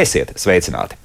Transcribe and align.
Esiet 0.00 0.30
sveicināti! 0.40 0.96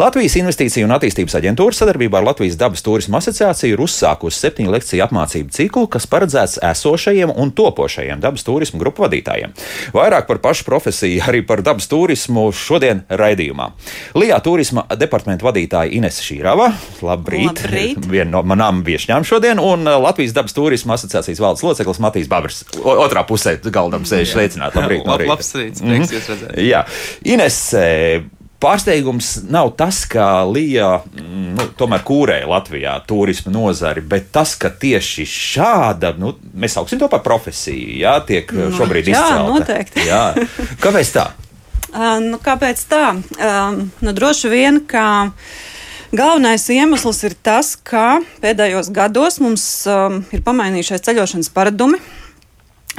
Latvijas 0.00 0.34
Investīciju 0.40 0.86
un 0.88 0.94
attīstības 0.96 1.36
aģentūra 1.36 1.76
sadarbībā 1.76 2.18
ar 2.18 2.24
Latvijas 2.30 2.56
dabas 2.58 2.80
turismu 2.82 3.18
asociāciju 3.18 3.76
ir 3.76 3.82
uzsākusi 3.84 4.40
septiņu 4.40 4.72
lekciju 4.72 5.04
apmācību 5.04 5.52
ciklu, 5.54 5.84
kas 5.92 6.08
paredzēts 6.10 6.56
esošajiem 6.64 7.30
un 7.30 7.52
topošajiem 7.54 8.22
dabas 8.24 8.42
turismu 8.46 8.80
grupu 8.80 9.04
vadītājiem. 9.04 9.52
Vairāk 9.94 10.26
par 10.30 10.40
pašu 10.42 10.64
profesiju, 10.66 11.20
arī 11.28 11.42
par 11.46 11.62
dabas 11.66 11.86
turismu 11.92 12.48
šodien 12.56 13.04
raidījumā. 13.12 13.68
Lijā 14.18 14.40
turisma 14.42 14.86
departamenta 14.98 15.46
vadītāja 15.46 15.92
Ines 16.00 16.18
Šīrava, 16.24 16.72
labrīt! 17.06 17.62
Labrīt. 17.62 18.08
Viena 18.16 18.32
no 18.38 18.42
manām 18.42 18.82
viesņām 18.88 19.28
šodien, 19.28 19.60
un 19.62 19.84
Latvijas 19.84 20.34
dabas 20.34 20.56
turisma 20.56 20.96
asociācijas 20.96 21.44
valdes 21.44 21.66
loceklis 21.68 22.02
Matīs 22.02 22.32
Babrs. 22.32 22.64
O, 22.80 22.96
otrā 23.04 23.22
pusē 23.28 23.58
galdam 23.68 24.08
sēž 24.08 24.32
sveicināt. 24.34 24.74
Labrīt! 24.80 25.04
no 25.06 25.12
Lab, 25.14 25.22
rīta. 25.22 25.36
labs 25.36 25.54
rīts, 25.60 25.84
prieks 25.84 26.16
jūs 26.16 26.28
redzēt. 26.34 26.60
Jā, 26.64 26.84
Ines. 27.28 27.62
eh, 27.76 28.22
Pārsteigums 28.60 29.38
nav 29.48 29.70
tas, 29.78 30.02
ka 30.10 30.42
Līja 30.44 30.98
mm, 31.00 31.44
nu, 31.56 31.64
tomēr 31.80 32.02
kūrēja 32.04 32.48
Latvijā 32.50 32.98
turismu 33.08 33.54
nozari, 33.54 34.02
bet 34.04 34.28
tas, 34.34 34.52
ka 34.60 34.68
tieši 34.68 35.24
šāda, 35.24 36.12
nu, 36.20 36.34
mēs 36.52 36.76
sauksim 36.76 37.00
to 37.00 37.08
par 37.08 37.22
profesiju, 37.24 37.94
jā, 38.02 38.18
tiek 38.28 38.52
nu, 38.52 38.68
šobrīd 38.76 39.08
jā, 39.08 39.16
izcelta. 39.16 39.54
noteikti. 39.54 40.04
Jā. 40.10 40.24
Kāpēc 40.82 41.14
tā? 41.16 41.30
Uh, 41.90 42.20
nu, 42.22 42.36
kāpēc 42.38 42.78
tā? 42.86 43.16
Um, 43.18 43.80
nu, 43.98 44.12
droši 44.14 44.46
vien, 44.52 44.76
ka 44.86 45.32
galvenais 46.14 46.62
iemesls 46.70 47.18
ir 47.26 47.34
tas, 47.34 47.72
ka 47.74 48.20
pēdējos 48.44 48.92
gados 48.94 49.40
mums 49.42 49.64
um, 49.90 50.20
ir 50.30 50.44
pamainījušies 50.46 51.02
ceļošanas 51.08 51.50
paradumi. 51.50 51.98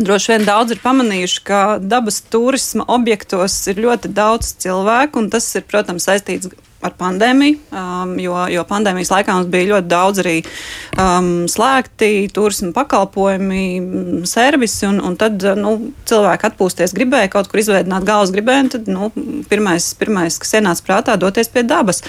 Droši 0.01 0.31
vien 0.33 0.47
daudz 0.47 0.73
ir 0.73 0.79
pamanījuši, 0.81 1.41
ka 1.45 1.61
dabas 1.77 2.21
turisma 2.33 2.87
objektos 2.89 3.53
ir 3.69 3.81
ļoti 3.83 4.09
daudz 4.17 4.55
cilvēku, 4.63 5.21
un 5.21 5.29
tas 5.29 5.45
ir, 5.59 5.65
protams, 5.69 6.07
saistīts 6.07 6.49
ar 6.81 6.95
pandēmiju, 6.97 7.59
um, 7.77 8.15
jo, 8.17 8.33
jo 8.49 8.63
pandēmijas 8.65 9.11
laikā 9.13 9.35
mums 9.35 9.49
bija 9.53 9.69
ļoti 9.75 9.89
daudz 9.91 10.21
arī 10.23 10.35
um, 10.41 11.29
slēgti 11.51 12.31
turisma 12.33 12.71
pakalpojumi, 12.79 13.65
mm, 13.77 14.23
servisi, 14.29 14.87
un, 14.89 14.97
un 15.05 15.17
tad 15.21 15.45
nu, 15.59 15.75
cilvēki 16.09 16.49
atpūsties 16.49 16.95
gribēja, 16.97 17.29
kaut 17.35 17.51
kur 17.51 17.61
izveidot 17.61 18.07
galvas 18.07 18.33
gribēju, 18.33 18.71
tad 18.77 18.89
nu, 18.89 19.11
pirmais, 19.51 19.91
pirmais, 19.99 20.39
kas 20.41 20.57
ienāca 20.57 20.87
prātā, 20.87 21.19
doties 21.21 21.53
pie 21.53 21.61
dabas. 21.67 22.01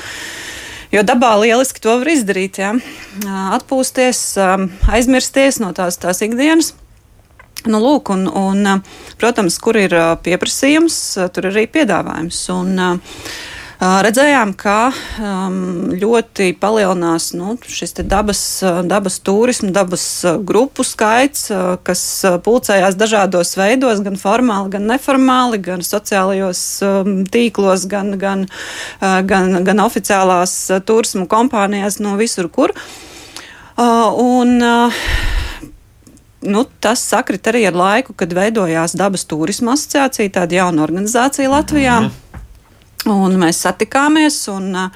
Jo 0.93 1.01
dabā 1.09 1.35
lieliski 1.41 1.81
to 1.81 1.95
var 2.03 2.09
izdarīt. 2.13 2.59
Ja? 2.61 2.75
Atpūsties, 3.57 4.21
um, 4.41 4.69
aizmirsties 4.93 5.61
no 5.61 5.73
tās, 5.77 5.97
tās 6.01 6.21
ikdienas. 6.25 6.75
Nu, 7.71 7.79
lūk, 7.79 8.11
un, 8.11 8.27
un, 8.27 8.83
protams, 9.21 9.59
kur 9.63 9.79
ir 9.79 9.95
pieprasījums, 10.25 10.99
tur 11.35 11.47
ir 11.47 11.55
arī 11.55 11.67
piedāvājums. 11.71 12.45
Un, 12.57 12.79
Redzējām, 13.83 14.53
ka 14.55 14.93
um, 15.19 15.55
ļoti 15.99 16.53
palielinās 16.63 17.33
nu, 17.35 17.57
šis 17.67 17.97
dabas, 18.07 18.43
dabas 18.87 19.17
turismu, 19.27 19.73
dabas 19.75 20.05
grupu 20.47 20.87
skaits, 20.87 21.49
kas 21.83 22.05
pulcējās 22.47 22.95
dažādos 23.01 23.57
veidos, 23.59 24.05
gan 24.07 24.21
formāli, 24.21 24.71
gan 24.77 24.87
neformāli, 24.87 25.59
gan 25.67 25.83
sociālajos 25.83 26.63
tīklos, 27.35 27.89
gan, 27.91 28.15
gan, 28.23 28.47
gan, 29.03 29.59
gan 29.67 29.83
oficiālās 29.83 30.55
turismu 30.87 31.27
kompānijās, 31.27 31.99
no 31.99 32.15
visur, 32.23 32.53
kur. 32.55 32.77
Uh, 33.73 34.15
un, 34.15 34.61
uh, 34.63 35.03
nu, 36.43 36.65
tas 36.81 37.03
sakrit 37.09 37.47
arī 37.51 37.67
ar 37.71 37.77
laiku, 37.79 38.15
kad 38.19 38.33
veidojās 38.35 38.97
dabas 38.99 39.25
turisma 39.29 39.77
asociācija, 39.77 40.33
tāda 40.39 40.63
jauna 40.63 40.85
organizācija 40.85 41.51
Latvijā. 41.51 42.01
Mm 42.01 42.07
-hmm. 42.07 42.23
Un 43.13 43.35
mēs 43.39 43.59
satikāmies 43.67 44.49
un, 44.49 44.91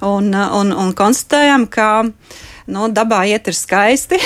un, 0.00 0.34
un, 0.34 0.72
un 0.72 0.94
konstatējām, 0.94 1.66
ka 1.70 2.06
nu, 2.66 2.88
dabā 2.90 3.20
iet 3.30 3.48
ir 3.48 3.54
skaisti, 3.54 4.18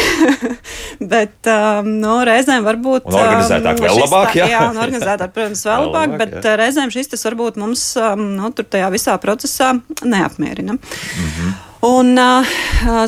bet 1.12 1.50
um, 1.52 1.88
nu, 2.00 2.24
reizēm 2.24 2.64
varbūt. 2.64 3.08
Un 3.10 3.18
organizētāk 3.20 3.76
um, 3.76 3.84
vēl 3.84 3.94
šis 3.98 4.04
labāk, 4.06 4.36
jā. 4.40 4.46
jā, 4.54 4.62
un 4.70 4.80
organizētāk, 4.80 5.34
protams, 5.34 5.64
vēl 5.66 5.74
Vēl 5.76 5.86
labāk, 5.86 6.06
labāk, 6.06 6.18
bet 6.18 6.36
jā. 6.38 6.44
uh, 6.44 6.56
reizēm 6.62 6.94
šis 6.94 7.12
tas 7.14 7.26
varbūt 7.28 7.60
mums 7.60 7.84
um, 8.00 8.24
nu, 8.38 8.52
tur 8.56 8.64
tajā 8.64 8.88
visā 8.94 9.18
procesā 9.20 9.74
neapmierina. 10.02 10.78
Mhm. 10.80 11.52
Un 11.80 12.12
uh, 12.20 12.56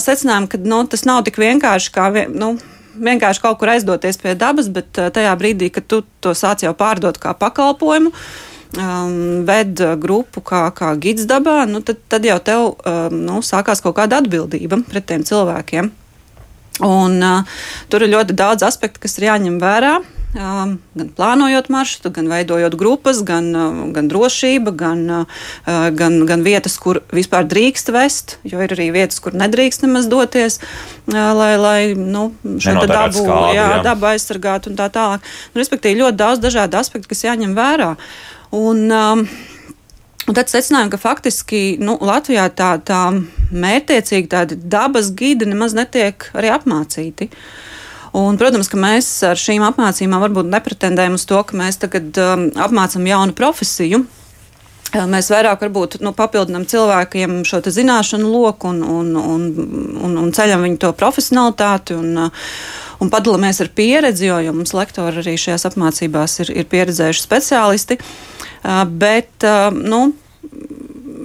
secinājām, 0.00 0.46
ka 0.48 0.60
nu, 0.64 0.86
tas 0.88 1.04
nav 1.04 1.24
tik 1.26 1.36
vienkārši 1.40 1.90
kā. 1.92 2.06
Nu, 2.32 2.54
Vienkārši 2.92 3.42
kaut 3.42 3.58
kur 3.60 3.72
aizdoties 3.72 4.19
pie 4.20 4.34
dabas, 4.38 4.69
bet 4.72 4.98
uh, 5.00 5.10
tajā 5.14 5.32
brīdī, 5.41 5.70
kad 5.72 5.86
tu 5.88 6.03
to 6.25 6.34
sāc 6.36 6.64
jau 6.64 6.75
pārdot 6.76 7.16
kā 7.22 7.32
pakalpojumu, 7.38 8.12
um, 8.76 9.16
ved 9.48 9.80
uh, 9.80 9.94
grupu 10.00 10.42
kā, 10.44 10.66
kā 10.76 10.92
gids 11.00 11.26
dabā, 11.31 11.62
nu, 11.70 11.81
tad, 11.86 12.02
tad 12.12 12.26
jau 12.28 12.38
tev 12.44 12.69
um, 12.75 13.19
nu, 13.26 13.41
sākās 13.44 13.84
kaut 13.84 13.97
kāda 14.00 14.20
atbildība 14.22 14.82
pret 14.88 15.08
tiem 15.08 15.25
cilvēkiem. 15.28 15.92
Un, 16.82 17.19
uh, 17.20 17.62
tur 17.92 18.04
ir 18.04 18.12
ļoti 18.14 18.36
daudz 18.36 18.64
aspektu, 18.66 19.04
kas 19.04 19.19
ir 19.19 19.31
jāņem 19.31 19.60
vērā. 19.62 19.98
Gan 20.32 20.78
plānojot 20.97 21.66
maršrutu, 21.69 22.09
gan 22.16 22.31
veidojot 22.32 22.72
grupas, 22.81 23.20
gan, 23.28 23.50
uh, 23.53 23.82
gan 23.93 24.09
drošība, 24.09 24.72
gan, 24.72 25.03
uh, 25.12 25.43
gan, 25.93 26.16
gan 26.28 26.44
vietas, 26.47 26.78
kur 26.81 27.03
vispār 27.12 27.44
drīkst 27.50 27.93
vest, 27.93 28.38
jo 28.48 28.62
ir 28.65 28.72
arī 28.72 28.88
vietas, 28.94 29.20
kur 29.20 29.37
nedrīkst 29.37 29.84
nemaz 29.84 30.09
doties, 30.09 30.56
uh, 31.12 31.19
lai, 31.37 31.53
lai 31.60 31.78
nu, 31.98 32.31
šo 32.56 32.78
dabu, 32.88 33.20
skābi, 33.20 33.59
jā, 33.59 33.69
jā. 33.76 33.81
dabu 33.84 34.09
aizsargātu 34.15 34.72
un 34.72 34.81
tā 34.81 34.88
tālāk. 34.94 35.32
Nu, 35.53 35.60
respektīvi, 35.60 36.00
ļoti 36.00 36.20
daudz 36.25 36.41
dažādu 36.41 36.81
aspektu, 36.81 37.12
kas 37.12 37.26
jāņem 37.28 37.53
vērā. 37.59 37.94
Un, 38.56 38.87
um, 38.88 39.26
Un 40.31 40.37
tad 40.38 40.53
secinājām, 40.53 40.93
ka 40.93 41.00
faktiski 41.03 41.60
nu, 41.82 41.97
Latvijā 41.99 42.44
tā, 42.54 42.76
tā 42.87 43.00
mērķiecīgi 43.50 44.28
tādi 44.31 44.59
dabas 44.70 45.10
gidi 45.19 45.49
nemaz 45.50 45.75
netiek 45.75 46.28
arī 46.38 46.53
apmācīti. 46.54 47.26
Un, 48.12 48.37
protams, 48.37 48.69
ka 48.69 48.77
mēs 48.77 49.06
ar 49.25 49.39
šīm 49.41 49.62
apmācībām 49.65 50.21
varbūt 50.21 50.50
nepretendējam 50.53 51.17
uz 51.17 51.25
to, 51.28 51.39
ka 51.49 51.56
mēs 51.56 51.81
tagad 51.81 52.19
um, 52.21 52.50
apmācām 52.61 53.06
jaunu 53.09 53.37
profesiju. 53.37 54.03
Uh, 54.05 54.19
Mēs 55.09 55.31
vairāk 55.33 55.62
varbūt, 55.65 55.97
nu, 56.05 56.12
papildinām 56.12 56.67
cilvēkiem 56.69 57.39
šo 57.49 57.62
zināšanu 57.65 58.28
loku 58.28 58.69
un, 58.69 58.83
un, 58.84 59.15
un, 59.17 59.47
un, 60.05 60.19
un 60.21 60.33
ceļam 60.37 60.67
viņu 60.67 60.83
to 60.84 60.91
profesionalitāti. 61.00 61.97
Un, 61.97 62.27
uh, 62.27 62.50
un 63.00 63.11
padalāmies 63.11 63.62
ar 63.65 63.73
pieredzi, 63.73 64.29
jo, 64.29 64.37
jo 64.44 64.53
mums 64.53 64.75
lektori 64.77 65.23
arī 65.23 65.39
šajās 65.41 65.65
apmācībās 65.71 66.37
ir, 66.44 66.53
ir 66.61 66.69
pieredzējuši 66.69 67.25
speciālisti. 67.25 67.99
Uh, 67.99 68.84
Bet, 68.87 69.43
nu, 69.73 70.05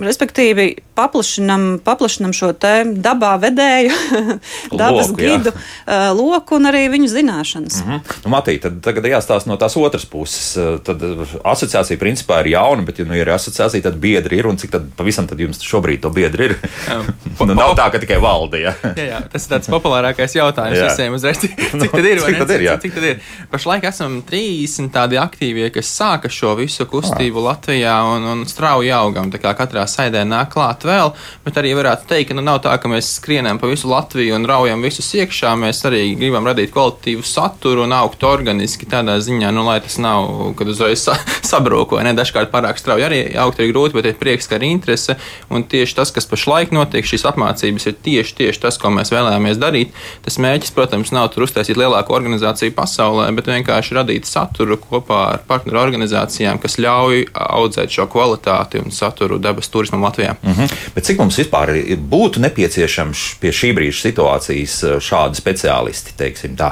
respektīvi, 0.02 0.72
paplašinam, 0.98 1.66
paplašinam 1.86 2.34
šo 2.36 2.50
te 2.58 2.74
dabā 3.06 3.36
vedēju, 3.42 3.94
dabas 4.82 5.12
Loku, 5.12 5.22
jā. 5.22 5.38
gidu 5.38 5.54
uh, 5.54 6.10
loku 6.18 6.58
un 6.58 6.70
arī 6.72 6.88
viņu 6.94 7.12
zināšanas. 7.14 7.80
Mhm. 7.86 8.02
Nu, 8.26 8.34
Matī, 8.34 8.58
tad 8.62 8.80
tagad 8.86 9.06
jāstāsta 9.12 9.50
no 9.52 9.58
tās 9.62 9.78
otras 9.80 10.06
puses. 10.10 10.56
Eh, 10.58 10.76
Tad 10.88 11.02
asociācija 11.48 12.00
principā 12.00 12.40
ir 12.44 12.52
jauna, 12.54 12.84
bet, 12.88 13.00
ja 13.02 13.06
nu 13.08 13.16
ir 13.18 13.28
asociācija, 13.34 13.84
tad 13.84 13.98
biedri 14.02 14.38
ir. 14.40 14.48
Un 14.48 14.58
cik 14.60 14.72
tad 14.72 14.86
pavisam 14.98 15.26
tad 15.28 15.40
jums 15.42 15.60
šobrīd 15.66 16.02
to 16.06 16.12
biedri 16.14 16.50
ir? 16.50 16.54
nu, 17.40 17.48
nav 17.58 17.74
tā, 17.78 17.88
ka 17.94 18.00
tikai 18.02 18.20
valde. 18.24 18.62
Ja? 18.62 18.74
Jā, 18.96 19.08
jā, 19.12 19.20
tas 19.34 19.48
ir 19.48 19.54
tāds 19.56 19.72
populārākais 19.72 20.36
jautājums 20.38 20.78
Jā. 20.82 20.88
visiem 20.92 21.18
uzreiz. 21.18 21.42
Cik, 21.44 21.56
cik 21.84 21.92
tad 21.96 22.08
ir? 22.08 22.22
Cik 22.24 22.40
tad 22.44 22.54
ir, 22.56 22.66
jā? 22.70 22.76
cik, 22.80 22.94
cik 22.94 22.98
tad 23.00 23.10
ir? 23.12 23.22
Pašlaik 23.52 23.88
esam 23.90 24.20
30 24.30 24.92
tādi 24.96 25.20
aktīvie, 25.22 25.68
kas 25.76 25.92
sāka 25.98 26.32
šo 26.32 26.54
visu 26.60 26.88
kustību 26.90 27.44
Latvijā 27.48 27.98
un, 28.16 28.28
un 28.36 28.46
strauji 28.50 28.94
augam. 28.96 29.32
Tā 29.34 29.42
kā 29.44 29.54
katrā 29.60 29.84
saidē 29.90 30.24
nāk 30.28 30.54
klāt 30.56 30.87
vēl, 30.88 31.14
bet 31.46 31.60
arī 31.60 31.74
varētu 31.78 32.08
teikt, 32.10 32.32
ka 32.32 32.38
nu, 32.38 32.44
nav 32.46 32.62
tā, 32.66 32.74
ka 32.82 32.92
mēs 32.92 33.18
skrienam 33.20 33.60
pa 33.62 33.70
visu 33.70 33.90
Latviju 33.92 34.36
un 34.38 34.48
raujam 34.50 34.84
visus 34.86 35.10
iekšā. 35.18 35.54
Mēs 35.60 35.84
arī 35.88 36.02
gribam 36.20 36.48
radīt 36.48 36.74
kvalitatīvu 36.74 37.26
saturu 37.28 37.86
un 37.86 37.96
augt 37.96 38.24
organiski 38.28 38.90
tādā 38.90 39.18
ziņā, 39.24 39.52
nu, 39.56 39.66
lai 39.68 39.80
tas 39.84 40.00
nav, 40.02 40.30
kad 40.58 40.72
uzreiz 40.72 41.04
sa 41.06 41.18
sabrūk 41.52 41.98
vai 41.98 42.06
ne. 42.08 42.16
Dažkārt 42.18 42.52
pārāk 42.54 42.80
strauji 42.82 43.06
arī 43.08 43.22
augt 43.40 43.62
ir 43.62 43.72
grūti, 43.72 43.98
bet 44.00 44.10
ir 44.10 44.20
prieks, 44.20 44.50
ka 44.50 44.60
ir 44.60 44.68
interese. 44.68 45.18
Un 45.54 45.66
tieši 45.68 46.00
tas, 46.00 46.12
kas 46.16 46.28
pašlaik 46.30 46.74
notiek, 46.76 47.06
šīs 47.08 47.28
apmācības 47.30 47.90
ir 47.92 47.98
tieši, 48.04 48.36
tieši 48.42 48.64
tas, 48.66 48.80
ko 48.82 48.92
mēs 48.94 49.14
vēlējāmies 49.14 49.62
darīt. 49.62 49.96
Tas 50.26 50.40
mērķis, 50.42 50.74
protams, 50.76 51.14
nav 51.16 51.30
tur 51.34 51.48
uztaisīt 51.48 51.80
lielāko 51.80 52.16
organizāciju 52.18 52.76
pasaulē, 52.78 53.30
bet 53.38 53.50
vienkārši 53.52 53.98
radīt 54.00 54.30
saturu 54.30 54.80
kopā 54.82 55.22
ar 55.34 55.44
partneru 55.48 55.82
organizācijām, 55.82 56.62
kas 56.64 56.80
ļauj 56.82 57.28
audzēt 57.34 57.94
šo 57.94 58.08
kvalitāti 58.12 58.82
un 58.82 58.94
saturu 58.96 59.40
dabas 59.42 59.70
turismam 59.74 60.06
Latvijā. 60.06 60.36
Mhm. 60.44 60.77
Bet 60.96 61.08
cik 61.08 61.20
mums 61.22 61.38
vispār 61.40 61.74
būtu 62.12 62.42
nepieciešams 62.44 63.24
pie 63.42 63.52
šī 63.56 63.74
brīža 63.78 64.02
situācijas 64.08 64.76
eh, 64.88 64.96
šādi 65.04 65.40
speciālisti, 65.40 66.16
tā? 66.58 66.72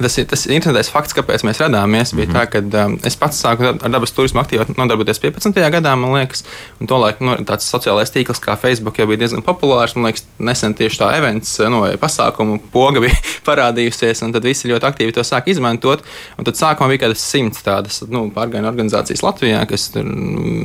Tas 0.00 0.18
ir 0.18 0.28
tas 0.30 0.46
interesants 0.50 0.92
fakts, 0.92 1.16
kāpēc 1.16 1.44
mēs 1.46 1.60
radāmies. 1.62 2.14
Bija 2.14 2.28
mm 2.28 2.34
-hmm. 2.34 2.38
tā, 2.38 2.44
ka 2.50 2.84
um, 2.86 2.98
es 3.04 3.16
pats 3.16 3.42
sāku 3.44 3.72
ar 3.72 3.90
dabas 3.90 4.12
turismu 4.12 4.40
aktīvi 4.42 4.76
nodarboties 4.76 5.20
15. 5.20 5.60
gadā, 5.76 5.94
man 5.96 6.14
liekas, 6.18 6.44
un 6.80 6.86
tolaik 6.86 7.20
nu, 7.20 7.36
tāds 7.46 7.68
sociālais 7.70 8.12
tīkls 8.12 8.40
kā 8.40 8.56
Facebook 8.56 8.98
jau 8.98 9.06
bija 9.06 9.22
diezgan 9.24 9.42
populārs. 9.42 9.96
Man 9.96 10.10
liekas, 10.10 10.24
nesen 10.38 10.74
tieši 10.74 10.98
tā 11.02 11.12
events, 11.18 11.58
nu, 11.58 11.80
vai 11.80 11.96
pasākumu 11.96 12.60
poga 12.72 13.00
bija 13.04 13.16
parādījusies, 13.46 14.24
un 14.24 14.32
tad 14.32 14.44
visi 14.44 14.68
ļoti 14.68 14.86
aktīvi 14.90 15.12
to 15.12 15.24
sāk 15.24 15.48
izmantot. 15.48 16.02
Un 16.38 16.44
tad 16.44 16.54
sākumā 16.54 16.88
bija 16.88 16.98
kaut 16.98 17.10
kādas 17.10 17.26
simts 17.30 17.62
tādas 17.62 18.02
nu, 18.08 18.26
pārgājienu 18.34 18.68
organizācijas 18.70 19.22
Latvijā, 19.22 19.62
kas 19.70 19.88
tur 19.94 20.06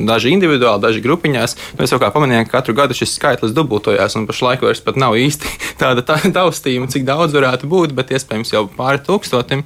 daži 0.06 0.32
individuāli, 0.34 0.82
daži 0.82 1.02
grupiņās. 1.04 1.56
Nu, 1.76 1.84
es 1.84 1.92
jau 1.92 2.00
kā 2.02 2.10
pamanīju, 2.14 2.46
ka 2.46 2.60
katru 2.60 2.75
gadu 2.78 2.96
šis 2.96 3.16
skaitlis 3.16 3.54
dubultojās, 3.56 4.16
un 4.18 4.26
pašlaik 4.28 4.64
vairs 4.64 4.82
pat 4.84 4.98
nav 5.00 5.16
īsti 5.18 5.52
tāda 5.82 6.04
tā, 6.06 6.18
taustījuma, 6.34 6.90
cik 6.92 7.06
daudz 7.08 7.36
varētu 7.36 7.68
būt, 7.70 7.94
bet 7.96 8.12
iespējams 8.16 8.52
jau 8.54 8.66
pāri 8.76 9.02
tūkstotim. 9.06 9.64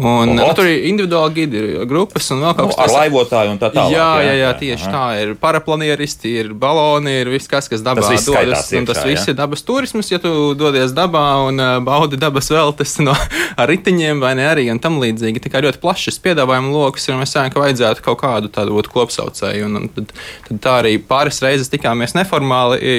Un, 0.00 0.34
nu, 0.36 0.48
tur 0.56 0.68
ir 0.68 0.88
individuāli 0.90 1.36
gidi, 1.40 1.62
ir 1.62 1.86
grupas 1.88 2.28
un 2.34 2.42
vēl 2.44 2.56
kaut 2.56 2.72
kas 2.72 2.78
tāds. 2.78 2.92
Nu, 2.92 2.96
ar 2.96 3.04
laivotāju 3.04 3.54
un 3.54 3.60
tā 3.60 3.70
tālāk. 3.74 3.94
Jā, 3.94 4.08
jā, 4.26 4.34
jā, 4.40 4.52
tieši 4.60 4.88
Aha. 4.88 4.92
tā. 4.96 5.04
Ir 5.22 5.34
paraplanieristi, 5.40 6.34
ir 6.42 6.52
baloni, 6.56 7.14
ir 7.22 7.30
viss, 7.32 7.50
kas, 7.50 7.70
kas 7.72 7.84
dabā 7.84 8.04
tas 8.04 8.26
dodas. 8.28 8.66
Iekšā, 8.66 8.80
un 8.80 8.88
tas 8.90 9.00
jā. 9.02 9.06
viss 9.10 9.30
ir 9.32 9.38
dabas 9.38 9.64
turisms, 9.66 10.10
ja 10.12 10.20
tu 10.22 10.32
dodies 10.58 10.94
dabā 10.96 11.24
un 11.46 11.62
baudi 11.86 12.20
dabas 12.20 12.50
veltes 12.52 12.96
no, 13.06 13.16
ar 13.56 13.70
ritiņiem 13.72 14.20
vai 14.22 14.34
ne 14.38 14.48
arī 14.50 14.68
un 14.72 14.80
tam 14.82 15.00
līdzīgi. 15.02 15.42
Tikai 15.46 15.64
ļoti 15.66 15.82
plašs 15.82 16.20
piedāvājuma 16.24 16.72
lokus, 16.74 17.08
un 17.12 17.22
mēs 17.22 17.34
ceram, 17.36 17.52
ka 17.52 17.62
vajadzētu 17.62 18.04
kaut 18.04 18.20
kādu 18.22 18.52
tādu 18.52 18.84
kopsaucēju. 18.96 19.66
Un, 19.66 19.80
un 19.80 19.88
tad, 19.92 20.12
tad 20.48 20.62
tā 20.62 20.74
arī 20.82 20.96
pāris 21.02 21.40
reizes 21.44 21.70
tikāmies 21.72 22.16
neformāli, 22.16 22.45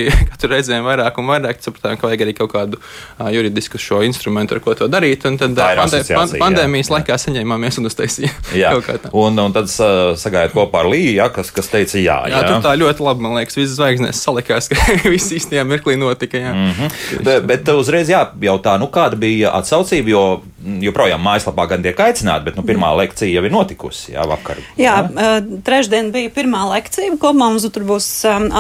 katru 0.32 0.52
reizēm 0.54 0.86
vairāk 0.88 1.18
un 1.22 1.30
vairāk 1.32 1.62
sapratām, 1.64 1.98
ka 2.00 2.10
vajag 2.10 2.26
arī 2.26 2.34
kaut 2.38 2.52
kādu 2.54 2.80
uh, 2.80 3.30
juridisku 3.34 3.80
šo 3.82 4.02
instrumentu, 4.08 4.58
ar 4.58 4.64
ko 4.64 4.76
to 4.78 4.90
darīt. 4.92 5.26
Un 5.30 5.40
tad 5.40 5.56
pandē, 5.58 6.02
pan, 6.10 6.34
pandēmijas 6.42 6.90
jā, 6.90 6.94
jā. 6.94 6.98
laikā 6.98 7.20
saņēmāmies 7.26 7.80
un 7.82 7.92
uztaisījām. 7.92 8.36
Un, 9.18 9.38
un 9.42 9.54
tad 9.56 9.70
sagājāt 9.70 10.54
kopā 10.56 10.82
ar 10.84 10.90
Līju, 10.92 11.14
ja, 11.18 11.28
kas, 11.34 11.50
kas 11.56 11.70
teica 11.72 12.00
jā. 12.00 12.18
Jā, 12.30 12.42
jā. 12.42 12.42
tur 12.48 12.64
tā 12.66 12.74
ļoti 12.80 13.04
labi, 13.06 13.24
man 13.26 13.36
liekas, 13.38 13.58
visas 13.58 13.76
zvaigznes 13.78 14.22
salikās, 14.24 14.70
ka 14.72 14.98
viss 15.06 15.34
īstajā 15.36 15.66
mirklī 15.68 15.98
notika. 16.00 16.40
Jā. 16.42 16.54
Mm 16.54 16.72
-hmm. 16.78 17.24
bet, 17.28 17.48
bet 17.50 17.74
uzreiz 17.76 18.12
jājautā, 18.12 18.78
nu, 18.82 18.90
kāda 18.94 19.20
bija 19.20 19.54
atsaucība, 19.58 20.14
jo 20.16 20.24
joprojām 20.58 21.22
mājaslapā 21.22 21.68
gan 21.70 21.84
tiek 21.86 22.00
aicināti, 22.02 22.48
bet 22.48 22.58
nu, 22.58 22.64
pirmā 22.66 22.90
lekcija 22.98 23.30
jau 23.30 23.44
ir 23.46 23.54
notikusi 23.54 24.16
jā, 24.16 24.26
vakar. 24.30 24.60
Jā, 24.80 24.96
jā. 25.06 25.36
trešdien 25.68 26.10
bija 26.16 26.34
pirmā 26.34 26.64
lekcija. 26.72 27.14
Kopumā 27.22 27.52
mums 27.54 27.68
tur 27.74 27.86
būs 27.88 28.10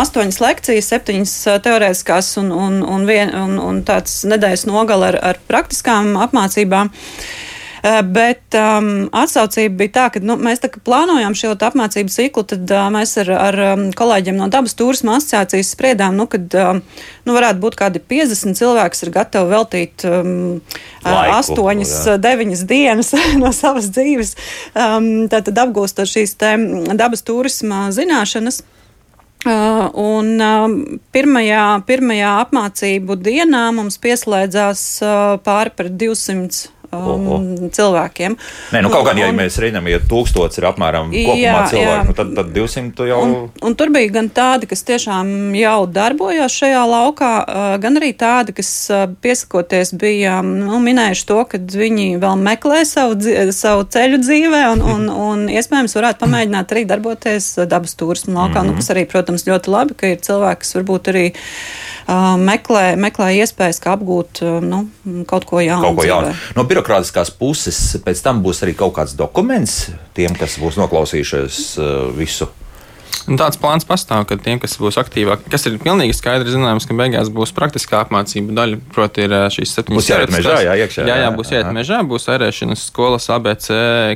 astoņas 0.03 0.39
lekcijas, 0.43 0.91
septiņas 0.93 1.35
teorētiskās 1.65 2.35
un, 2.43 2.53
un, 2.53 2.79
un, 2.85 3.09
vien, 3.09 3.33
un, 3.33 3.57
un 3.63 3.83
tāds 3.87 4.21
nedēļas 4.29 4.67
nogala 4.69 5.11
ar, 5.13 5.19
ar 5.33 5.43
praktiskām 5.49 6.13
apmācībām. 6.27 6.93
Uh, 6.93 7.47
bet 7.83 8.55
um, 8.57 9.07
atsaucība 9.15 9.83
bija 9.83 9.93
tā, 9.97 10.05
ka 10.13 10.21
nu, 10.23 10.37
mēs 10.41 10.61
tā, 10.63 10.69
plānojām 10.71 11.35
šo 11.37 11.53
apmācību 11.53 12.13
ciklu, 12.13 12.43
tad 12.49 12.69
uh, 12.73 12.87
mēs 12.93 13.17
ar, 13.23 13.31
ar 13.35 13.59
um, 13.71 13.83
kolēģiem 13.97 14.39
no 14.39 14.47
dabas 14.51 14.77
turisma 14.77 15.17
asociācijas 15.17 15.73
spriedām, 15.75 16.17
nu, 16.17 16.27
ka 16.31 16.39
um, 16.39 16.81
nu, 17.27 17.35
varētu 17.35 17.61
būt 17.63 17.77
kādi 17.79 18.01
50 18.01 18.57
cilvēki, 18.59 18.95
kas 18.95 19.05
ir 19.05 19.13
gatavi 19.15 19.53
veltīt 19.53 20.07
um, 20.09 20.31
Laiku, 21.07 21.59
8, 21.63 21.83
jā. 21.85 22.17
9 22.23 22.65
dienas 22.69 23.13
no 23.41 23.53
savas 23.55 23.91
dzīves, 23.93 24.33
um, 24.73 25.27
tātad 25.31 25.61
apgūstot 25.67 26.09
šīs 26.09 26.37
dabas 26.37 27.23
turisma 27.27 27.87
zināšanas. 27.95 28.63
Uh, 29.47 29.85
un 30.01 30.31
uh, 30.41 30.63
pirmajā, 31.13 31.65
pirmajā 31.87 32.31
apmācību 32.41 33.15
dienā 33.21 33.67
mums 33.77 33.99
pieslēdzās 34.01 34.81
uh, 35.05 35.35
pāri 35.45 35.71
par 35.77 35.91
200 35.93 36.71
um, 36.95 37.69
cilvēkiem. 37.73 38.35
Nē, 38.73 38.81
nu, 38.83 38.91
kaut 38.93 39.05
gan, 39.07 39.19
ja 39.19 39.29
un, 39.31 39.37
mēs 39.39 39.57
redzam, 39.61 39.87
ja 39.89 39.99
tūkstots 40.03 40.59
ir 40.59 40.67
apmēram 40.69 41.11
kopumā 41.11 41.63
cilvēku. 41.71 42.07
Nu, 42.09 42.15
tad, 42.17 42.33
tad 42.37 42.51
200 42.55 43.07
jau. 43.09 43.19
Un, 43.23 43.33
un 43.67 43.77
tur 43.79 43.91
bija 43.93 44.11
gan 44.19 44.29
tādi, 44.33 44.69
kas 44.69 44.85
tiešām 44.87 45.55
jau 45.57 45.79
darbojās 45.91 46.55
šajā 46.61 46.83
laukā, 46.91 47.31
uh, 47.43 47.67
gan 47.83 47.99
arī 47.99 48.13
tādi, 48.17 48.55
kas 48.57 48.71
uh, 48.93 49.05
piesakoties 49.23 49.93
bija 49.99 50.39
nu, 50.45 50.79
minējuši 50.83 51.27
to, 51.29 51.39
ka 51.51 51.61
viņi 51.61 52.07
vēl 52.23 52.39
meklē 52.47 52.83
savu, 52.87 53.17
savu 53.55 53.87
ceļu 53.93 54.21
dzīvē 54.23 54.63
un, 54.75 54.85
un, 54.95 55.09
un 55.11 55.45
iespējams 55.51 55.97
varētu 55.97 56.23
pamēģināt 56.23 56.73
arī 56.75 56.85
darboties 56.89 57.53
dabas 57.69 57.97
turismu 57.99 58.35
laukā, 58.35 58.49
mm 58.49 58.57
-hmm. 58.57 58.65
nu, 58.65 58.71
mhm. 58.75 58.81
kas 58.81 58.93
arī, 58.95 59.05
protams, 59.09 59.47
ļoti 59.47 59.73
labi, 59.73 59.97
ka 59.97 60.13
ir 60.13 60.23
cilvēki, 60.23 60.63
kas 60.63 60.75
varbūt 60.79 61.13
arī 61.13 61.25
meklē, 62.07 62.83
meklē 62.99 63.31
iespējas, 63.41 63.81
kā 63.83 63.95
apgūt 63.97 64.41
nu, 64.63 64.83
kaut 65.29 65.47
ko 65.49 65.61
jaunu. 65.63 65.89
Kaut 65.89 66.01
ko 66.01 66.07
jaunu. 66.07 66.35
No 66.55 66.63
birokrātiskās 66.67 67.33
puses 67.35 67.79
pēc 68.05 68.23
tam 68.23 68.43
būs 68.45 68.63
arī 68.65 68.77
kaut 68.79 68.95
kāds 68.97 69.17
dokuments 69.17 69.89
tiem, 70.17 70.35
kas 70.37 70.59
būs 70.61 70.79
noklausījušies 70.79 71.61
visu. 72.17 72.49
Un 73.27 73.39
tāds 73.39 73.59
plāns 73.59 73.85
pastāv, 73.87 74.25
ka 74.29 74.37
tiem, 74.39 74.59
kas 74.61 74.77
būs 74.81 74.99
aktīvāki, 75.01 75.49
kas 75.51 75.65
ir 75.69 75.77
pilnīgi 75.81 76.15
skaidri 76.15 76.53
zināms, 76.53 76.85
ka 76.87 76.95
beigās 76.97 77.31
būs 77.33 77.53
praktiskā 77.57 78.03
apmācība 78.05 78.55
daļa, 78.57 78.79
proti, 78.93 79.25
ir 79.27 79.35
šīs 79.53 79.73
septiņas 79.77 79.99
būs 79.99 80.09
jāiet 80.11 80.33
mežā, 80.35 80.57
jā, 80.65 80.75
iekšā. 80.83 81.07
Jā, 81.09 81.17
jā, 81.23 81.31
būs 81.35 81.51
jāiet 81.53 81.71
mežā, 81.75 82.01
būs 82.07 82.29
ērēšanas 82.35 82.85
skolas 82.91 83.29
ABC 83.33 83.67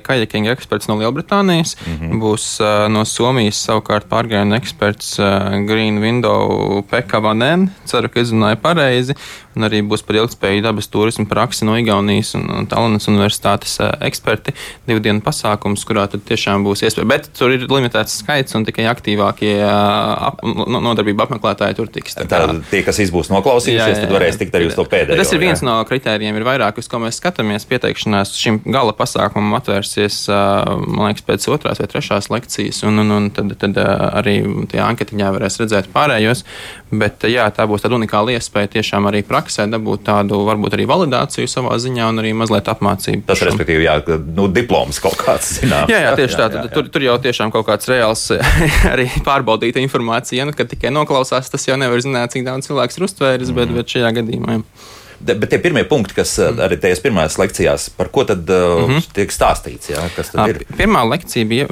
kajakinga 0.05 0.55
eksperts 0.55 0.91
no 0.91 0.99
Lielbritānijas, 1.01 1.75
mm 1.81 1.97
-hmm. 1.97 2.21
būs 2.23 2.47
uh, 2.61 2.87
no 2.93 3.05
Somijas 3.05 3.59
savukārt 3.65 4.09
pārgājienu 4.11 4.55
eksperts 4.59 5.17
uh, 5.19 5.57
Green 5.67 6.01
Window 6.03 6.83
Pekavanen, 6.89 7.69
ceru, 7.85 8.09
ka 8.09 8.21
izrunāju 8.21 8.61
pareizi, 8.61 9.17
un 9.57 9.67
arī 9.67 9.81
būs 9.85 10.03
par 10.07 10.19
ilgspējīgu 10.21 10.65
dabas 10.65 10.89
turismu 10.91 11.27
praksi 11.29 11.67
no 11.67 11.75
Igaunijas 11.79 12.33
un, 12.39 12.47
un 12.55 12.67
Tallinas 12.71 13.09
universitātes 13.11 13.77
uh, 13.81 13.91
eksperti. 14.07 14.53
Divu 14.87 15.03
dienu 15.03 15.23
pasākums, 15.25 15.83
kurā 15.87 16.07
tad 16.11 16.23
tiešām 16.27 16.65
būs 16.65 16.85
iespēja, 16.87 17.07
bet 17.09 17.29
tur 17.37 17.53
ir 17.55 17.67
limitēts 17.69 18.19
skaits 18.21 18.55
un 18.57 18.65
tikai 18.67 18.87
aktīvākie 18.91 19.57
ap, 19.65 20.41
nodarbību 20.43 21.25
apmeklētāji 21.25 21.77
tur 21.79 21.91
tiks. 21.93 22.17
Tā, 22.17 22.27
tā 22.29 22.41
tie, 22.71 22.83
kas 22.85 23.01
būs 23.13 23.31
noklausījušies, 23.33 24.03
tad 24.03 24.13
varēs 24.15 24.39
tikt 24.41 24.57
arī 24.57 24.69
uz 24.69 24.77
to 24.77 24.85
pēdējo. 24.89 25.19
Tas 25.21 25.33
ir 25.35 25.41
viens 25.43 25.61
jā. 25.61 25.67
no 25.67 25.77
kritērijiem, 25.87 26.37
ir 26.37 26.47
vairāk, 26.47 26.79
uz 26.81 26.89
ko 26.91 27.01
mēs 27.03 27.19
skatāmies. 27.21 27.67
Pieteikšanās 27.69 28.33
šim 28.37 28.61
gala 28.65 28.95
pasākumam 28.97 29.57
atvērsies, 29.59 30.23
man 30.31 31.09
liekas, 31.09 31.25
pēc 31.27 31.47
otrās 31.53 31.81
vai 31.81 31.89
trešās 31.91 32.31
lekcijas, 32.33 32.83
un, 32.87 33.03
un, 33.03 33.15
un 33.17 33.29
tad, 33.35 33.55
tad 33.61 33.79
arī 33.81 34.39
tajā 34.71 34.87
anketiņā 34.93 35.31
varēs 35.37 35.59
redzēt 35.63 35.91
pārējos. 35.93 36.45
Bet 36.91 37.23
jā, 37.31 37.45
tā 37.55 37.63
būs 37.69 37.85
tāda 37.85 37.95
unikāla 37.95 38.33
iespēja 38.35 38.73
tiešām 38.73 39.05
arī 39.07 39.21
praksē 39.23 39.63
dabūt 39.71 40.03
tādu, 40.09 40.41
varbūt 40.47 40.75
arī 40.75 40.87
validāciju 40.89 41.47
savā 41.47 41.77
ziņā 41.79 42.09
un 42.11 42.19
arī 42.19 42.33
mazliet 42.35 42.67
apmācību. 42.67 43.23
Tas, 43.29 43.43
respektīvi, 43.47 43.85
jā, 43.87 43.95
nu, 44.35 44.49
diploms 44.51 44.99
kaut 45.03 45.15
kāds, 45.21 45.53
zināms. 45.61 45.91
Jā, 45.91 46.01
jā, 46.09 46.13
tieši 46.19 46.35
jā, 46.35 46.41
tā. 46.41 46.49
Jā, 46.51 46.65
jā. 46.67 46.73
Tur, 46.75 46.89
tur 46.91 47.07
jau 47.07 47.15
tiešām 47.23 47.53
kaut 47.55 47.69
kāds 47.69 47.87
reāls 47.91 48.25
arī 48.93 49.07
pārbaudīta 49.23 49.79
informācija. 49.83 50.47
Nu, 50.47 50.55
kad 50.57 50.71
tikai 50.71 50.91
noklausās, 50.91 51.51
tas 51.53 51.67
jau 51.69 51.79
nevar 51.79 52.03
zināt, 52.03 52.35
cik 52.35 52.43
daudz 52.47 52.67
cilvēks 52.67 52.99
ir 52.99 53.07
uztvēris, 53.07 53.55
bet, 53.55 53.71
bet 53.77 53.95
šajā 53.95 54.11
gadījumā. 54.19 54.59
Jā. 54.59 54.99
Bet 55.21 55.49
tie 55.51 55.59
pirmie 55.61 55.83
punkti, 55.87 56.15
kas 56.17 56.33
mm. 56.39 56.61
arī 56.65 56.77
tajās 56.81 57.01
pirmajās 57.03 57.37
lekcijās, 57.41 57.87
par 57.97 58.09
ko 58.13 58.23
tad 58.25 58.49
mm 58.49 58.89
-hmm. 58.89 59.07
tiek 59.13 59.33
stāstīts? 59.33 59.91
Jā, 59.91 60.03
ir? 60.49 60.63
Pirmā 60.77 61.03
lekcija 61.09 61.45
bija 61.45 61.67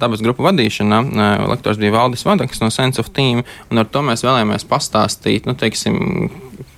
dabas 0.00 0.22
grupu 0.24 0.42
vadīšana. 0.46 1.02
Lektors 1.48 1.78
bija 1.78 1.92
Valdis 1.92 2.24
Vadaks 2.24 2.60
no 2.60 2.70
Sense 2.70 3.00
of 3.00 3.10
Team, 3.10 3.42
un 3.70 3.78
ar 3.78 3.86
to 3.86 4.02
mēs 4.02 4.24
vēlējāmies 4.24 4.64
pastāstīt, 4.68 5.46
nu, 5.46 5.54
teiksim, 5.54 6.30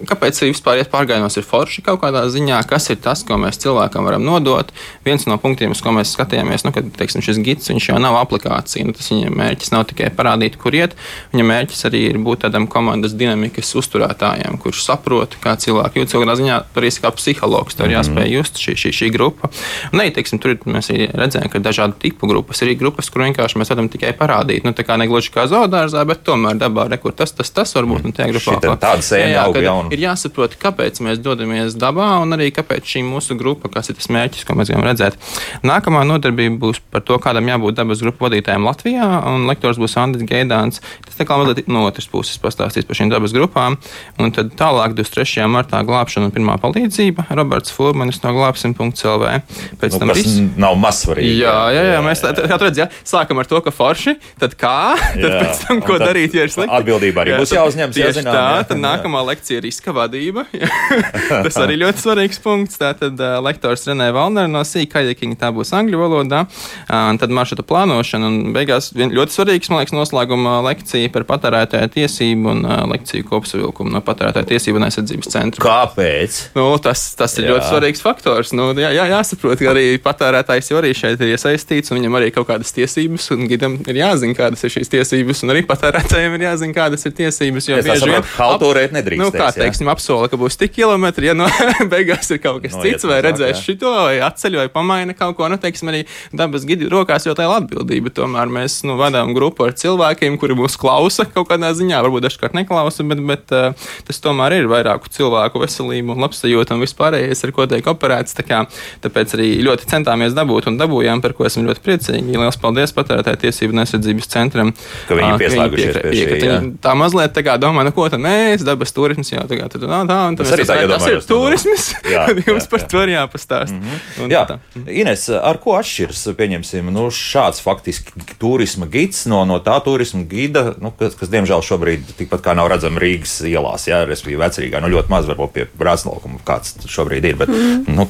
Kāpēc 0.09 0.39
vispār 0.47 0.81
iet 0.81 0.91
pārgājienos 0.93 1.37
ir 1.37 1.45
forši 1.45 1.85
kaut 1.85 2.01
kādā 2.01 2.23
ziņā? 2.33 2.63
Kas 2.69 2.89
ir 2.93 3.01
tas, 3.05 3.23
ko 3.27 3.37
mēs 3.41 3.61
cilvēkam 3.61 4.07
varam 4.07 4.25
nodot? 4.25 4.73
Viens 5.05 5.27
no 5.29 5.37
punktiem, 5.41 5.75
uz 5.75 5.83
ko 5.85 5.93
mēs 5.93 6.15
skatījāmies, 6.17 6.65
nu, 6.65 6.73
kad 6.73 6.89
teiksim, 6.97 7.25
šis 7.25 7.41
gids 7.45 7.69
jau 7.71 7.99
nav 8.01 8.17
aplikācija. 8.21 8.87
Nu, 8.87 8.95
tas 8.97 9.11
viņa 9.13 9.33
mērķis 9.37 9.75
nav 9.75 9.87
tikai 9.91 10.09
parādīt, 10.17 10.57
kur 10.61 10.77
iet. 10.77 10.97
Viņa 11.35 11.47
mērķis 11.51 11.87
arī 11.91 12.03
ir 12.15 12.21
būt 12.23 12.47
tādam 12.47 12.69
komandas 12.71 13.15
dinamikas 13.19 13.75
uzturētājam, 13.77 14.57
kurš 14.63 14.85
saprot, 14.87 15.37
kā 15.43 15.57
cilvēki 15.61 16.01
jūt. 16.01 16.13
Cilvēkā 16.15 16.39
ziņā 16.41 16.59
tur 16.75 16.89
ir 16.89 16.99
kā 17.01 17.13
psihologs, 17.15 17.77
tur 17.77 17.87
-hmm. 17.89 17.97
jāspēj 17.99 18.33
just 18.35 18.61
šī, 18.61 18.77
šī, 18.81 18.93
šī 19.01 19.11
grupa. 19.15 19.51
Un, 19.93 20.01
ne, 20.01 20.09
teiksim, 20.15 20.41
tur 20.43 20.57
mēs 20.65 20.91
redzējām, 20.91 21.49
ka 21.51 21.59
ir 21.59 21.65
dažādu 21.65 21.99
tipu 22.01 22.29
grupas. 22.31 22.63
Ir 22.63 22.75
grupas, 22.81 23.11
kur 23.11 23.25
vienkārši 23.27 23.61
mēs 23.61 23.71
varam 23.73 23.89
tikai 23.89 24.13
parādīt, 24.17 24.65
nu, 24.65 24.73
tā 24.73 24.85
kā 24.87 24.97
negluži 25.01 25.33
kā 25.35 25.47
zoodārzā, 25.51 26.05
bet 26.09 26.25
tomēr 26.27 26.59
dabā, 26.61 26.89
re, 26.91 26.99
kur 27.03 27.13
tas, 27.17 27.33
tas, 27.33 27.51
tas 27.51 27.75
var 27.75 27.89
būt. 27.91 28.05
Un 28.05 28.17
tajā 28.17 28.33
grupā 28.33 28.77
tāda 28.81 29.05
sēņa 29.05 29.45
aug 29.45 29.61
jaunu 29.63 29.90
ir 29.91 30.05
jāsaprot, 30.05 30.57
kāpēc 30.61 31.01
mēs 31.05 31.21
dodamies 31.23 31.77
dabā 31.79 32.09
un 32.23 32.37
arī 32.37 32.51
kāpēc 32.55 32.87
šī 32.95 33.03
mūsu 33.07 33.37
grupa, 33.39 33.71
kas 33.73 33.91
ir 33.91 33.99
tas 33.99 34.11
mērķis, 34.13 34.47
ko 34.47 34.57
mēs 34.59 34.71
gribam 34.71 34.87
redzēt. 34.87 35.19
Nākamā 35.67 36.03
nodarbība 36.09 36.59
būs 36.63 36.81
par 36.93 37.05
to, 37.07 37.19
kādam 37.23 37.51
jābūt 37.51 37.79
dabas 37.79 38.03
grupu 38.05 38.27
vadītājiem 38.27 38.67
Latvijā, 38.67 39.09
un 39.31 39.49
lektors 39.51 39.81
būs 39.81 39.97
Andris 40.01 40.27
Geidāns. 40.29 40.83
Tas 41.07 41.19
tā 41.19 41.27
kā 41.29 41.39
mazliet 41.41 41.69
no 41.71 41.85
otras 41.89 42.09
puses 42.11 42.39
pastāstīs 42.43 42.87
par 42.89 42.99
šīm 42.99 43.11
dabas 43.13 43.35
grupām, 43.37 43.79
un 44.21 44.35
tad 44.35 44.55
tālāk 44.59 44.95
23. 44.99 45.47
martā 45.51 45.83
glābšana 45.87 46.31
un 46.31 46.35
pirmā 46.35 46.57
palīdzība 46.63 47.29
Roberts 47.39 47.75
Fulmanis 47.75 48.23
no 48.25 48.35
glābsim.lv. 48.37 49.35
Pēc 49.81 49.97
nu, 49.97 50.03
tam 50.03 50.15
viss 50.15 50.39
nav 50.61 50.79
mazsvarīgi. 50.81 51.41
Jā, 51.43 51.57
jā, 51.75 51.85
jā, 51.95 52.01
mēs 52.05 52.23
tā, 52.25 52.35
tā, 52.37 52.61
tā, 52.61 52.89
sākam 53.07 53.43
ar 53.43 53.49
to, 53.51 53.61
ka 53.65 53.75
forši, 53.75 54.17
tad 54.41 54.57
kā, 54.61 54.95
tad 55.17 55.27
jā, 55.27 55.43
pēc 55.43 55.63
tam, 55.65 55.83
ko 55.87 55.99
darīt, 56.01 56.37
ja 56.37 56.47
ir 56.47 56.55
slikti. 56.55 56.73
Atbildība 56.81 57.25
arī 57.25 57.35
jā, 57.35 57.41
būs 57.43 57.55
jāuzņemas. 57.57 58.01
Jāzinām, 58.01 58.35
tā, 58.35 58.45
jā, 58.57 58.67
tad 58.71 58.77
jā. 58.79 58.83
nākamā 58.85 59.23
lekcija 59.33 59.61
ir 59.61 59.69
riska 59.81 59.95
vadība. 59.97 60.45
Tas 61.45 61.57
arī 61.61 61.79
ļoti 61.81 62.03
svarīgs 62.03 62.41
punkts. 62.45 62.79
Tātad 62.81 63.17
uh, 63.17 63.39
lektors 63.45 63.87
Renē 63.89 64.11
Valner 64.13 64.49
no 64.51 64.61
Sīkaļakiņa, 64.67 65.39
tā 65.41 65.51
būs 65.57 65.73
angļu 65.77 66.01
valodā. 66.01 66.45
Uh, 66.85 67.17
tad 67.21 67.33
maršruta 67.33 67.65
plānošana 67.65 68.29
un 68.29 68.53
beigās 68.55 68.91
ļoti 68.93 69.35
svarīgs, 69.35 69.71
man 69.73 69.81
liekas, 69.81 69.95
noslēguma 69.97 70.59
lekcija 70.69 71.11
par 71.15 71.25
patērētāju 71.29 71.93
tiesību 71.97 72.53
un 72.53 72.65
uh, 72.67 72.83
lekciju 72.93 73.27
kopsavilkumu 73.31 73.95
no 73.95 74.03
patērētāju 74.05 74.51
tiesību 74.53 74.81
un 74.81 74.89
aizsardzības 74.89 75.33
centra. 75.33 75.65
Kāpēc? 75.65 76.41
Nu, 76.59 76.69
tas, 76.83 77.07
tas 77.19 77.39
ir 77.39 77.49
jā. 77.49 77.57
ļoti 77.57 77.71
svarīgs 77.71 78.05
faktors. 78.05 78.53
Nu, 78.57 78.71
jā, 78.77 78.93
jā, 78.97 79.09
jāsaprot, 79.15 79.57
ka 79.61 79.73
arī 79.73 79.87
patērētājs 80.05 80.73
jau 80.73 80.81
arī 80.83 80.93
šeit 80.97 81.21
ir 81.25 81.35
iesaistīts 81.37 81.93
un 81.93 82.01
viņam 82.01 82.21
arī 82.21 82.31
kaut 82.37 82.51
kādas 82.51 82.75
tiesības 82.77 83.31
un 83.37 83.49
gidam 83.51 83.79
ir 83.87 84.03
jāzina, 84.03 84.37
kādas 84.37 84.65
ir 84.67 84.77
šīs 84.77 84.93
tiesības 84.93 85.45
un 85.47 85.55
arī 85.55 85.65
patērētājiem 85.69 86.37
ir 86.37 86.47
jāzina, 86.49 86.77
kādas 86.77 87.07
ir 87.09 87.17
tiesības. 87.17 87.71
Jo 87.71 87.81
bieži 87.87 88.11
vien 88.11 88.27
halturēt 88.37 88.95
nedrīkst. 88.97 89.23
Nu, 89.23 89.31
kā 89.35 89.51
teiksim, 89.71 89.91
apsola, 89.91 90.29
ka 90.31 90.39
būs 90.41 90.59
tik 90.61 90.75
kilometri, 90.75 91.31
ja 91.31 91.35
no 91.37 91.47
beigās 91.93 92.31
ir 92.31 92.41
kaut 92.43 92.63
kas 92.65 92.77
no, 92.77 92.83
cits, 92.85 93.07
vai 93.09 93.21
redzēs 93.25 93.63
šito, 93.65 93.91
vai 93.91 94.19
atceļ, 94.25 94.59
vai 94.63 94.69
pamaina 94.73 95.15
kaut 95.17 95.37
ko. 95.39 95.49
Nu, 95.51 95.59
teiksim, 95.61 95.91
arī 95.93 96.03
dabas 96.37 96.67
gidi 96.69 96.89
rokās 96.91 97.27
jau 97.27 97.35
tā 97.39 97.47
ir 97.47 97.55
atbildība. 97.55 98.13
Tomēr 98.15 98.51
mēs 98.53 98.81
nu, 98.89 98.97
vadām 99.01 99.33
grupu 99.37 99.67
ar 99.67 99.75
cilvēkiem, 99.79 100.39
kuri 100.41 100.57
mūs 100.59 100.77
klausa 100.81 101.27
kaut 101.31 101.49
kādā 101.51 101.73
ziņā, 101.77 102.01
varbūt 102.05 102.27
dažkārt 102.27 102.57
neklausa, 102.59 103.07
bet, 103.09 103.23
bet 103.27 103.55
uh, 103.57 103.89
tas 104.09 104.23
tomēr 104.23 104.59
ir 104.61 104.71
vairāku 104.71 105.11
cilvēku 105.13 105.63
veselību 105.63 106.17
un 106.17 106.27
labsajūta 106.27 106.77
un 106.77 106.85
vispārējais, 106.85 107.45
ar 107.47 107.55
ko 107.57 107.69
tiek 107.71 107.91
operēts. 107.95 108.37
Tā 108.39 108.47
kā, 108.47 108.63
tāpēc 109.05 109.37
arī 109.39 109.51
ļoti 109.67 109.89
centāmies 109.91 110.37
dabūt 110.37 110.71
un 110.71 110.79
dabūjām, 110.81 111.23
par 111.25 111.37
ko 111.39 111.49
esam 111.49 111.67
ļoti 111.69 111.85
priecīgi. 111.85 112.37
Lielas 112.41 112.61
paldies 112.61 112.95
patērētāju 112.97 113.43
tiesību 113.47 113.77
un 113.77 113.85
aizsardzības 113.85 114.31
centram. 114.31 114.75
Ka 115.09 115.19
viņi 115.19 115.41
pieslēgušies 115.41 115.99
pie, 115.99 116.05
pie, 116.11 116.27
pie 116.31 116.41
šī. 116.41 116.61
Tā 116.85 116.95
mazliet 116.99 117.35
tā 117.37 117.45
kā 117.47 117.57
domā, 117.61 117.85
nu 117.87 117.93
ko 117.95 118.07
tad 118.13 118.23
mēs, 118.23 118.65
dabas 118.67 118.95
turisms, 118.97 119.33
jau 119.33 119.45
tagad 119.69 119.89
tā, 119.89 120.01
tā, 120.01 120.07
tā, 120.09 120.19
un 120.29 120.37
tas, 120.39 120.53
arī 120.55 120.67
tā, 120.69 120.77
tas 120.89 121.07
ir 121.11 121.21
turisms, 121.29 121.87
tad 122.07 122.41
jums 122.47 122.69
par 122.71 122.85
to 122.93 123.03
ir 123.05 123.13
jāpastāst. 123.15 123.75
Mm 123.75 123.83
-hmm. 123.83 124.31
Jā, 124.33 124.43
tā. 124.49 124.59
Ines, 124.87 125.29
ar 125.29 125.59
ko 125.59 125.77
atšķiras, 125.79 126.23
pieņemsim, 126.39 126.91
nu, 126.95 127.09
šāds 127.11 127.63
faktiski 127.63 128.13
turisma 128.39 128.87
gids 128.87 129.27
no, 129.27 129.45
no 129.45 129.59
tā 129.59 129.77
turisma 129.85 130.23
gida, 130.23 130.75
nu, 130.81 130.93
kas, 130.99 131.15
kas, 131.15 131.29
diemžēl, 131.29 131.63
šobrīd 131.63 132.15
tikpat 132.19 132.41
kā 132.41 132.55
nav 132.55 132.69
redzama 132.73 133.01
Rīgas 133.01 133.41
ielās, 133.47 133.89
jā, 133.89 134.05
respektīvi 134.05 134.41
vecrīgā, 134.41 134.81
nu, 134.81 134.93
ļoti 134.95 135.13
maz 135.13 135.27
varbūt 135.31 135.53
pie 135.53 135.67
brāzlaukuma, 135.79 136.41
kāds 136.47 136.77
šobrīd 136.87 137.25
ir, 137.25 137.37
bet, 137.37 137.49
mm 137.49 137.55
-hmm. 137.55 137.97
nu. 137.97 138.09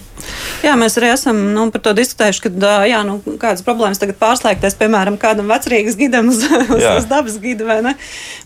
Jā, 0.63 0.75
mēs 0.77 0.99
arī 0.99 1.13
esam 1.15 1.39
nu, 1.55 1.71
par 1.71 1.81
to 1.81 1.93
diskutējuši, 1.97 2.43
ka, 2.45 2.51
jā, 2.89 3.01
nu, 3.07 3.19
kādas 3.41 3.65
problēmas 3.67 4.01
tagad 4.03 4.19
pārslēgties, 4.21 4.77
piemēram, 4.81 5.17
kādam 5.21 5.49
vecrīgas 5.49 5.97
gidam 5.97 6.29
uz, 6.29 6.43
uz, 6.77 6.85
uz 6.97 7.09
dabas 7.11 7.39
gidu, 7.41 7.67
vai 7.69 7.81
ne? 7.87 7.95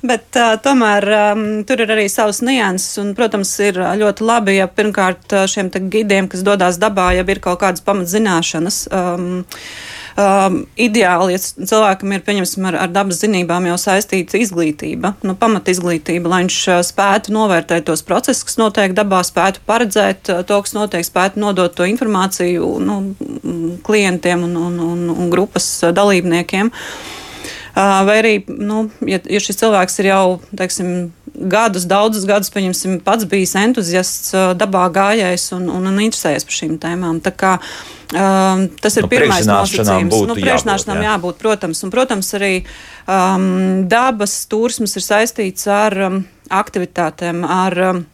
Bet 0.03 0.39
uh, 0.39 0.55
tomēr 0.63 1.09
um, 1.19 1.45
tur 1.69 1.83
ir 1.85 1.95
arī 1.95 2.07
savs 2.13 2.43
nianses, 2.47 2.84
un, 3.03 3.15
protams, 3.19 3.53
ir 3.65 3.81
ļoti 4.01 4.27
labi, 4.27 4.59
ja 4.59 4.69
pirmkārt 4.71 5.37
šiem 5.51 5.73
gidiem, 5.93 6.31
kas 6.31 6.45
dodas 6.47 6.81
dabā, 6.83 7.13
jau 7.19 7.27
ir 7.29 7.43
kaut 7.45 7.61
kādas 7.65 7.85
pamatzināšanas. 7.85 8.87
Um, 8.95 9.45
Um, 10.15 10.61
ideāli, 10.79 11.35
ja 11.35 11.41
cilvēkam 11.43 12.13
ir 12.15 12.21
ar, 12.69 12.77
ar 12.85 12.91
dabas 12.95 13.19
zinībām 13.19 13.65
jau 13.67 13.75
saistīta 13.83 14.39
izglītība, 14.39 15.11
nu, 15.27 15.35
pamat 15.35 15.67
izglītība, 15.73 16.31
lai 16.31 16.39
viņš 16.45 16.59
spētu 16.87 17.35
novērtēt 17.35 17.89
tos 17.89 18.05
procesus, 18.07 18.45
kas 18.47 18.61
notiek 18.61 18.95
dabā, 18.95 19.25
spētu 19.27 19.65
paredzēt 19.67 20.31
to, 20.47 20.61
kas 20.63 20.77
notiek, 20.77 21.03
spētu 21.03 21.43
nodot 21.43 21.75
to 21.75 21.89
informāciju 21.91 22.77
nu, 22.87 23.01
klientiem 23.83 24.47
un, 24.47 24.55
un, 24.69 24.79
un, 24.87 25.03
un 25.11 25.35
grupas 25.35 25.67
dalībniekiem. 25.91 26.71
Vai 27.75 28.19
arī, 28.21 28.37
nu, 28.47 28.85
ja, 29.03 29.19
ja 29.19 29.43
šis 29.43 29.59
cilvēks 29.65 29.99
ir 29.99 30.13
jau, 30.13 30.25
teiksim, 30.55 31.09
gadus, 31.35 31.87
daudzus 31.91 32.27
gadus, 32.29 32.51
pieņemsim, 32.55 33.01
pats 33.05 33.27
bijis 33.29 33.55
entuziasts, 33.59 34.33
dabā 34.59 34.87
gājējs 34.95 35.51
un, 35.57 35.69
un, 35.73 35.91
un 35.91 36.01
interesējies 36.07 36.47
par 36.47 36.59
šīm 36.59 36.79
tēmām. 36.83 37.21
Tā 37.25 37.35
kā, 37.35 37.53
um, 38.15 38.65
tas 38.81 38.99
ir 39.01 39.07
nu, 39.07 39.13
pirmais 39.13 39.49
nosacījums. 39.51 40.25
Nu, 40.31 40.39
priekšināšanām 40.39 41.01
jābūt, 41.01 41.05
jā. 41.05 41.11
jābūt, 41.11 41.43
protams. 41.43 41.85
Un, 41.85 41.95
protams, 41.95 42.33
arī 42.39 42.55
um, 42.63 43.85
dabas 43.91 44.39
turisms 44.51 44.97
ir 44.99 45.07
saistīts 45.07 45.69
ar 45.71 45.99
um, 46.09 46.21
aktivitātēm, 46.63 47.43
ar 47.49 47.81
um, 47.91 48.05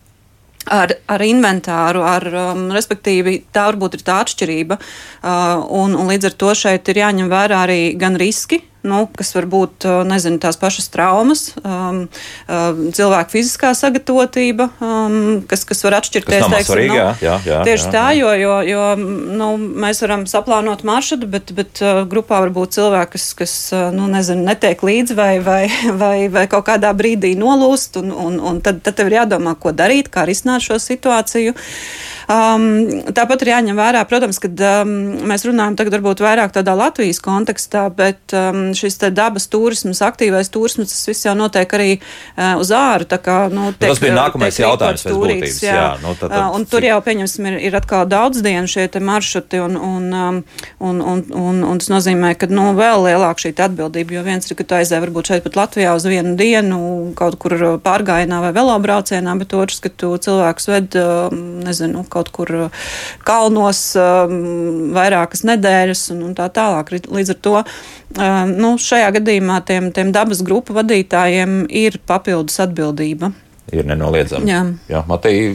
ar, 0.70 0.92
ar 1.08 1.22
inventāru, 1.24 2.02
ar, 2.06 2.26
um, 2.52 2.66
respektīvi, 2.74 3.40
tā 3.52 3.66
varbūt 3.70 3.98
ir 3.98 4.04
tā 4.06 4.20
atšķirība. 4.24 4.76
Uh, 4.80 5.62
un, 5.82 5.96
un 5.98 6.10
līdz 6.12 6.30
ar 6.30 6.36
to 6.42 6.54
šeit 6.56 6.90
ir 6.92 7.02
jāņem 7.02 7.30
vērā 7.32 7.64
arī 7.66 7.80
gan 8.00 8.18
riski, 8.20 8.60
nu, 8.86 9.02
kas 9.16 9.34
var 9.36 9.46
būt 9.50 9.86
nezinu, 10.08 10.40
tās 10.42 10.58
pašas 10.60 10.88
traumas, 10.92 11.42
um, 11.62 12.02
cilvēka 12.46 13.32
fiziskā 13.32 13.72
sagatavotība, 13.76 14.70
um, 14.80 15.16
kas, 15.50 15.64
kas 15.68 15.84
var 15.86 15.98
atšķirties. 16.00 16.44
Tas 16.44 16.54
teiksim, 16.54 16.68
svarīgi, 16.70 16.92
nu, 16.92 16.98
jā, 16.98 17.08
jā, 17.24 17.36
jā, 17.46 17.60
tieši 17.68 17.86
jā, 17.86 17.92
tā, 17.94 18.04
jo, 18.18 18.32
jo, 18.40 18.54
jo 18.68 18.84
nu, 19.40 19.50
mēs 19.84 20.02
varam 20.04 20.26
saplānot 20.30 20.84
maršrutu, 20.88 21.28
bet, 21.30 21.54
bet 21.56 21.82
grupā 22.10 22.42
var 22.44 22.54
būt 22.54 22.78
cilvēki, 22.78 23.12
kas, 23.16 23.28
kas 23.38 23.56
nu, 23.96 24.08
nezinu, 24.12 24.46
netiek 24.48 24.82
līdzi 24.86 25.18
vai, 25.18 25.32
vai, 25.44 25.62
vai, 26.02 26.16
vai 26.32 26.46
kaut 26.50 26.68
kādā 26.70 26.92
brīdī 26.96 27.34
nolūst, 27.40 28.00
un, 28.00 28.14
un, 28.14 28.40
un 28.52 28.62
tad, 28.64 28.82
tad 28.86 28.98
tev 29.00 29.10
ir 29.10 29.20
jādomā, 29.20 29.56
ko 29.60 29.74
darīt, 29.76 30.12
kā 30.12 30.26
risināt 30.28 30.64
šo 30.66 30.80
situāciju. 30.82 31.54
Um, 32.30 33.02
tāpat 33.10 33.42
ir 33.42 33.50
jāņem 33.50 33.78
vērā, 33.78 34.04
protams, 34.06 34.38
ka 34.38 34.50
um, 34.50 34.90
mēs 35.26 35.42
runājam 35.48 35.74
tagad 35.78 35.96
varbūt 35.96 36.22
vairāk 36.22 36.52
tādā 36.54 36.76
Latvijas 36.78 37.18
kontekstā, 37.24 37.88
bet 37.94 38.34
um, 38.38 38.69
šis 38.76 38.98
dabas 39.14 39.48
turisms, 39.50 40.02
aktīvais 40.04 40.50
turisms, 40.52 40.92
tas 40.92 41.08
viss 41.08 41.26
jau 41.26 41.34
notiek 41.38 41.74
arī 41.78 41.90
uh, 41.98 42.58
uz 42.60 42.72
āru. 42.74 43.08
Kā, 43.10 43.38
nu, 43.52 43.70
tiek, 43.74 43.90
tas 43.90 44.00
bija 44.02 44.14
nākamais 44.16 44.58
jautājums 44.60 45.04
pēc 45.06 45.16
būtības. 45.18 45.60
Jā. 45.64 45.74
Jā, 45.74 45.88
nu, 46.02 46.14
tad, 46.14 46.30
tad... 46.30 46.36
Uh, 46.38 46.56
un 46.58 46.66
tur 46.70 46.84
jau, 46.86 46.98
pieņemsim, 47.04 47.48
ir, 47.50 47.58
ir 47.70 47.78
atkal 47.78 48.06
daudz 48.10 48.42
dienu 48.44 48.70
šie 48.70 48.86
maršruti, 49.00 49.60
un, 49.64 49.76
un, 49.76 50.06
um, 50.14 50.40
un, 50.78 51.00
un, 51.00 51.24
un, 51.36 51.62
un 51.72 51.80
tas 51.82 51.90
nozīmē, 51.92 52.34
ka 52.38 52.48
nu, 52.52 52.70
vēl 52.78 53.06
lielāka 53.08 53.46
šī 53.46 53.54
atbildība, 53.66 54.18
jo 54.18 54.24
viens 54.26 54.46
ir, 54.46 54.56
ka 54.58 54.66
tu 54.66 54.78
aizēji 54.78 55.04
varbūt 55.06 55.32
šeit 55.32 55.46
pat 55.46 55.58
Latvijā 55.58 55.94
uz 55.96 56.06
vienu 56.08 56.36
dienu 56.38 56.80
kaut 57.18 57.38
kur 57.42 57.56
pārgājienā 57.84 58.40
vai 58.44 58.52
velobraucienā, 58.56 59.36
bet 59.40 59.54
otrs, 59.58 59.80
ka 59.84 59.92
tu 59.92 60.12
cilvēkus 60.20 60.70
ved, 60.70 60.98
um, 61.00 61.40
nezinu, 61.66 62.04
kaut 62.10 62.32
kur 62.34 62.70
kalnos 63.26 63.82
um, 64.00 64.92
vairākas 64.96 65.44
nedēļas 65.48 66.06
un, 66.14 66.24
un 66.30 66.36
tā 66.38 66.50
tālāk. 66.54 66.92
Līdz 67.10 67.34
ar 67.34 67.40
to 67.44 67.56
nu, 68.60 68.74
šajā 68.80 69.10
gadījumā 69.18 69.60
tiem, 69.66 69.90
tiem 69.96 70.12
dabas 70.14 70.42
grupu 70.46 70.76
vadītājiem 70.76 71.64
ir 71.82 72.00
papildus 72.06 72.60
atbildība 72.62 73.32
ir 73.74 73.86
nenoliedzami. 73.88 74.50
Jā, 74.50 74.60
Jā 74.90 75.02
Matei, 75.08 75.54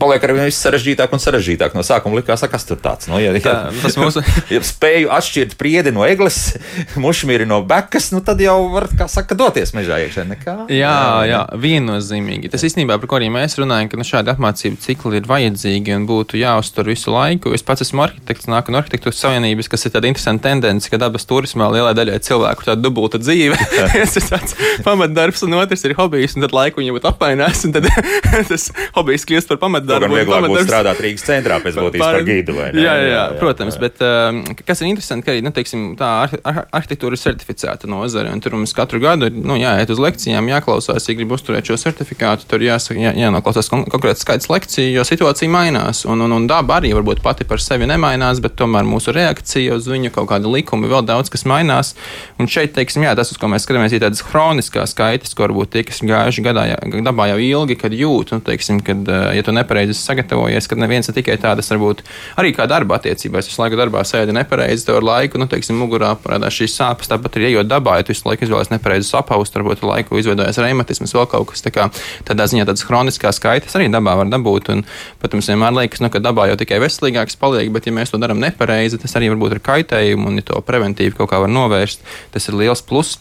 paliek 0.00 0.24
ar 0.24 0.32
vien 0.36 0.50
sarežģītāk 0.54 1.12
un 1.14 1.22
sarežģītāk. 1.22 1.76
No 1.76 1.84
sākuma 1.86 2.18
likās, 2.18 2.44
kas 2.50 2.66
tur 2.68 2.78
tāds 2.82 3.08
nu, 3.10 3.18
ja, 3.22 3.32
ja, 3.34 3.42
Tā, 3.44 3.54
tas 3.82 3.98
mūsu... 4.00 4.22
ja 4.54 4.60
spēju 4.64 5.10
atšķirt 5.14 5.56
priedi 5.60 5.92
no 5.94 6.04
eglis, 6.06 6.56
mušmīri 7.04 7.46
no 7.48 7.60
bekas, 7.66 8.10
nu 8.14 8.22
tad 8.24 8.40
jau 8.42 8.56
var, 8.72 8.88
kā 8.96 9.08
saka, 9.10 9.36
doties 9.38 9.74
mežā 9.76 10.00
iekšā. 10.04 10.24
Nekā. 10.24 10.54
Jā, 10.72 10.96
jā, 11.28 11.42
viennozīmīgi. 11.60 12.48
Tas 12.52 12.64
īstenībā, 12.64 12.96
par 13.02 13.10
ko 13.10 13.18
arī 13.18 13.28
mēs 13.34 13.58
runājam, 13.60 13.90
ka 13.92 14.00
nu, 14.00 14.06
šādi 14.08 14.32
apmācību 14.32 14.80
cikli 14.80 15.20
ir 15.20 15.28
vajadzīgi 15.28 15.98
un 15.98 16.08
būtu 16.08 16.40
jāuztur 16.40 16.88
visu 16.88 17.12
laiku. 17.12 17.52
Es 17.56 17.66
pats 17.66 17.84
esmu 17.84 18.06
arhitekts, 18.06 18.48
nāku 18.48 18.72
no 18.72 18.80
arhitektūras 18.80 19.20
savienības, 19.20 19.68
kas 19.72 19.84
ir 19.84 19.92
tāda 19.92 20.08
interesanta 20.08 20.48
tendence, 20.48 20.88
ka 20.88 21.00
dabas 21.00 21.28
turismā 21.28 21.68
lielai 21.74 21.92
daļai 21.98 22.16
cilvēku 22.24 22.70
tāda 22.70 22.80
dubulta 22.80 23.20
dzīve. 23.20 23.58
viens 23.92 24.16
ir 24.16 24.26
tāds 24.30 24.56
pamatdarbs 24.86 25.44
un 25.44 25.58
otrs 25.60 25.84
ir 25.84 25.96
hobijs, 25.98 26.38
un 26.38 26.46
tad 26.46 26.56
laiku 26.56 26.80
viņam 26.80 26.96
būtu 26.98 27.10
apmainīt 27.12 27.33
mainās, 27.34 27.64
un 27.66 27.74
tad 27.74 27.86
tas 28.50 28.68
hobijs 28.94 29.26
kļūst 29.28 29.50
par 29.50 29.60
pamatdarbu. 29.62 30.08
Gan 30.08 30.16
vieglāk 30.18 30.46
būs 30.50 30.66
strādāt 30.66 31.00
Rīgas 31.02 31.26
centrā 31.26 31.58
pēc 31.62 31.78
būtības 31.78 32.02
par, 32.02 32.18
par 32.18 32.26
gīdu. 32.28 32.56
Jā, 32.58 32.70
jā, 32.74 32.94
jā, 32.94 33.10
jā, 33.10 33.24
protams, 33.40 33.78
jā. 33.78 33.82
bet 33.84 34.04
um, 34.04 34.40
kas 34.66 34.82
ir 34.82 34.90
interesanti, 34.90 35.26
ka 35.26 35.34
arī, 35.34 35.42
nu, 35.44 35.52
teiksim, 35.54 35.86
tā 35.98 36.10
arhitektūra 36.44 37.18
ir 37.18 37.22
certificēta 37.22 37.90
nozare, 37.90 38.32
un 38.34 38.42
tur 38.44 38.56
mums 38.56 38.74
katru 38.76 39.00
gadu 39.02 39.28
ir, 39.30 39.36
nu, 39.36 39.58
jāiet 39.60 39.92
uz 39.92 40.02
lekcijām, 40.02 40.50
jāklausās, 40.52 41.08
ja 41.08 41.18
grib 41.18 41.34
uzturēt 41.36 41.70
šo 41.70 41.78
certifikātu, 41.80 42.48
tur 42.50 42.64
jāsaka, 42.64 42.98
jā, 43.00 43.14
jānoklausās 43.24 43.70
kon 43.72 43.86
konkrēts 43.90 44.24
skaits 44.24 44.50
lekciju, 44.52 44.92
jo 44.98 45.06
situācija 45.06 45.52
mainās, 45.52 46.04
un, 46.10 46.24
un, 46.26 46.36
un 46.38 46.48
daba 46.50 46.78
arī 46.80 46.94
varbūt 46.96 47.22
pati 47.24 47.46
par 47.48 47.62
sevi 47.62 47.88
nemainās, 47.90 48.42
bet 48.44 48.56
tomēr 48.60 48.86
mūsu 48.88 49.14
reakcija 49.16 49.78
uz 49.78 49.88
viņu 49.90 50.12
kaut 50.14 50.30
kāda 50.32 50.50
likuma 50.50 50.90
vēl 50.90 51.06
daudz 51.06 51.32
kas 51.32 51.46
mainās, 51.48 51.94
un 52.40 52.50
šeit, 52.50 52.74
teiksim, 52.76 53.06
jā, 53.06 53.14
tas, 53.18 53.32
uz 53.34 53.40
ko 53.40 53.50
mēs 53.50 53.66
skatāmies, 53.66 53.94
ir 53.94 54.04
tādas 54.04 54.24
hroniskās 54.28 54.94
kaitas, 54.96 55.34
ko 55.36 55.46
varbūt 55.46 55.74
tie, 55.74 55.84
kas 55.86 56.02
gājuši 56.04 56.44
gadā, 56.44 56.66
dabā 57.04 57.23
dabā 57.24 57.32
jau 57.32 57.64
ilgi, 57.64 57.76
jūt, 57.96 58.32
nu, 58.34 58.40
teiksim, 58.44 58.80
kad, 58.84 59.08
ja 59.34 59.42
tu 59.42 59.52
nepareizi 59.52 59.94
sagatavojies, 59.96 60.68
kad 60.68 60.78
neviens 60.78 61.08
ne 61.08 61.14
tikai 61.14 61.36
tādas, 61.40 61.70
varbūt 61.72 62.02
arī 62.36 62.52
kā 62.54 62.66
darba 62.68 62.98
attiecībās, 62.98 63.48
visu 63.48 63.60
laiku 63.62 63.78
darbā 63.78 64.04
sēdi 64.04 64.34
nepareizi, 64.34 64.86
tev 64.86 64.98
ar 65.00 65.06
laiku, 65.06 65.38
nu, 65.38 65.46
teiksim, 65.48 65.78
mugurā 65.78 66.14
parādās 66.20 66.54
šīs 66.54 66.76
sāpes, 66.76 67.08
tāpat 67.08 67.38
arī 67.38 67.52
ejot 67.52 67.68
dabā, 67.70 67.98
ja 67.98 68.04
tu 68.04 68.12
visu 68.12 68.28
laiku 68.28 68.46
izvēlies 68.46 68.72
nepareizi 68.72 69.08
sapaust, 69.08 69.56
varbūt 69.56 69.84
ar 69.84 69.92
laiku 69.94 70.20
izveidojas 70.20 70.60
reumatisms, 70.60 71.14
vēl 71.16 71.28
kaut 71.32 71.52
kas 71.52 71.64
tā 71.64 71.72
kā, 71.74 71.88
tādā 72.28 72.48
ziņā 72.50 72.68
tādas 72.68 72.84
kroniskās 72.86 73.40
kaitas 73.42 73.76
arī 73.78 73.90
dabā 73.92 74.16
var 74.20 74.30
dabūt. 74.32 74.72
Un, 74.74 74.84
protams, 75.22 75.48
vienmēr 75.52 75.76
liekas, 75.80 76.02
nu, 76.04 76.10
ka 76.12 76.22
dabā 76.22 76.48
jau 76.50 76.58
tikai 76.60 76.80
veselīgāks 76.84 77.38
paliek, 77.40 77.70
bet 77.74 77.88
ja 77.88 77.94
mēs 77.94 78.12
to 78.12 78.20
darām 78.22 78.42
nepareizi, 78.42 79.00
tas 79.00 79.16
arī 79.18 79.32
varbūt 79.32 79.58
ir 79.58 79.64
kaitējumu 79.64 80.30
un 80.30 80.40
ja 80.40 80.48
to 80.50 80.64
preventīvi 80.64 81.16
kaut 81.18 81.32
kā 81.32 81.40
var 81.44 81.52
novērst, 81.52 82.04
tas 82.34 82.50
ir 82.50 82.60
liels 82.60 82.84
pluss. 82.84 83.20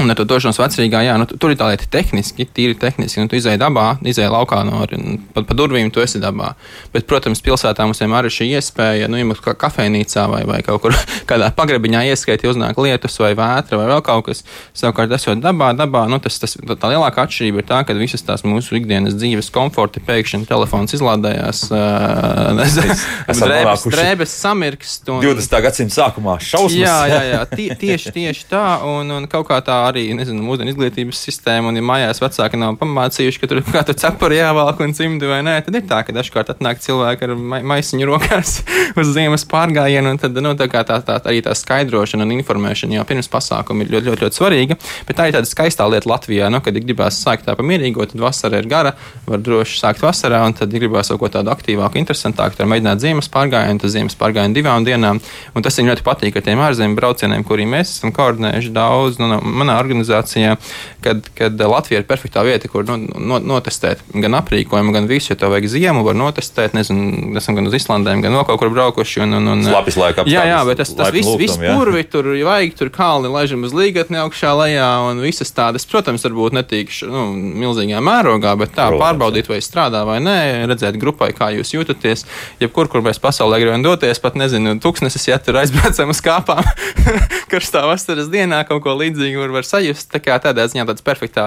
Un 0.00 0.08
ar 0.10 0.16
to 0.16 0.24
došanos 0.24 0.56
vecrīgā, 0.56 1.02
jā, 1.04 1.14
nu, 1.20 1.26
tur 1.28 1.52
ir 1.52 1.58
tā 1.60 1.66
lieta 1.68 1.84
tehniski, 1.92 2.46
tīri 2.48 2.74
tehniski. 2.80 3.20
Nu, 3.20 3.28
tu 3.28 3.36
izēji 3.36 3.60
dabā, 3.60 3.98
izēji 4.08 4.32
laukā 4.32 4.62
no 4.64 4.80
pa, 5.34 5.42
pa 5.44 5.56
durvīm, 5.56 5.90
tu 5.92 6.00
esi 6.00 6.20
dabā. 6.22 6.54
Bet, 6.94 7.04
protams, 7.10 7.42
pilsētā 7.44 7.84
mums 7.84 8.00
vienmēr 8.00 8.26
ir 8.26 8.32
šī 8.32 8.48
iespēja, 8.56 9.10
nu, 9.12 9.20
ja 9.20 9.36
kā 9.44 9.52
kafejnīcā 9.66 10.24
vai, 10.32 10.40
vai 10.48 10.60
kaut 10.64 10.80
kur 10.86 10.96
kādā 11.30 11.50
pagrabiņā 11.58 12.06
ieskaiti 12.08 12.48
uznāk 12.48 12.80
lietus 12.80 13.18
vai 13.20 13.34
vētra 13.38 13.78
vai 13.82 13.90
vēl 13.90 14.00
kaut 14.06 14.30
kas. 14.30 14.40
Savukārt, 14.72 15.12
esot 15.12 15.42
dabā, 15.44 15.74
dabā, 15.76 16.06
nu, 16.10 16.18
tas, 16.24 16.40
tas, 16.40 16.56
tā 16.56 16.92
lielākā 16.94 17.26
atšķirība 17.28 17.60
ir 17.60 17.68
tā, 17.68 17.82
ka 17.84 17.96
visas 17.98 18.24
tās 18.24 18.46
mūsu 18.48 18.80
ikdienas 18.80 19.18
dzīves 19.18 19.52
komforti 19.52 20.00
pēkšņi 20.08 20.48
telefons 20.48 20.96
izlādējās, 20.96 21.66
drēbes, 23.44 23.86
drēbes 23.92 24.34
samirkst. 24.40 25.12
Un... 25.12 25.20
20. 25.28 25.60
gadsimta 25.68 25.98
sākumā 26.00 26.40
šausmas. 26.40 26.80
Jā, 26.80 26.98
jā, 27.12 27.22
jā 27.28 27.44
tie, 27.58 27.68
tieši, 27.84 28.16
tieši 28.16 28.48
tā. 28.50 28.66
Un, 28.88 29.12
un 29.20 29.30
kaut 29.30 29.50
kā 29.50 29.60
tā 29.64 29.71
arī 29.88 30.04
nezinu, 30.16 30.42
mūsdienu 30.46 30.72
izglītības 30.72 31.20
sistēma, 31.26 31.70
un 31.70 31.78
ja 31.78 31.84
mājās 31.86 32.22
vecāki 32.22 32.60
nav 32.60 32.76
pamācījuši, 32.80 33.40
ka 33.42 33.50
tur 33.50 33.62
kāda 33.74 33.96
cepura 33.98 34.38
jāvelk 34.38 34.82
un 34.84 34.94
cimdi 34.96 35.30
vai 35.30 35.40
nē, 35.46 35.58
tad 35.66 35.78
ir 35.78 35.86
tā, 35.90 36.02
ka 36.06 36.14
dažkārt 36.16 36.52
atnāk 36.54 36.82
cilvēki 36.84 37.28
ar 37.28 37.34
ma 37.36 37.60
maisiņu 37.72 38.08
rokās 38.08 38.58
uz 39.00 39.12
ziemas 39.14 39.46
pārgājienu, 39.48 40.14
tad 40.22 40.38
nu, 40.44 40.54
tā, 40.58 40.68
tā, 40.70 40.98
tā, 41.04 41.18
arī 41.22 41.42
tā 41.44 41.54
skaidrošana 41.58 42.26
un 42.26 42.36
informēšana 42.38 42.98
jau 42.98 43.06
pirms 43.08 43.30
pasākuma 43.32 43.84
ir 43.84 43.92
ļoti, 43.94 44.10
ļoti, 44.10 44.26
ļoti 44.26 44.40
svarīga. 44.40 44.78
Bet 45.08 45.18
tā 45.18 45.28
ir 45.28 45.36
tāda 45.36 45.48
skaistā 45.48 45.86
lieta 45.90 46.10
Latvijā, 46.10 46.50
nu, 46.52 46.62
kad 46.64 46.76
gribās 46.76 47.20
sākt 47.22 47.46
tā 47.48 47.56
pamierīgo, 47.58 48.06
tad 48.10 48.22
vasara 48.22 48.60
ir 48.62 48.68
gara, 48.70 48.94
var 49.26 49.42
droši 49.42 49.80
sākt 49.80 50.04
vasarā, 50.04 50.42
un 50.46 50.56
tad 50.58 50.72
gribās 50.74 51.12
kaut 51.12 51.22
ko 51.22 51.30
tādu 51.32 51.52
aktīvāku, 51.52 52.00
interesantāku, 52.00 52.58
tad 52.58 52.70
mēģināt 52.70 53.02
ziemas 53.02 53.30
pārgājienu, 53.32 53.82
tad 53.82 53.94
ziemas 53.94 54.18
pārgājienu 54.18 54.56
divām 54.56 54.86
dienām. 54.86 55.20
Un 55.56 55.64
tas 55.64 55.78
ir 55.78 55.88
ļoti 55.88 56.04
patīk 56.06 56.38
ar 56.38 56.46
tiem 56.46 56.62
ārzemju 56.62 56.98
braucieniem, 56.98 57.44
kuriem 57.46 57.72
mēs 57.76 57.96
esam 57.96 58.12
koordinējuši 58.16 58.72
daudz. 58.74 59.20
Nu, 59.22 59.38
manā 59.62 59.78
organizācijā, 59.80 60.56
kad, 61.04 61.24
kad 61.38 61.60
Latvija 61.72 62.02
ir 62.02 62.08
perfektā 62.08 62.44
vieta, 62.46 62.68
kur 62.70 62.86
no, 62.88 62.98
no, 62.98 63.38
notestēt 63.38 64.02
gan 64.12 64.36
aprīkojumu, 64.42 64.94
gan 64.94 65.08
visu, 65.10 65.32
ja 65.32 65.38
tev 65.38 65.54
vajag 65.54 65.70
ziemu, 65.72 66.04
var 66.06 66.18
notestēt. 66.18 66.76
Nezinu, 66.76 67.32
esam 67.40 67.56
gan 67.58 67.68
uz 67.70 67.76
Islandēm, 67.78 68.22
gan 68.24 68.36
vēl 68.36 68.46
kaut 68.48 68.60
kur 68.62 68.72
braukuši. 68.74 69.22
Un, 69.24 69.36
un, 69.38 69.50
un, 69.54 69.64
Lapis 69.72 69.98
laika 70.00 70.22
apstākļus. 70.22 70.34
Jā, 70.34 70.44
jā, 70.50 70.60
bet 70.68 70.82
tas, 70.82 70.92
tas 70.98 71.12
viss, 71.14 71.32
viss 71.40 71.60
purvi, 71.60 72.04
tur 72.10 72.28
vajag, 72.46 72.76
tur 72.78 72.92
kalni 72.94 73.30
laižam 73.32 73.66
uz 73.66 73.74
līgatni 73.76 74.20
augšā 74.22 74.52
lejā 74.58 74.88
un 75.08 75.22
visas 75.24 75.52
tādas, 75.54 75.86
protams, 75.88 76.24
varbūt 76.26 76.56
netīk 76.58 76.92
nu, 77.08 77.24
milzīgā 77.62 78.02
mērogā, 78.04 78.54
bet 78.60 78.74
tā 78.76 78.88
protams, 78.90 79.04
pārbaudīt, 79.04 79.50
vai 79.52 79.60
strādā 79.64 80.02
vai 80.08 80.18
nē, 80.24 80.38
redzēt 80.70 80.98
grupai, 81.00 81.32
kā 81.36 81.52
jūs 81.56 81.74
jūtaties. 81.76 82.26
Jebkur, 82.62 82.90
kur 82.92 83.04
mēs 83.04 83.20
pasaulē 83.22 83.60
gribam 83.62 83.84
doties, 83.84 84.20
pat 84.22 84.38
nezinu, 84.38 84.76
tūkstnesis, 84.82 85.28
ja 85.30 85.38
tur 85.42 85.60
aizbraucam 85.62 86.12
uz 86.12 86.22
kāpām 86.24 86.62
karstā 87.52 87.84
vasaras 87.88 88.30
dienā, 88.32 88.62
kaut 88.68 88.82
ko 88.84 88.96
līdzīgu 88.98 89.42
var, 89.44 89.51
var 89.54 89.66
sajust. 89.66 90.10
Tā 90.12 90.20
kā 90.22 90.38
tādā 90.42 90.66
ziņā 90.70 90.86
tāds 90.88 91.04
perfektā 91.04 91.44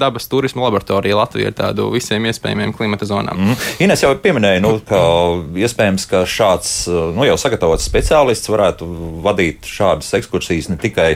dabas 0.00 0.28
turisma 0.30 0.64
laboratorija 0.66 1.18
Latvija 1.18 1.52
ir 1.52 1.56
tādu 1.58 1.90
visiem 1.94 2.26
iespējamiem 2.30 2.74
klimata 2.76 3.08
zonām. 3.08 3.38
Mm. 3.38 3.60
Ines 3.86 4.04
jau 4.04 4.12
pieminēja, 4.24 4.62
nu, 4.64 4.74
ka 4.88 5.00
iespējams, 5.64 6.08
ka 6.10 6.24
šāds 6.28 6.74
nu, 6.88 7.26
jau 7.28 7.38
sagatavots 7.40 7.86
speciālists 7.88 8.52
varētu 8.52 8.88
vadīt 9.24 9.68
šādas 9.68 10.12
ekskursijas 10.20 10.70
ne 10.72 10.78
tikai 10.82 11.14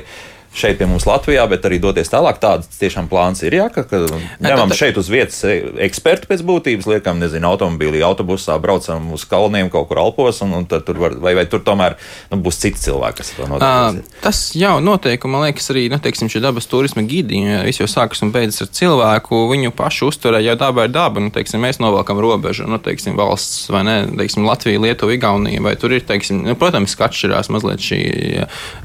šeit 0.56 0.78
pie 0.80 0.88
mums 0.88 1.06
Latvijā, 1.08 1.44
bet 1.50 1.66
arī 1.68 1.78
doties 1.82 2.10
tālāk. 2.12 2.40
Tāds 2.42 2.70
tiešām 2.80 3.10
plāns 3.10 3.42
ir. 3.44 3.56
Jā, 3.58 3.68
ka, 3.72 3.84
ka 3.88 4.02
ņemam 4.42 4.72
šeit 4.76 4.98
uz 5.00 5.10
vietas 5.12 5.38
e, 5.46 5.58
ekspertu 5.86 6.30
pēc 6.30 6.42
būtības, 6.46 6.88
liekam, 6.90 7.20
nezinu, 7.22 7.50
automobīlī, 7.52 8.00
autobusā, 8.06 8.56
braucam 8.62 9.12
uz 9.16 9.26
kalniem 9.28 9.70
kaut 9.72 9.90
kur 9.90 10.00
Alpos, 10.02 10.40
un, 10.44 10.54
un 10.60 10.66
tur 10.68 11.00
var, 11.00 11.16
vai, 11.22 11.34
vai 11.38 11.46
tur 11.50 11.62
tomēr 11.66 11.96
nu, 12.32 12.40
būs 12.44 12.60
citi 12.62 12.82
cilvēki, 12.86 13.20
kas 13.20 13.32
to 13.36 13.48
nodarbojas. 13.50 14.00
Uh, 14.00 14.20
tas 14.24 14.42
jau 14.56 14.76
notiek, 14.84 15.22
un 15.26 15.34
man 15.34 15.46
liekas, 15.46 15.70
arī 15.74 15.86
nu, 15.92 16.00
teiksim, 16.02 16.30
šie 16.32 16.42
dabas 16.44 16.68
turisma 16.70 17.04
gidi, 17.08 17.42
ja 17.44 17.62
viss 17.66 17.82
jau 17.82 17.88
sākas 17.90 18.24
un 18.24 18.32
beidzas 18.34 18.66
ar 18.66 18.72
cilvēku, 18.80 19.42
viņu 19.52 19.74
pašu 19.76 20.10
uzturē, 20.12 20.40
ja 20.44 20.56
daba 20.58 20.86
ir 20.88 20.94
daba, 20.94 21.22
nu, 21.22 21.32
teiksim, 21.34 21.62
mēs 21.64 21.80
novelkam 21.82 22.20
robežu, 22.22 22.68
nu, 22.70 22.80
teiksim, 22.82 23.16
valsts 23.18 23.68
vai 23.72 23.84
ne, 23.86 23.96
teiksim, 24.16 24.46
Latvija, 24.46 24.82
Lietuva, 24.82 25.16
Igaunija, 25.16 25.62
vai 25.64 25.76
tur 25.80 25.94
ir, 25.96 26.04
teiksim, 26.06 26.42
nu, 26.46 26.56
protams, 26.58 26.96
ka 26.98 27.08
atšķirās 27.08 27.50
mazliet 27.54 27.82
šī, 27.82 28.00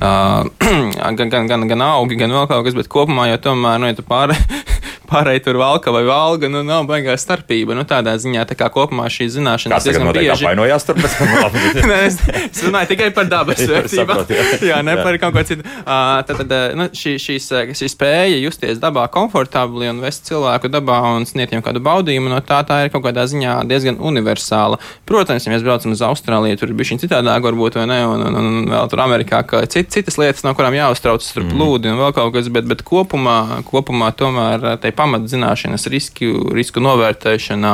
uh, 0.02 0.50
gan, 1.18 1.32
gan, 1.32 1.50
gan 1.50 1.61
gan, 1.70 1.84
augi, 1.86 2.18
gan 2.20 2.34
vēl 2.34 2.48
kaut 2.50 2.66
kas, 2.66 2.78
bet 2.78 2.90
kopumā 2.92 3.28
jau 3.32 3.40
tomēr, 3.50 3.82
nu, 3.82 3.90
ja 3.92 3.98
tu 3.98 4.06
pār, 4.08 4.34
pārēji 5.12 5.44
tur 5.46 5.60
valka 5.62 5.92
vai 5.94 6.04
valga, 6.08 6.50
nu, 6.52 6.64
nav 6.66 6.88
baigā 6.90 7.16
starpība. 7.20 7.76
Nu, 7.78 7.86
tādā 7.88 8.14
ziņā, 8.22 8.46
tā 8.50 8.58
kā 8.60 8.70
kopumā 8.74 9.08
šī 9.12 9.28
zināšana 9.36 9.78
ir 9.78 9.86
diezgan 9.88 10.12
bieži. 10.16 10.32
Apvainojās 10.38 10.88
tur, 10.88 11.00
bet 11.02 11.18
Nē, 11.92 12.00
es, 12.08 12.20
es 12.40 12.64
runāju 12.66 12.92
tikai 12.94 13.10
par 13.16 13.30
dabas 13.32 13.62
vērtībām. 13.72 14.24
jā, 14.32 14.46
jā, 14.72 14.80
ne 14.86 14.96
jā. 14.96 15.06
par 15.06 15.20
kaut 15.22 15.36
ko 15.36 15.46
citu. 15.48 15.66
Uh, 15.82 16.22
tad, 16.28 16.44
tad 16.44 16.78
nu, 16.80 16.88
šī, 16.96 17.16
šīs, 17.22 17.50
šī 17.78 17.92
spēja 17.92 18.40
justies 18.42 18.82
dabā 18.82 19.08
komfortabli 19.14 19.90
un 19.92 20.02
vest 20.04 20.28
cilvēku 20.30 20.72
dabā 20.72 21.00
un 21.16 21.28
sniegt 21.30 21.54
viņam 21.54 21.66
kādu 21.66 21.84
baudījumu, 21.86 22.32
no 22.32 22.40
tā 22.46 22.62
tā 22.68 22.84
ir 22.86 22.94
kaut 22.94 23.06
kādā 23.08 23.28
ziņā 23.30 23.62
diezgan 23.70 24.00
universāla. 24.00 24.80
Protams, 25.10 25.46
ja 25.46 25.54
mēs 25.54 25.66
braucam 25.66 25.96
uz 25.96 26.04
Austrāliju, 26.06 26.60
tur 26.62 26.72
ir 26.72 26.78
bijis 26.80 27.02
citādāk 27.02 27.44
varbūt, 27.46 27.80
vai 27.80 27.88
ne, 27.90 28.00
un, 28.08 28.26
un, 28.28 28.38
un, 28.38 28.50
un 28.62 28.72
vēl 28.72 28.92
tur 28.92 29.04
Amerikā, 29.04 29.42
ka 29.48 29.64
cit, 29.72 29.92
citas 29.94 30.20
lietas, 30.22 30.46
no 30.46 30.54
kurām 30.58 30.76
jāuztraucas 30.78 31.32
starp 31.34 31.50
mm. 31.50 31.62
lūdi 31.62 31.92
un 31.92 32.00
vēl 32.02 32.14
kaut 32.16 32.34
kas, 32.36 32.50
bet, 32.54 32.68
bet 32.70 32.84
kopumā, 32.88 33.62
kopumā 33.68 34.12
tomēr 34.18 34.76
tai 34.82 34.94
pamatzināšanas 35.02 35.88
risku, 35.92 36.32
risku 36.56 36.84
novērtēšanā, 36.84 37.74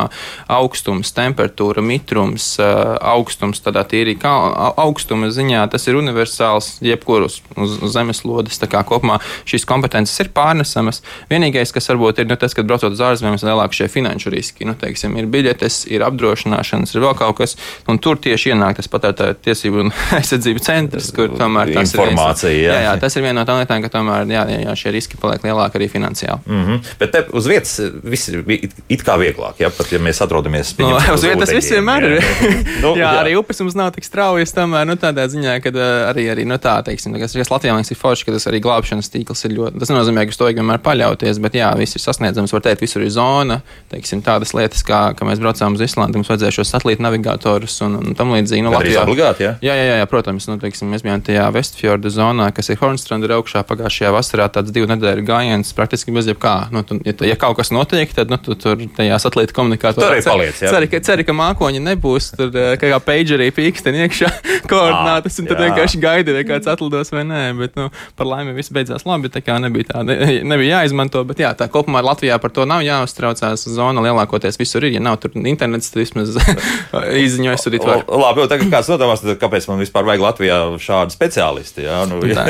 augstums, 0.58 1.12
temperatūra, 1.18 1.84
mitrums, 1.86 2.56
augstums, 2.62 3.62
tādā 3.66 3.84
tīri 3.88 4.18
kā 4.20 4.34
augstuma 4.80 5.30
ziņā, 5.34 5.66
tas 5.72 5.88
ir 5.90 6.00
universāls 6.00 6.78
jebkurus 6.86 7.42
uz 7.58 7.78
zemeslodes. 7.94 8.60
Tā 8.62 8.70
kā 8.72 8.84
kopumā 8.88 9.20
šīs 9.48 9.68
kompetences 9.68 10.18
ir 10.24 10.32
pārnesamas. 10.36 11.02
Vienīgais, 11.32 11.74
kas 11.76 11.90
varbūt 11.92 12.24
ir 12.24 12.30
nu, 12.30 12.38
tas, 12.40 12.56
kad 12.58 12.68
braucot 12.70 12.96
uz 12.96 13.04
ārzemēm, 13.04 13.38
ir 13.38 13.50
lielākie 13.50 13.82
šie 13.82 13.90
finanšu 13.92 14.34
riski. 14.34 14.68
Nu, 14.68 14.76
teiksim, 14.80 15.18
ir 15.20 15.30
biļetes, 15.32 15.84
ir 15.92 16.06
apdrošināšanas, 16.08 16.96
ir 16.96 17.04
vēl 17.04 17.16
kaut 17.20 17.40
kas, 17.42 17.58
un 17.90 18.00
tur 18.04 18.20
tieši 18.22 18.54
ienāk 18.54 18.80
tas 18.80 18.90
patērētāju 18.92 19.40
tiesību 19.48 19.84
un 19.86 19.94
aizsardzību 20.18 20.64
centrs, 20.64 21.12
kur 21.16 21.34
tomēr 21.38 21.74
tas 21.76 21.94
ir. 21.98 22.16
Jā. 22.58 22.78
Jā, 22.78 22.80
jā, 22.88 22.96
tas 23.02 23.18
ir 23.18 23.26
viena 23.26 23.42
no 23.42 23.48
tām 23.48 23.62
lietām, 23.62 23.84
ka 23.84 23.92
tomēr 23.94 24.30
jā, 24.32 24.44
jā, 24.64 24.76
šie 24.80 24.94
riski 24.96 25.20
paliek 25.22 25.44
lielāki 25.46 25.80
arī 25.80 25.90
finansiāli. 25.92 26.42
Mm 26.46 26.64
-hmm. 26.66 26.92
Bet 27.00 27.07
te 27.12 27.24
uz 27.38 27.48
vietas 27.50 27.76
viss 28.04 28.32
ir 28.32 28.44
it 28.48 29.04
kā 29.06 29.18
vieglāk, 29.20 29.60
ja 29.62 29.70
pat 29.74 29.92
ja 29.92 30.00
mēs 30.04 30.22
atrodamies 30.24 30.74
pie 30.78 30.86
no, 30.88 30.98
uz 31.16 31.26
vietas. 31.26 31.52
Tas 31.52 31.70
vienmēr 31.74 32.08
ir. 32.08 32.16
nu, 32.84 32.94
jā, 32.98 33.04
jā, 33.04 33.12
arī 33.22 33.36
upes 33.40 33.62
mums 33.64 33.78
nav 33.78 33.92
tik 33.96 34.08
straujas, 34.08 34.54
tomēr 34.56 34.88
nu, 34.90 34.98
tādā 35.00 35.28
ziņā, 35.32 35.58
ka 35.64 35.74
arī, 36.12 36.28
arī 36.34 36.48
nu, 36.50 36.60
tā, 36.62 36.78
teiksim, 36.86 37.16
kas 37.22 37.36
Latvijā, 37.52 37.76
liekas, 37.78 37.94
ir 37.94 38.00
forši, 38.00 38.28
ka 38.28 38.36
tas 38.36 38.48
arī 38.52 38.62
glābšanas 38.64 39.12
tīkls 39.14 39.46
ir 39.48 39.56
ļoti. 39.58 39.82
Tas 39.82 39.92
nenozīmē, 39.94 40.26
ka 40.28 40.36
uz 40.36 40.40
to 40.40 40.50
vienmēr 40.50 40.82
paļauties, 40.84 41.42
bet 41.44 41.58
jā, 41.58 41.72
viss 41.80 41.98
ir 41.98 42.04
sasniedzams. 42.04 42.54
Var 42.56 42.66
teikt, 42.66 42.84
visur 42.86 43.06
ir 43.06 43.12
zona, 43.14 43.60
teiksim, 43.92 44.24
tādas 44.26 44.54
lietas, 44.58 44.84
kā, 44.88 45.02
ka 45.18 45.28
mēs 45.28 45.42
braucām 45.44 45.78
uz 45.78 45.84
Islandi, 45.86 46.20
mums 46.20 46.32
vajadzēja 46.32 46.58
šos 46.60 46.74
satelītu 46.76 47.06
navigatorus 47.06 47.80
un, 47.86 48.00
un 48.02 48.18
tam 48.18 48.34
līdzīgi. 48.36 48.66
Nu, 48.66 48.74
Latvijā, 48.76 49.04
obligāti, 49.06 49.48
jā? 49.48 49.56
Jā, 49.64 49.78
jā, 49.78 49.98
jā, 50.02 50.10
protams, 50.10 50.50
nu, 50.50 50.58
teiksim, 50.62 50.92
mēs 50.94 51.06
bijām 51.06 51.24
tajā 51.26 51.48
Westfjorda 51.56 52.12
zonā, 52.14 52.50
kas 52.56 52.72
ir 52.74 52.80
Hornstranda 52.82 53.30
augšā 53.38 53.64
pagājušajā 53.68 54.14
vasarā 54.16 54.48
tāds 54.54 54.74
divu 54.76 54.90
nedēļu 54.92 55.26
gājiens 55.28 55.74
praktiski 55.78 56.14
bez 56.16 56.30
jebkā. 56.32 56.56
Nu, 56.74 56.84
tu, 57.04 57.26
ja, 57.26 57.34
ja 57.34 57.38
kaut 57.40 57.58
kas 57.60 57.72
notiek, 57.74 58.12
tad 58.16 58.32
nu, 58.32 58.40
tu 58.42 58.56
tur 58.60 58.80
tajā 58.98 59.18
satelīta 59.22 59.56
komunikātorā 59.56 60.18
arī 60.18 60.24
paliec. 60.26 60.60
Ceri, 60.60 60.90
ka, 60.92 61.02
ceri, 61.06 61.26
ka 61.28 61.36
mākoņi 61.38 61.82
nebūs, 61.84 62.32
tur 62.38 62.52
eh, 62.52 62.74
kā, 62.80 62.92
kā 62.94 63.00
pagerī 63.04 63.50
pīksteni 63.56 64.04
iekšā 64.06 64.32
koordinātas, 64.72 65.40
un 65.42 65.50
tad 65.50 65.62
jā. 65.62 65.70
vienkārši 65.70 66.02
gaidi, 66.04 66.36
vai 66.38 66.44
kāds 66.48 66.70
atlidos 66.72 67.14
vai 67.14 67.24
nē. 67.28 67.44
Bet, 67.58 67.76
nu, 67.80 67.90
par 68.20 68.30
laimi 68.30 68.56
viss 68.58 68.74
beidzās 68.74 69.06
labi, 69.08 69.32
tā 69.34 69.42
kā 69.46 69.58
nebija 69.64 69.92
tā, 69.92 70.04
ne, 70.08 70.18
nebija 70.52 70.82
jāizmanto, 70.82 71.24
bet 71.28 71.44
jā, 71.44 71.54
tā 71.58 71.70
kopumā 71.72 72.04
Latvijā 72.06 72.40
par 72.42 72.54
to 72.54 72.68
nav 72.70 72.84
jāuztraucās. 72.86 73.68
Zona 73.78 74.04
lielākoties 74.06 74.60
visur 74.60 74.86
ir, 74.88 74.98
ja 74.98 75.04
nav 75.04 75.20
tur 75.24 75.36
internets, 75.38 75.92
tad 75.94 76.04
vismaz 76.04 76.36
izziņojas 77.26 77.68
arī 77.70 77.82
tur. 77.84 78.04
Labi, 78.08 78.44
jau 78.44 78.52
tagad 78.52 78.72
kāds 78.74 78.92
nodomās, 78.92 79.24
tad 79.24 79.40
kāpēc 79.42 79.70
man 79.72 79.82
vispār 79.84 80.08
vajag 80.08 80.26
Latvijā 80.26 80.60
šādu 80.82 81.16
speciālistu? 81.16 81.86
Jā, 81.86 82.02
nu, 82.10 82.22
jā, 82.28 82.46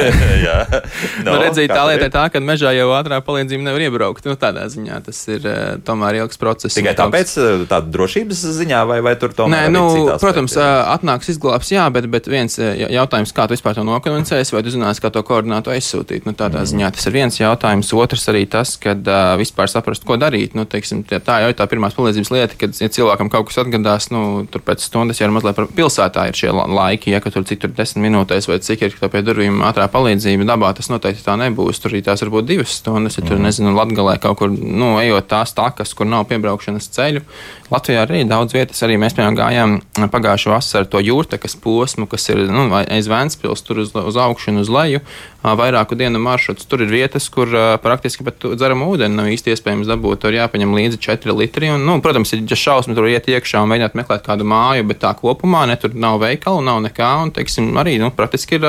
jā. 0.45 0.57
No, 1.23 1.33
nu, 1.33 1.39
redzīt, 1.41 1.71
tā 1.73 1.83
lieta 1.89 2.07
ir 2.07 2.13
tā, 2.13 2.27
ka 2.31 2.41
mežā 2.43 2.73
jau 2.75 2.89
ātrā 2.97 3.19
palīdzība 3.25 3.65
nevar 3.65 3.85
iebraukt. 3.87 4.27
Nu, 4.27 4.36
tādā 4.39 4.65
ziņā 4.71 4.99
tas 5.07 5.19
ir 5.31 5.45
uh, 5.47 5.77
tomēr 5.85 6.21
ilgs 6.21 6.39
process. 6.41 6.77
Tikai 6.77 6.95
tāpēc 6.97 7.33
tāda 7.69 7.91
drošības 7.93 8.43
ziņā, 8.57 8.83
vai, 8.89 8.99
vai 9.05 9.15
tur 9.19 9.35
tomēr? 9.37 9.67
Nē, 9.67 9.73
nu, 9.73 10.15
protams, 10.21 10.57
uh, 10.59 10.87
atnāks 10.93 11.31
izglābs, 11.33 11.71
jā, 11.73 11.85
bet, 11.93 12.09
bet 12.11 12.29
viens 12.31 12.57
jautājums, 12.57 13.33
kā 13.35 13.47
tu 13.47 13.57
vispār 13.57 13.77
to 13.77 13.85
nokomunicēsi, 13.87 14.55
vai 14.55 14.63
tu 14.65 14.73
zināsi, 14.73 15.03
kā 15.03 15.11
to 15.13 15.23
koordinātu 15.27 15.73
aizsūtīt. 15.73 16.27
Nu, 16.27 16.35
tādā 16.37 16.63
mm. 16.63 16.71
ziņā 16.71 16.91
tas 16.95 17.09
ir 17.09 17.15
viens 17.15 17.39
jautājums. 17.39 17.93
Otrs 17.97 18.27
arī 18.31 18.45
tas, 18.49 18.75
kad 18.81 19.01
uh, 19.09 19.33
vispār 19.39 19.71
saprast, 19.71 20.05
ko 20.07 20.19
darīt. 20.21 20.55
Nu, 20.57 20.67
teiksim, 20.69 21.03
tā 21.07 21.41
jau 21.43 21.51
ir 21.51 21.57
tā 21.57 21.67
pirmās 21.69 21.97
palīdzības 21.97 22.33
lieta, 22.33 22.59
kad 22.59 22.77
ja 22.77 22.89
cilvēkam 22.93 23.31
kaut 23.33 23.49
kas 23.49 23.61
atgadās, 23.63 24.09
nu, 24.13 24.45
tur 24.51 24.63
pēc 24.65 24.85
stundas 24.85 25.21
jau 25.21 25.29
mazliet 25.33 25.57
par 25.57 25.69
pilsētā 25.77 26.27
ir 26.29 26.37
šie 26.37 26.53
laiki, 26.53 27.13
ja 27.13 27.21
tur 27.23 27.45
citur 27.47 27.73
desmit 27.75 28.07
minūtēs 28.07 28.47
vai 28.49 28.59
cik 28.63 28.85
ir 28.87 28.97
pie 28.97 29.23
durvīm 29.25 29.61
ātrā 29.67 29.87
palīdzība. 29.91 30.47
Dabā 30.47 30.71
tas 30.77 30.91
noteikti 30.91 31.25
tā 31.25 31.37
nebūs. 31.39 31.81
Tur 31.81 31.93
arī 31.93 32.03
tās 32.05 32.23
var 32.23 32.33
būt 32.37 32.49
divas 32.49 32.77
stundas, 32.79 33.17
ja 33.19 33.25
tur, 33.25 33.37
mm. 33.37 33.47
nezinu, 33.47 33.73
Latgalē 33.77 34.17
kaut 34.27 34.41
kur, 34.41 34.51
nu, 34.51 34.95
ejot 35.01 35.29
tās 35.31 35.53
takas, 35.57 35.93
kur 35.97 36.09
nav 36.09 36.27
piebraukšanas 36.29 36.89
ceļu. 36.93 37.23
Latvijā 37.71 38.03
arī 38.05 38.23
daudz 38.27 38.55
vietas, 38.55 38.79
arī 38.85 38.99
mēs, 38.99 39.15
piemēram, 39.17 39.37
gājām 39.39 40.11
pagājušo 40.13 40.53
vasaru 40.53 40.89
to 40.91 41.01
jūrtekas 41.03 41.57
posmu, 41.63 42.07
kas 42.11 42.29
ir, 42.31 42.45
nu, 42.51 42.67
aiz 42.79 43.09
Vēnspils, 43.11 43.63
tur 43.67 43.83
uz, 43.83 43.95
uz 43.95 44.19
augšu 44.23 44.53
un 44.53 44.63
uz 44.63 44.71
leju 44.71 45.03
vairāku 45.55 45.95
dienu 45.99 46.19
maršruts. 46.23 46.67
Tur 46.67 46.83
ir 46.83 46.91
vietas, 46.91 47.29
kur 47.33 47.51
praktiski 47.83 48.25
pat 48.27 48.43
dzeramu 48.43 48.89
ūdeni 48.91 49.15
nav 49.15 49.29
īsti 49.31 49.53
iespējams 49.53 49.89
dabūt. 49.89 50.23
Tur 50.25 50.35
jāpaņem 50.35 50.75
līdzi 50.75 51.01
4 51.07 51.35
litri. 51.37 51.71
Un, 51.73 51.85
nu, 51.87 51.99
protams, 52.03 52.33
ir 52.35 52.43
šausmas, 52.57 52.97
tur 52.97 53.07
iet 53.07 53.29
iekšā 53.31 53.61
un 53.63 53.71
mēģināt 53.71 53.97
meklēt 53.99 54.25
kādu 54.25 54.47
māju, 54.47 54.87
bet 54.89 55.01
tā 55.03 55.13
kopumā 55.17 55.65
ne 55.69 55.77
tur 55.79 55.95
nav 55.95 56.19
veikalu, 56.23 56.63
nav 56.65 56.81
nekā. 56.89 57.11
Un, 57.23 57.33
teiksim, 57.35 57.69
arī 57.79 57.97
nu, 58.01 58.11
praktiski 58.15 58.59
ir 58.59 58.67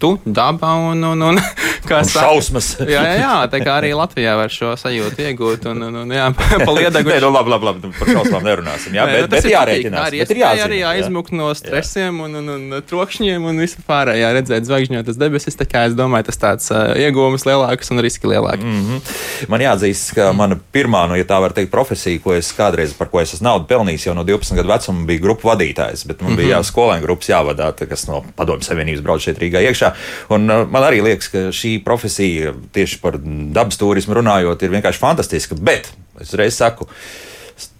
tu, 0.00 0.14
daba 0.24 0.74
un, 0.90 1.04
un, 1.04 1.22
un, 1.30 1.40
un 2.00 2.08
šausmas. 2.08 2.72
jā, 2.94 3.00
jā, 3.04 3.16
jā, 3.20 3.34
tā 3.52 3.60
kā 3.62 3.76
arī 3.80 3.92
Latvijā 3.96 4.34
var 4.38 4.52
šo 4.52 4.72
sajūtu 4.80 5.26
iegūt. 5.28 5.68
Un, 5.70 5.86
un, 5.88 6.00
un, 6.04 6.14
jā, 6.16 6.28
pa 6.66 6.74
liedagu. 6.76 7.12
Nē, 7.12 7.20
nu, 7.24 7.32
labi, 7.34 7.54
labi, 7.54 7.68
labi, 7.70 7.92
par 7.98 8.12
šausmām 8.14 8.46
nerunāsim. 8.46 8.96
Jā, 8.96 9.06
bet, 9.10 9.28
bet 9.32 9.48
jārēķinās. 9.50 10.06
Arī, 10.08 10.22
bet 10.24 10.34
ir 10.34 10.42
jāzina, 10.42 10.66
arī 10.66 10.80
jāizmukt 10.82 11.34
no 11.36 11.50
stresiem 11.56 12.22
un, 12.24 12.38
un, 12.40 12.52
un 12.56 12.78
trokšņiem 12.90 13.48
un 13.50 13.62
vispārējā 13.64 14.32
redzēt 14.38 14.68
zvaigžņotas 14.68 15.20
debesis. 15.20 15.58
Tā 15.60 15.68
kā 15.68 15.84
es 15.88 15.96
domāju, 15.98 16.09
tas 16.26 16.38
tāds 16.40 16.70
uh, 16.74 16.92
iegūmus 16.98 17.46
lielāks 17.48 17.90
un 17.92 18.02
riski 18.04 18.28
lielāki. 18.30 18.64
Mm 18.64 18.80
-hmm. 18.86 19.48
Man 19.48 19.60
jāatzīst, 19.60 20.14
ka 20.14 20.32
mana 20.32 20.58
pirmā, 20.74 21.06
nu, 21.08 21.16
ja 21.16 21.24
tā 21.24 21.40
var 21.40 21.52
teikt, 21.52 21.70
profesija, 21.70 22.20
ko 22.24 22.34
es 22.34 22.52
kādreiz 22.56 22.94
par 22.98 23.08
ko 23.08 23.20
es 23.20 23.34
esmu 23.34 23.44
naudu 23.44 23.66
pelnījis, 23.66 24.06
jau 24.06 24.14
no 24.14 24.24
12 24.24 24.54
gadu 24.56 24.68
vecuma 24.68 25.06
bija 25.06 25.20
grupu 25.20 25.48
vadītājs, 25.48 26.06
bet 26.06 26.20
man 26.20 26.32
mm 26.32 26.36
-hmm. 26.36 26.42
bija 26.42 26.58
jā, 26.58 26.62
skolēnu 26.62 27.02
grupas 27.02 27.28
jāvadā, 27.28 27.88
kas 27.88 28.06
no 28.06 28.24
Padomju 28.36 28.62
Savienības 28.62 29.02
brauc 29.02 29.20
šeit 29.20 29.38
Rīgā 29.38 29.62
iekšā. 29.68 29.92
Un, 30.28 30.46
man 30.46 30.82
arī 30.82 31.02
liekas, 31.02 31.28
ka 31.28 31.38
šī 31.38 31.84
profesija 31.84 32.54
tieši 32.72 32.98
par 33.00 33.18
dabas 33.52 33.76
turismu 33.76 34.14
runājot 34.14 34.62
ir 34.62 34.70
vienkārši 34.70 34.98
fantastiska, 34.98 35.54
bet 35.54 35.92
es 36.20 36.34
reiz 36.34 36.56
saku, 36.56 36.86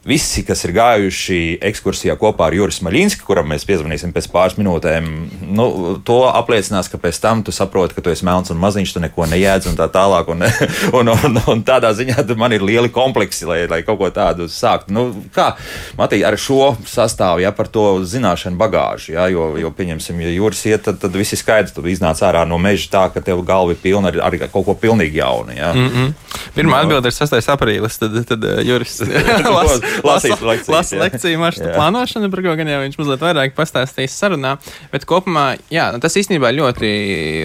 Visi, 0.00 0.40
kas 0.48 0.62
ir 0.64 0.72
gājuši 0.72 1.58
ekskursijā 1.68 2.14
kopā 2.16 2.46
ar 2.48 2.54
Juris 2.56 2.78
Maļinski, 2.80 3.20
kuram 3.20 3.50
mēs 3.52 3.66
piezvanīsim 3.68 4.14
pēc 4.16 4.30
pāris 4.32 4.54
minūtēm, 4.56 5.08
nu, 5.52 5.66
to 6.08 6.22
apliecinās, 6.24 6.88
ka 6.88 6.96
pēc 6.96 7.18
tam 7.20 7.42
tu 7.44 7.52
saproti, 7.52 7.92
ka 7.92 8.00
tu 8.06 8.08
esi 8.08 8.24
melns 8.24 8.48
un 8.48 8.56
maziņš, 8.62 8.94
tu 8.96 9.02
neko 9.04 9.26
nejēdz 9.28 9.68
un 9.68 9.76
tā 9.76 9.90
tālāk. 9.92 10.30
Un, 10.32 10.46
un, 11.02 11.10
un, 11.12 11.40
un 11.52 11.64
tādā 11.68 11.90
ziņā 11.98 12.24
man 12.40 12.56
ir 12.56 12.64
lieli 12.64 12.88
kompleksi, 12.88 13.44
lai, 13.50 13.58
lai 13.68 13.82
kaut 13.84 14.00
ko 14.00 14.08
tādu 14.14 14.46
sāktu. 14.48 14.94
Nu, 14.96 15.04
kā 15.36 15.50
Matī, 16.00 16.22
ar 16.24 16.38
šo 16.40 16.70
sastāvu, 16.88 17.44
ja 17.44 17.52
par 17.52 17.68
to 17.68 18.00
zināšanu 18.00 18.56
bagāžu, 18.56 19.12
ja, 19.18 19.28
jo, 19.28 19.50
jo 19.60 19.68
pieņemsim, 19.68 20.24
ja 20.24 20.32
Juris 20.32 20.64
iet, 20.64 20.86
tad, 20.88 20.96
tad 21.04 21.20
viss 21.20 21.36
ir 21.36 21.42
skaidrs, 21.42 21.76
tu 21.76 21.84
iznāc 21.84 22.24
ārā 22.24 22.46
no 22.48 22.56
meža 22.56 22.88
tā, 22.96 23.04
ka 23.12 23.20
tev 23.20 23.44
galva 23.44 23.76
ir 23.76 23.82
pilna 23.84 24.14
ar, 24.14 24.22
ar 24.30 24.40
kaut 24.48 24.64
ko 24.64 24.78
pilnīgi 24.80 25.20
jaunu. 25.20 25.52
Ja. 25.60 25.74
Mm 25.76 25.92
-hmm. 25.92 26.12
Pirmā 26.56 26.80
atbilde 26.86 27.12
ir 27.12 27.20
6. 27.20 27.36
aprīlis, 27.52 28.00
tad, 28.00 28.16
tad 28.24 28.44
uh, 28.48 28.64
Juris 28.64 29.00
lasīt 30.06 30.42
lekciju. 30.44 30.74
Lasa 30.74 31.00
lekciju 31.00 31.40
maršrutu 31.40 31.72
plānošanu, 31.74 32.30
par 32.32 32.42
ko 32.44 32.54
gan 32.58 32.70
jau 32.70 32.80
viņš 32.84 32.98
mazliet 33.00 33.24
vairāk 33.24 33.54
pastāstīs 33.56 34.14
sarunā. 34.16 34.56
Bet 34.92 35.06
kopumā, 35.08 35.46
jā, 35.72 35.88
tas 36.02 36.16
īstenībā 36.20 36.52
ļoti 36.56 36.90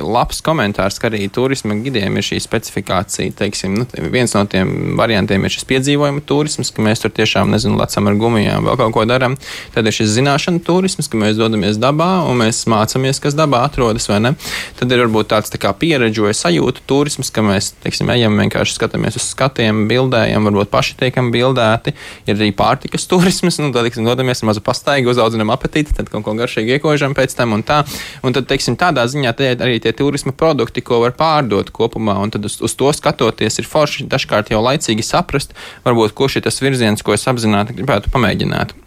labs 0.05 0.41
komentārs, 0.45 0.99
ka 1.01 1.10
arī 1.12 1.25
turisma 1.34 1.77
gidiem 1.81 2.19
ir 2.19 2.25
šī 2.25 2.39
specifikācija. 2.43 3.36
Teiksim, 3.39 3.77
nu, 3.81 3.88
viens 4.13 4.34
no 4.36 4.43
tiem 4.49 4.95
variantiem 4.99 5.45
ir 5.45 5.53
šis 5.53 5.67
piedzīvojuma 5.69 6.23
turisms, 6.27 6.71
ka 6.75 6.86
mēs 6.86 7.03
tur 7.03 7.13
tiešām, 7.15 7.53
nezinu, 7.53 7.79
lecam 7.79 8.10
ar 8.12 8.19
gumijām, 8.19 8.67
vēl 8.67 8.79
kaut 8.81 8.95
ko 8.95 9.05
darām. 9.10 9.38
Tad 9.75 9.88
ir 9.88 9.95
šis 9.95 10.13
zināšanu 10.17 10.63
turisms, 10.65 11.10
ka 11.12 11.19
mēs 11.21 11.38
dodamies 11.39 11.79
dabā 11.81 12.12
un 12.29 12.41
mēs 12.43 12.63
mācāmies, 12.71 13.21
kas 13.23 13.38
dabā 13.38 13.65
atrodas, 13.69 14.08
vai 14.12 14.21
ne? 14.23 14.34
Tad 14.79 14.91
ir 14.91 15.05
varbūt 15.05 15.31
tāds 15.34 15.53
tā 15.53 15.60
kā 15.62 15.73
pieredžu 15.77 16.27
vai 16.27 16.36
sajūtu 16.38 16.86
turisms, 16.89 17.31
ka 17.34 17.43
mēs, 17.45 17.73
teiksim, 17.84 18.10
ejam 18.13 18.38
vienkārši 18.39 18.77
skatāmies 18.77 19.19
uz 19.19 19.29
skatiem, 19.34 19.86
bildējam, 19.89 20.47
varbūt 20.49 20.71
paši 20.73 20.97
tiekam 20.99 21.31
bildēti. 21.34 21.95
Ir 22.29 22.35
arī 22.39 22.52
pārtikas 22.56 23.08
turisms, 23.12 23.60
nu, 23.62 23.71
tad, 23.76 23.88
teiksim, 23.88 24.06
dodamies 24.08 24.43
mazu 24.48 24.63
pastaigu, 24.65 25.12
uzaudzinām 25.13 25.54
apetīti, 25.56 25.95
tad 25.98 26.12
kaut 26.13 26.26
ko 26.28 26.36
garšīgi 26.38 26.78
iekožam 26.78 27.15
pēc 27.17 27.36
tam 27.38 27.58
un 27.58 27.65
tā. 27.65 27.82
Un 28.26 28.36
tad, 28.36 28.48
teiksim, 28.52 28.78
tādā 28.80 29.08
ziņā 29.12 29.36
tie 29.38 29.52
arī 29.56 29.82
tie 29.84 29.95
turisma 29.95 30.36
produkti, 30.36 30.84
ko 30.86 31.02
var 31.04 31.17
pārdot 31.17 31.74
kopumā, 31.76 32.17
un 32.21 32.34
tad 32.36 32.48
uz, 32.48 32.60
uz 32.65 32.78
to 32.78 32.93
skatoties 32.95 33.62
ir 33.62 33.69
forši 33.69 34.10
dažkārt 34.12 34.54
jau 34.54 34.63
laicīgi 34.65 35.06
saprast, 35.06 35.58
varbūt, 35.88 36.15
ir 36.36 36.48
tas 36.48 36.62
virziens, 36.63 37.06
ko 37.06 37.17
es 37.17 37.28
apzināti 37.32 37.78
gribētu 37.78 38.13
pamēģināt. 38.13 38.85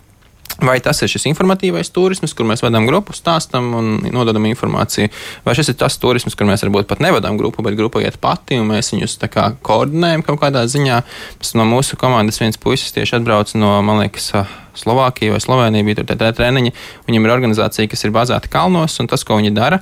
Vai 0.58 0.80
tas 0.82 0.98
ir 1.04 1.10
šis 1.12 1.28
informatīvais 1.30 1.92
turisms, 1.94 2.32
kur 2.34 2.46
mēs 2.48 2.64
vedam 2.64 2.86
grupu, 2.88 3.14
stāstam 3.14 3.68
un 3.78 3.90
nododam 4.10 4.42
informāciju, 4.48 5.10
vai 5.44 5.54
šis 5.54 5.70
ir 5.70 5.76
tas 5.78 5.94
turisms, 6.02 6.34
kur 6.34 6.48
mēs 6.48 6.64
varbūt 6.66 6.88
pat 6.90 7.02
nevedam 7.04 7.38
grupu, 7.38 7.62
bet 7.62 7.76
grupa 7.78 8.02
iet 8.02 8.18
pati 8.18 8.58
un 8.58 8.66
mēs 8.72 8.90
viņus 8.90 9.20
kā 9.30 9.52
koordinējam 9.62 10.24
kaut 10.26 10.40
kādā 10.42 10.64
ziņā. 10.66 11.02
Tas 11.38 11.54
no 11.54 11.68
mūsu 11.68 11.98
komandas 12.00 12.42
viens 12.42 12.58
puisis 12.58 12.90
tieši 12.96 13.20
atbrauc 13.20 13.54
no, 13.54 13.76
man 13.86 14.02
liekas, 14.02 14.32
Slovākija 14.78 15.34
vai 15.34 15.40
Slovenija 15.42 15.86
bija 15.86 16.00
tur 16.00 16.10
tie 16.10 16.32
treniņi. 16.34 16.74
Viņiem 17.06 17.26
ir 17.26 17.34
organizācija, 17.34 17.90
kas 17.90 18.04
ir 18.06 18.14
bazēta 18.14 18.50
kalnos, 18.50 18.98
un 19.02 19.10
tas, 19.10 19.24
ko 19.26 19.38
viņi 19.38 19.54
dara, 19.54 19.80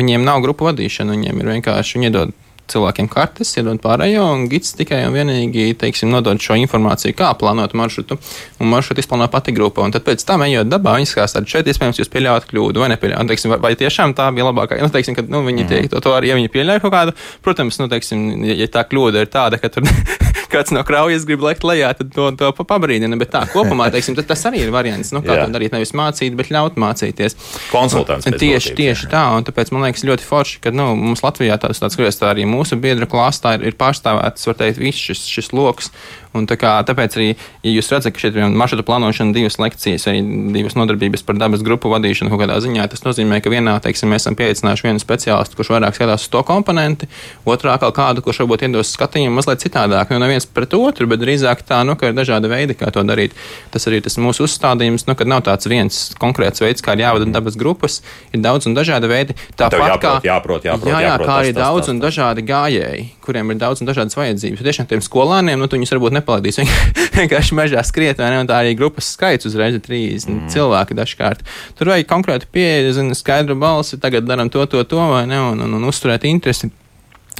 viņiem 0.00 0.24
nav 0.24 0.40
grupu 0.44 0.68
vadīšana. 0.68 1.16
Viņiem 1.16 1.42
ir 1.42 1.52
vienkārši, 1.54 1.98
viņi 1.98 2.08
iedod 2.08 2.36
cilvēkiem 2.70 3.08
kartes, 3.10 3.52
iedod 3.58 3.80
pārējo, 3.82 4.24
un 4.34 4.46
gids 4.50 4.74
tikai 4.78 5.02
un 5.08 5.16
vienīgi 5.16 5.70
teiksim, 5.80 6.10
nodod 6.12 6.40
šo 6.42 6.56
informāciju, 6.60 7.16
kā 7.18 7.32
plānot 7.40 7.74
maršrutu. 7.78 8.18
Un 8.60 8.70
maršrutu 8.72 9.04
izplāno 9.04 9.28
pati 9.32 9.54
grupa. 9.56 9.84
Un 9.84 9.94
tad 9.94 10.06
pēc 10.06 10.24
tam, 10.26 10.44
ejot 10.46 10.70
dabā, 10.70 10.96
viņi 10.98 11.10
skatās, 11.10 11.36
tad 11.36 11.50
šeit 11.50 11.70
iespējams 11.70 12.02
jūs 12.02 12.12
pieļaujat 12.12 12.48
kļūdu 12.50 12.82
vai 12.82 12.90
nepieļaujat. 12.94 13.30
Teiksim, 13.30 13.56
vai 13.62 13.74
tiešām 13.78 14.14
tā 14.18 14.30
bija 14.36 14.48
labākā? 14.48 14.80
Nu, 14.82 14.90
teiksim, 14.94 15.18
kad 15.18 15.30
nu, 15.32 15.42
viņi 15.46 15.64
mm. 15.64 15.70
tiek 15.70 15.90
to, 15.92 16.02
to 16.04 16.14
arī, 16.16 16.32
ja 16.32 16.38
viņi 16.38 16.52
pieļauj 16.54 16.82
kaut 16.84 16.94
kādu, 16.94 17.16
protams, 17.44 17.80
nu, 17.82 17.90
teiksim, 17.92 18.26
ja, 18.48 18.58
ja 18.64 18.70
tā 18.70 18.86
kļūda 18.88 19.24
ir 19.26 19.32
tāda, 19.32 19.60
ka 19.62 19.72
tur 19.72 19.86
kāds 20.52 20.74
no 20.74 20.82
kraujas 20.86 21.26
grib 21.28 21.42
lekt 21.44 21.64
lejā, 21.66 21.92
tad 21.96 22.12
to, 22.14 22.28
to 22.38 22.50
pabrīdina. 22.58 23.18
Bet 23.20 23.32
tā 23.34 23.44
kopumā, 23.50 23.88
teiksim, 23.94 24.18
tas 24.18 24.46
arī 24.50 24.64
ir 24.66 24.74
variants. 24.74 25.12
Nu, 25.14 25.22
kā 25.24 25.38
Jā. 25.38 25.46
to 25.46 25.56
darīt, 25.56 25.74
nevis 25.76 25.94
mācīt, 25.96 26.36
bet 26.38 26.52
ļaut 26.52 26.78
mācīties. 26.80 27.36
Konsultants. 27.72 28.28
Tieši, 28.40 28.74
tieši 28.78 29.10
tā, 29.12 29.24
un 29.36 29.46
tāpēc 29.46 29.72
man 29.74 29.88
liekas 29.88 30.06
ļoti 30.06 30.26
forši, 30.26 30.62
ka 30.64 30.74
nu, 30.74 30.92
mums 30.98 31.24
Latvijā 31.24 31.58
tāds, 31.62 31.82
tāds, 31.82 31.98
tāds 31.98 32.22
arī 32.26 32.46
mūsu 32.48 32.78
biedru 32.80 33.08
klāstā 33.10 33.56
ir, 33.58 33.70
ir 33.70 33.78
pārstāvēts, 33.80 34.48
var 34.50 34.60
teikt, 34.60 34.82
viss 34.82 35.08
šis, 35.10 35.26
šis 35.30 35.52
lokus. 35.56 35.92
Un 36.30 36.44
tā 36.46 36.54
kā, 36.54 36.76
tāpēc 36.86 37.16
arī, 37.18 37.28
ja 37.66 37.70
jūs 37.74 37.88
redzat, 37.90 38.14
ka 38.14 38.22
šeit 38.22 38.36
ir 38.38 38.52
maršrutu 38.54 38.84
plānošana, 38.86 39.34
divas 39.34 39.56
lekcijas, 39.58 40.04
vai 40.06 40.20
divas 40.54 40.76
nodarbības 40.78 41.24
par 41.26 41.40
dabas 41.40 41.64
grupu 41.66 41.90
vadīšanu 41.90 42.30
kaut 42.30 42.44
kādā 42.44 42.58
ziņā, 42.62 42.84
tas 42.92 43.02
nozīmē, 43.02 43.40
ka 43.42 43.50
vienā, 43.50 43.74
teiksim, 43.82 44.12
mēs 44.12 44.22
esam 44.22 44.36
pieaicinājuši 44.38 44.86
vienu 44.86 45.02
speciālistu, 45.02 45.58
kurš 45.58 45.72
vairāk 45.74 45.98
skatās 45.98 46.28
uz 46.28 46.30
to 46.30 46.44
komponenti, 46.46 47.08
otrā 47.42 47.74
kaut 47.82 47.96
kādu, 47.98 48.22
kurš 48.22 48.44
varbūt 48.44 48.62
iedos 48.68 48.92
skatījumu 48.94 49.40
mazliet 49.40 49.64
citādāk, 49.64 50.12
nu 50.14 50.20
neviens 50.22 50.46
pret 50.46 50.76
otru, 50.78 51.08
bet 51.10 51.18
drīzāk 51.24 51.64
tā, 51.66 51.80
nu, 51.88 51.98
ka 51.98 52.12
ir 52.12 52.14
dažādi 52.14 52.52
veidi, 52.52 52.78
kā 52.78 52.92
to 52.94 53.02
darīt. 53.02 53.34
Tas 53.74 53.90
arī 53.90 53.98
tas 54.06 54.14
mūsu 54.22 54.46
uzstādījums, 54.46 55.08
nu, 55.10 55.18
kad 55.18 55.30
nav 55.30 55.42
tāds 55.50 55.66
viens 55.66 55.98
konkrēts 56.20 56.62
veids, 56.62 56.86
kā 56.86 56.94
ir 56.94 57.02
jāvada 57.08 57.26
dabas 57.26 57.58
grupas, 57.58 58.00
ir 58.30 58.44
daudz 58.46 58.70
un 58.70 58.78
dažādi 58.78 59.10
veidi. 59.10 59.34
Tāpat 59.58 59.82
jāprot, 59.82 60.06
kā, 60.06 60.14
jāprot, 60.30 60.70
jāprot, 60.70 60.92
jā, 60.94 61.02
jā, 61.02 61.10
jāprot, 61.10 61.26
kā 61.26 61.40
arī 61.42 61.50
tas, 61.50 61.60
daudz 61.64 61.80
tas, 61.80 61.88
tas, 61.88 61.92
un 61.94 62.02
dažādi 62.06 62.46
gājēji, 62.46 63.04
kuriem 63.26 63.50
ir 63.50 63.60
daudz 63.60 63.82
un 63.82 63.90
dažādas 63.90 64.18
vajadzības. 64.18 64.64
Tiešām 64.70 64.90
tiem 64.90 65.02
skolāniem, 65.04 65.58
nu, 65.58 65.68
viņus 65.80 65.94
varbūt 65.96 66.19
nepalaidīs 66.20 66.60
vienkārši 67.18 67.58
mežā 67.58 67.84
skriet, 67.86 68.20
vai 68.22 68.30
ne? 68.34 68.42
Un 68.44 68.50
tā 68.50 68.60
arī 68.62 68.76
grupas 68.78 69.10
skaits 69.16 69.48
uzreiz 69.50 69.76
ir 69.76 69.84
30 69.84 70.30
mm. 70.30 70.52
cilvēki 70.54 70.96
dažkārt. 70.98 71.42
Tur 71.78 71.92
vajag 71.92 72.08
konkrēti 72.10 72.50
pieeja, 72.52 72.94
zina, 72.96 73.16
skaidru 73.18 73.58
balsi, 73.60 73.98
tagad 74.00 74.28
darām 74.28 74.52
to, 74.52 74.64
to, 74.70 74.84
to, 74.88 75.00
vai 75.12 75.26
ne? 75.30 75.40
Un, 75.50 75.64
un, 75.66 75.80
un 75.80 75.90
uzturēt 75.90 76.28
interesi. 76.30 76.70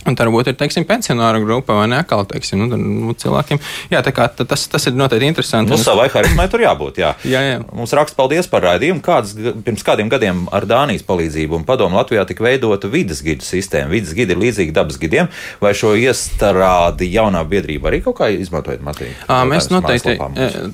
Un 0.08 0.16
tā 0.16 0.24
varbūt 0.24 0.48
ir 0.52 0.56
teiksim, 0.56 0.86
pensionāra 0.88 1.40
grupa 1.42 1.76
vai 1.76 1.88
teiksim, 2.30 2.62
nu, 2.64 2.78
nu, 2.78 3.14
cilvēkiem. 3.18 3.60
Jā, 3.92 4.00
kā, 4.14 4.28
tas, 4.32 4.66
tas 4.70 4.86
ir 4.88 4.96
noteikti 4.96 5.28
interesanti. 5.28 5.72
Nu, 5.72 5.78
savai 5.80 6.08
harizmai 6.12 6.46
tur 6.52 6.64
jābūt. 6.64 7.00
Jā. 7.02 7.12
jā, 7.28 7.42
jā. 7.44 7.58
Mums 7.76 7.92
raksta 7.96 8.16
paldies 8.16 8.48
par 8.50 8.64
raidījumu. 8.64 9.02
Kāds, 9.04 9.34
pirms 9.66 9.84
kādiem 9.86 10.10
gadiem 10.12 10.46
ar 10.56 10.66
Dānijas 10.68 11.04
palīdzību 11.08 11.60
un 11.60 11.66
padomu 11.68 12.00
Latvijā 12.00 12.24
tika 12.28 12.46
veidota 12.46 12.88
vidas 12.92 13.20
gidu 13.24 13.44
sistēma. 13.44 13.92
Vidas 13.92 14.14
gidi 14.16 14.36
ir 14.36 14.40
līdzīgi 14.40 14.74
dabas 14.76 14.98
gidiem. 15.00 15.28
Vai 15.60 15.74
šo 15.76 15.92
iestrādi 15.98 17.10
jaunā 17.12 17.42
biedrība 17.48 17.90
arī 17.92 18.00
kaut 18.04 18.18
kā 18.22 18.30
izmantojat, 18.32 18.84
Matī? 18.86 19.10
Mēs 19.50 19.68
noteikti, 19.72 20.16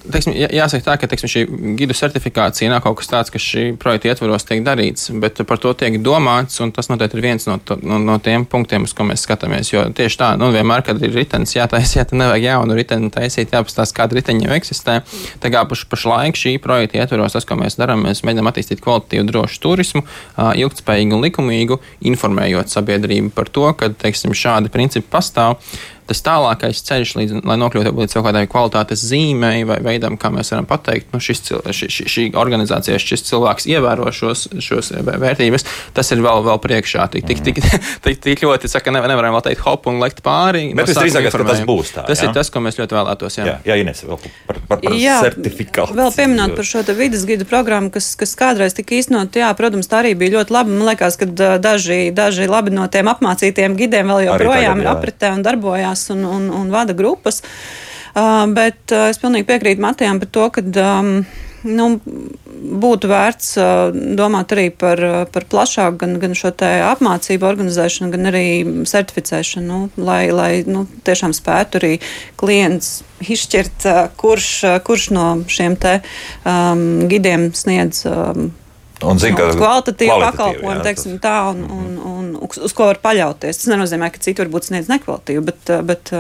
teiksim, 0.07 0.37
jāsaka 0.37 0.87
tā, 0.87 0.97
ka 1.03 1.11
teiksim, 1.11 1.33
šī 1.33 1.45
gidu 1.81 1.97
certifikācija 1.97 2.71
nav 2.73 2.85
kaut 2.85 3.01
kas 3.01 3.11
tāds, 3.11 3.35
kas 3.35 3.43
šī 3.43 3.67
projekta 3.81 4.13
ietvaros 4.13 4.47
tiek 4.47 4.63
darīts, 4.67 5.11
bet 5.23 5.43
par 5.49 5.61
to 5.63 5.73
tiek 5.79 5.99
domāts, 6.05 6.61
un 6.63 6.73
tas 6.77 6.91
noteikti 6.93 7.19
ir 7.19 7.25
viens 7.25 7.49
no, 7.49 7.59
to, 7.63 7.79
no, 7.83 7.99
no 8.03 8.19
tiem 8.23 8.47
punktiem, 8.49 8.87
uz 8.87 8.95
ko 8.97 9.07
mēs 9.09 9.16
mēs 9.17 9.25
skatāmies. 9.27 9.73
Jo 9.73 9.87
tieši 9.97 10.21
tā, 10.21 10.29
nu, 10.39 10.51
vienmēr, 10.55 10.85
kad 10.85 11.01
ir 11.03 11.15
ritenis 11.17 11.57
jātaisa, 11.57 12.03
ja 12.03 12.07
nevajag 12.13 12.45
jaunu 12.45 12.77
riteni 12.77 13.11
taisīt, 13.11 13.55
jāpastāsta, 13.57 13.97
kāda 13.97 14.19
riteņa 14.19 14.49
jau 14.49 14.57
eksistē. 14.57 14.99
Tā 15.43 15.53
kā 15.53 15.65
paš, 15.69 15.87
pašlaik 15.91 16.37
šī 16.37 16.57
projekta 16.63 17.01
ietvaros, 17.01 17.37
tas, 17.37 17.49
ko 17.49 17.57
mēs 17.59 17.79
darām, 17.81 18.05
mēs 18.07 18.23
mēģinām 18.27 18.53
attīstīt 18.53 18.85
kvalitatīvu, 18.85 19.27
drošu 19.31 19.61
turismu, 19.65 20.05
ilgspējīgu 20.37 21.17
un 21.17 21.27
likumīgu, 21.27 21.81
informējot 22.13 22.73
sabiedrību 22.73 23.33
par 23.37 23.51
to, 23.53 23.69
ka 23.79 23.91
teiksim, 24.05 24.37
šādi 24.37 24.73
principi 24.73 25.09
pastāv 25.11 25.57
tas 26.07 26.23
tālākais 26.25 26.83
ceļš, 26.87 27.15
līdz, 27.19 27.37
lai 27.47 27.57
nokļūtu 27.61 27.93
līdz 27.97 28.17
kaut 28.17 28.27
kādai 28.29 28.45
kvalitātes 28.51 29.03
zīmei 29.07 29.65
vai 29.69 29.79
veidam, 29.85 30.19
kā 30.21 30.31
mēs 30.35 30.53
varam 30.55 30.69
pateikt, 30.69 31.11
nu, 31.15 31.21
šis, 31.23 31.43
šī, 31.51 31.89
šī, 31.93 32.07
šī 32.13 32.27
organizācija, 32.39 32.99
šis 33.03 33.27
cilvēks 33.29 33.69
ievēro 33.71 34.11
šos, 34.15 34.47
šos 34.63 34.93
vērtības, 35.07 35.67
tas 35.97 36.13
ir 36.15 36.23
vēl, 36.25 36.45
vēl 36.47 36.61
priekšā. 36.63 37.09
Tik, 37.17 37.27
tik, 37.29 37.43
tik, 37.47 37.61
tik, 38.07 38.21
tik 38.25 38.45
ļoti, 38.47 38.71
saka, 38.71 38.95
nevar, 38.95 39.11
nevaram 39.13 39.37
vēl 39.37 39.47
teikt 39.49 39.65
hop 39.67 39.89
un 39.91 40.01
lekt 40.03 40.23
pāri. 40.27 40.69
Bet 40.77 40.91
no 40.91 40.99
drīzāk, 41.01 41.29
ka 41.31 41.43
tas 41.53 41.63
būs 41.67 41.95
tā. 41.97 42.07
Tas 42.09 42.23
jā? 42.23 42.31
ir 42.31 42.37
tas, 42.37 42.51
ko 42.53 42.63
mēs 42.65 42.79
ļoti 42.81 42.99
vēlētos. 42.99 43.39
Jā, 43.41 43.47
jā, 43.49 43.57
jā 43.71 43.79
Ines, 43.83 44.03
vēl 44.07 44.21
par, 44.23 44.61
par, 44.71 44.83
par 44.85 44.97
jā, 44.99 45.19
certifikātu. 45.27 45.97
Vēl 45.99 46.13
pieminot 46.17 46.57
par 46.59 46.69
šo 46.69 46.85
vidas 46.97 47.27
gidu 47.29 47.47
programmu, 47.49 47.91
kas, 47.95 48.13
kas 48.19 48.35
kādreiz 48.39 48.77
tika 48.77 48.97
īstenot, 48.99 49.37
jā, 49.37 49.51
protams, 49.59 49.89
tā 49.91 50.03
arī 50.03 50.15
bija 50.19 50.39
ļoti 50.39 50.55
laba. 50.55 50.73
Man 50.73 50.87
liekas, 50.91 51.19
ka 51.21 51.29
daži, 51.63 52.11
daži 52.17 52.49
labi 52.51 52.75
no 52.75 52.87
tiem 52.93 53.11
apmācītiem 53.11 53.77
gidiem 53.79 54.13
vēl 54.13 54.27
joprojām 54.29 54.83
ir 54.83 54.91
apritē 54.93 55.33
un 55.35 55.45
darbojās. 55.47 55.96
Un, 56.15 56.25
un, 56.29 56.51
un 56.61 56.71
vada 56.73 56.97
grupas. 56.97 57.43
Uh, 58.17 58.47
bet 58.57 58.95
uh, 58.97 59.11
es 59.11 59.21
pilnīgi 59.21 59.45
piekrītu 59.51 59.83
Matijam 59.85 60.21
par 60.23 60.31
to, 60.33 60.47
ka 60.55 60.63
um, 60.81 61.11
nu, 61.69 61.89
būtu 62.81 63.11
vērts 63.11 63.51
uh, 63.61 63.99
domāt 64.17 64.55
arī 64.57 64.71
par, 64.73 65.03
par 65.35 65.45
plašāku 65.53 66.01
gan, 66.01 66.17
gan 66.23 66.37
šo 66.39 66.55
apmācību 66.57 67.45
organizēšanu, 67.45 68.09
gan 68.15 68.31
arī 68.33 68.47
certificēšanu, 68.89 69.67
nu, 69.69 69.91
lai, 70.01 70.31
lai 70.33 70.51
nu, 70.65 70.87
tiešām 71.05 71.37
spētu 71.37 71.83
arī 71.83 71.93
klients 72.41 73.03
izšķirt, 73.21 73.85
kurš, 74.17 74.53
kurš 74.89 75.11
no 75.13 75.27
šiem 75.53 75.77
te 75.81 75.99
um, 76.45 77.05
gidiem 77.13 77.51
sniedz. 77.57 78.07
Um, 78.09 78.55
Un 79.05 79.19
zina, 79.21 79.37
ka 79.37 79.51
kvalitatīva 79.53 80.17
pakalpojuma, 80.31 80.81
teiksim 80.87 81.19
tā, 81.21 81.35
un, 81.53 81.59
un, 81.69 81.97
un, 82.01 82.29
un 82.41 82.65
uz 82.65 82.73
ko 82.77 82.87
var 82.89 83.01
paļauties. 83.03 83.59
Tas 83.61 83.69
nenozīmē, 83.69 84.09
ka 84.15 84.23
citi 84.25 84.41
varbūt 84.41 84.71
sniedz 84.71 84.89
nekvalitīvu, 84.89 85.43
bet, 85.45 85.73
bet 85.85 86.13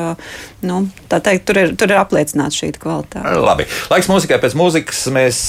nu, 0.68 0.82
tā 1.08 1.22
teikt, 1.24 1.46
tur 1.48 1.62
ir, 1.62 1.72
tur 1.80 1.94
ir 1.94 2.00
apliecināta 2.02 2.52
šī 2.52 2.74
kvalitāte. 2.76 3.24
Labi. 3.40 3.64
Laiks 3.92 4.10
mūzikai 4.12 4.40
pēc 4.42 4.58
mūzikas 4.60 5.06
mēs 5.16 5.40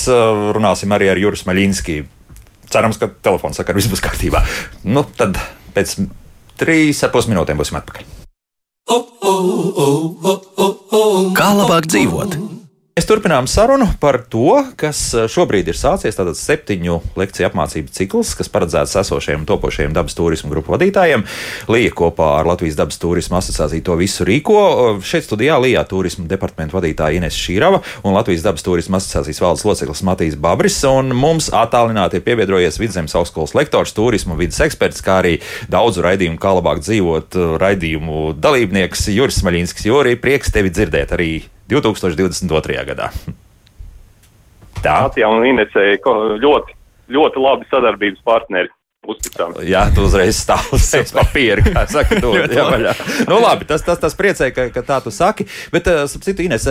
runāsim 0.55 0.95
arī 0.95 1.11
ar 1.11 1.19
Juris 1.19 1.43
Maļinski. 1.49 1.99
Cerams, 2.71 2.99
ka 3.01 3.11
telefons 3.23 3.59
sakara 3.59 3.79
viss 3.79 3.91
būs 3.91 4.03
kārtībā. 4.03 4.43
Nu, 4.87 5.03
tad 5.19 5.35
pēc 5.75 5.97
trīs 6.59 7.03
ar 7.03 7.11
pus 7.11 7.27
minūtēm 7.27 7.59
būsim 7.59 7.79
atpakaļ. 7.81 8.13
Kā 11.35 11.49
labāk 11.59 11.91
dzīvot? 11.91 12.39
Mēs 12.97 13.05
turpinām 13.05 13.45
sarunu 13.45 13.85
par 14.01 14.23
to, 14.25 14.55
kas 14.73 14.97
eh, 15.13 15.27
šobrīd 15.29 15.67
ir 15.69 15.77
sācies. 15.77 16.15
Tātad 16.17 16.33
septiņu 16.33 16.95
lekciju 17.19 17.45
apmācību 17.45 17.91
cikls, 17.93 18.31
kas 18.39 18.47
paredzēts 18.49 18.95
esošajiem 19.03 19.43
topošajiem 19.45 19.91
dabas 19.93 20.15
turismu 20.17 20.49
grupu 20.49 20.73
vadītājiem. 20.73 21.21
Līja 21.69 21.91
kopā 21.93 22.31
ar 22.39 22.47
Latvijas 22.49 22.79
dabas 22.79 22.97
turismu 22.97 23.37
asociāciju 23.37 23.83
to 23.85 23.97
visu 23.99 24.25
rīko. 24.25 24.55
Šeit 25.05 25.27
studijā 25.27 25.59
Līja 25.61 25.83
turismu 25.85 26.25
departamentu 26.31 26.79
vadītāja 26.79 27.19
Ines 27.19 27.37
Šīrava 27.37 27.83
un 28.01 28.17
Latvijas 28.17 28.41
dabas 28.47 28.65
turismu 28.65 28.97
asociācijas 28.97 29.41
valdes 29.43 29.65
loceklis 29.69 30.01
Matīs 30.09 30.37
Babris. 30.47 30.79
Un 30.89 31.13
mums 31.13 31.51
attālināti 31.53 32.17
ir 32.17 32.25
piebiedrojies 32.25 32.81
Vidzemes 32.81 33.13
augstskolas 33.19 33.53
lektors, 33.59 33.93
turismu 33.93 34.39
vidas 34.41 34.57
eksperts, 34.65 35.03
kā 35.05 35.19
arī 35.19 35.35
daudzu 35.69 36.01
raidījumu, 36.01 36.41
kā 36.41 36.55
labāk 36.57 36.81
dzīvot 36.81 37.37
raidījumu 37.61 38.33
dalībnieks 38.41 39.05
Juris 39.13 39.37
Smaļinskis. 39.43 39.85
Juri, 39.85 40.15
prieks 40.17 40.49
tevi 40.57 40.73
dzirdēt 40.73 41.13
arī 41.13 41.29
2022. 41.71 42.79
gadā. 42.87 43.11
Tā. 44.83 44.97
Jā, 45.17 45.29
un 45.29 45.45
Inesē 45.47 45.97
ļoti, 46.41 46.75
ļoti 47.13 47.43
labi 47.43 47.69
sadarbības 47.71 48.25
partneri. 48.27 48.73
Uzticam. 49.07 49.53
Jā, 49.63 49.85
tu 49.95 50.03
uzreiz 50.03 50.35
stāvi 50.35 50.73
uz 50.75 51.13
papīra, 51.15 51.63
kā 51.63 51.85
saka, 51.87 52.17
to 52.19 52.33
jā, 52.57 52.65
vaļā. 52.67 52.95
Nu, 53.29 53.37
labi, 53.39 53.63
tas, 53.69 53.85
tas, 53.85 54.01
tas 54.01 54.17
priecē, 54.19 54.49
ka, 54.51 54.65
ka 54.73 54.83
tā 54.83 54.97
tu 55.05 55.13
saki, 55.15 55.45
bet, 55.71 55.87
uh, 55.87 56.03
citu, 56.11 56.43
Ines, 56.43 56.65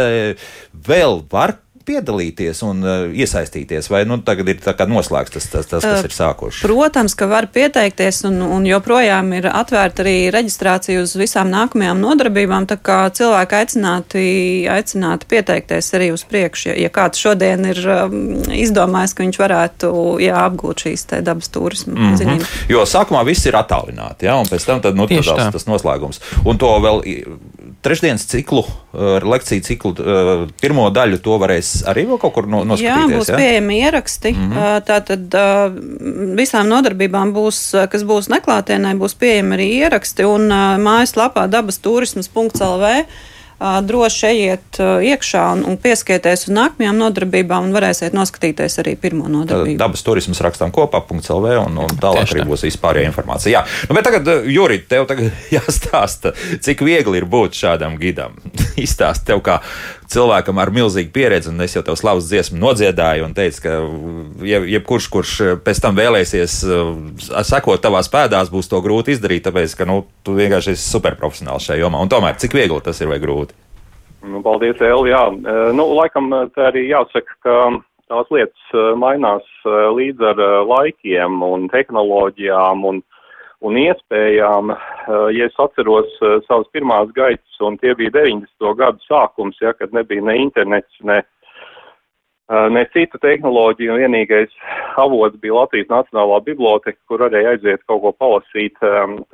vēl 0.85 1.23
var 1.33 1.55
piedalīties 1.87 2.63
un 2.67 2.83
uh, 2.85 2.95
iesaistīties, 3.15 3.89
vai 3.93 4.03
nu, 4.09 4.19
tagad 4.27 4.51
ir 4.53 4.61
noslēgts 4.91 5.37
tas, 5.37 5.47
tas, 5.53 5.69
tas, 5.71 5.85
kas 5.85 6.03
uh, 6.03 6.09
ir 6.09 6.15
sākošs? 6.15 6.63
Protams, 6.67 7.15
ka 7.19 7.29
var 7.31 7.49
pieteikties, 7.53 8.23
un, 8.29 8.41
un 8.43 8.67
joprojām 8.69 9.33
ir 9.39 9.49
atvērta 9.51 10.05
arī 10.05 10.17
reģistrācija 10.35 11.03
uz 11.03 11.15
visām 11.19 11.51
nākamajām 11.53 12.01
nodarbībām. 12.03 12.69
Tā 12.71 12.79
kā 12.83 12.99
cilvēki 13.17 13.59
aicināti, 13.61 14.25
aicināti 14.73 15.31
pieteikties 15.31 15.93
arī 15.99 16.11
uz 16.15 16.27
priekšu, 16.29 16.71
ja, 16.73 16.77
ja 16.87 16.93
kāds 16.93 17.23
šodien 17.23 17.67
ir 17.71 17.83
um, 17.85 18.17
izdomājis, 18.55 19.17
ka 19.17 19.27
viņš 19.27 19.41
varētu 19.43 19.93
jā, 20.25 20.37
apgūt 20.47 20.87
šīs 20.87 21.07
dabas 21.27 21.51
turismu 21.55 21.95
mm 21.95 22.03
-hmm. 22.03 22.17
zinības. 22.23 22.55
Jo 22.73 22.87
sākumā 22.87 23.25
viss 23.27 23.47
ir 23.47 23.59
attālināti, 23.59 24.27
ja, 24.27 24.37
un 24.37 24.47
pēc 24.51 24.67
tam 24.67 24.81
tad, 24.81 24.97
nu, 24.97 25.07
tas, 25.11 25.53
tas 25.53 25.67
noslēgums. 25.67 26.21
Un 26.45 26.59
to 26.59 26.73
vēl 26.83 27.03
trešdienas 27.87 28.27
ciklu, 28.31 28.65
uh, 28.67 29.17
lekciju 29.23 29.65
ciklu, 29.67 29.93
uh, 30.03 30.33
pirmo 30.61 30.89
daļu 30.95 31.21
to 31.25 31.39
varēs 31.43 31.71
arī 31.91 32.07
vēl 32.11 32.21
kaut 32.23 32.35
kur 32.35 32.51
no, 32.51 32.65
noskatīties. 32.67 33.15
Jā, 33.15 33.21
būs 33.23 33.31
ja? 33.33 33.39
pieejami 33.39 33.79
ieraksti. 33.87 34.35
Mm 34.35 34.51
-hmm. 34.51 34.83
Tātad 34.91 35.39
visām 36.39 36.69
nodarbībām, 36.73 37.33
būs, 37.37 37.63
kas 37.93 38.05
būs 38.05 38.29
neklātienē, 38.33 38.97
būs 38.99 39.17
pieejami 39.19 39.57
arī 39.57 39.71
ieraksti 39.87 40.27
un 40.27 40.51
mājaslapā 40.83 41.47
dabas 41.49 41.79
turismas.lv 41.79 42.93
droši 43.61 44.27
ejiet 44.29 44.79
iekšā 44.81 45.43
un, 45.55 45.63
un 45.71 45.79
pieskieties 45.81 46.47
uz 46.49 46.53
nākamajām 46.53 46.99
nodarbībām 47.01 47.69
un 47.69 47.77
varēsiet 47.77 48.17
noskatīties 48.17 48.81
arī 48.83 48.97
pirmo 49.01 49.31
nodarbību. 49.33 49.79
Dabas 49.81 50.05
turismas 50.05 50.43
rakstām 50.45 50.75
kopā, 50.77 51.01
.lv 51.07 51.55
un, 51.63 51.81
un 51.87 51.97
tālāk 52.01 52.35
arī 52.35 52.45
būs 52.49 52.67
vispārējā 52.69 53.09
informācija. 53.09 53.53
Jā, 53.57 53.89
nu, 53.89 53.97
bet 53.97 54.09
tagad, 54.09 54.29
Juri, 54.53 54.83
tev 54.89 55.09
tagad 55.09 55.33
jāstāsta, 55.57 56.35
cik 56.37 56.85
viegli 56.87 57.23
ir 57.23 57.29
būt 57.31 57.57
šādam 57.57 57.97
gidam. 58.01 58.37
Izstāst 58.87 59.25
tev 59.29 59.41
kā 59.47 59.61
cilvēkam 60.13 60.61
ar 60.63 60.73
milzīgu 60.75 61.13
pieredzi, 61.15 61.51
un 61.53 61.65
es 61.65 61.75
jau 61.77 61.83
tev 61.87 61.99
slavas 61.99 62.29
dziesmu 62.31 62.61
nodziedāju 62.63 63.27
un 63.27 63.35
teicu, 63.37 63.63
ka 63.65 63.75
jebkurš, 64.47 65.09
kurš 65.13 65.35
pēc 65.67 65.83
tam 65.83 65.99
vēlēsies 65.99 66.59
sekot 67.51 67.83
tavās 67.83 68.11
pēdās, 68.13 68.53
būs 68.53 68.71
to 68.71 68.83
grūti 68.85 69.17
izdarīt, 69.17 69.47
tāpēc, 69.49 69.77
ka, 69.79 69.89
nu, 69.89 70.03
tu 70.27 70.37
vienkārši 70.39 70.77
esi 70.77 70.87
superprofesionāls 70.87 71.69
šajā 71.69 71.83
jomā. 71.83 72.03
Un 72.03 72.13
tomēr, 72.13 72.39
cik 72.41 72.57
viegli 72.57 72.83
tas 72.85 73.01
ir 73.03 73.11
vai 73.11 73.21
grūti? 73.23 73.57
Nu, 74.27 74.41
paldies, 74.43 74.79
Eli. 74.83 75.13
Jā, 75.13 75.27
nu, 75.77 75.91
laikam 75.95 76.33
tā 76.55 76.71
arī 76.71 76.89
jāsaka, 76.89 77.37
ka 77.47 77.59
tās 78.11 78.31
lietas 78.35 78.79
mainās 78.99 79.47
līdz 79.67 80.25
ar 80.33 80.43
laikiem 80.67 81.43
un 81.47 81.69
tehnoloģijām 81.71 82.87
un, 82.89 83.03
un 83.65 83.79
iespējām. 83.81 84.75
Ja 85.33 85.47
es 85.47 85.57
atceros 85.63 86.11
savas 86.49 86.67
pirmās 86.75 87.13
gaitas, 87.17 87.61
un 87.65 87.79
tie 87.81 87.95
bija 87.97 88.13
90. 88.19 88.75
gadu 88.77 89.01
sākums, 89.07 89.57
ja, 89.63 89.73
kad 89.77 89.95
nebija 89.97 90.25
ne 90.27 90.37
internets, 90.43 91.01
ne 91.07 91.23
Eh, 92.47 92.67
ne 92.71 92.85
citu 92.95 93.19
tehnoloģiju, 93.19 93.97
vienīgais 93.99 94.53
avots 95.03 95.35
bija 95.43 95.57
Latvijas 95.57 95.89
Nacionālā 95.91 96.37
biblioteka, 96.47 97.01
kur 97.11 97.25
varēja 97.25 97.57
aiziet 97.57 97.83
kaut 97.91 98.05
ko 98.05 98.13
palasīt, 98.15 98.79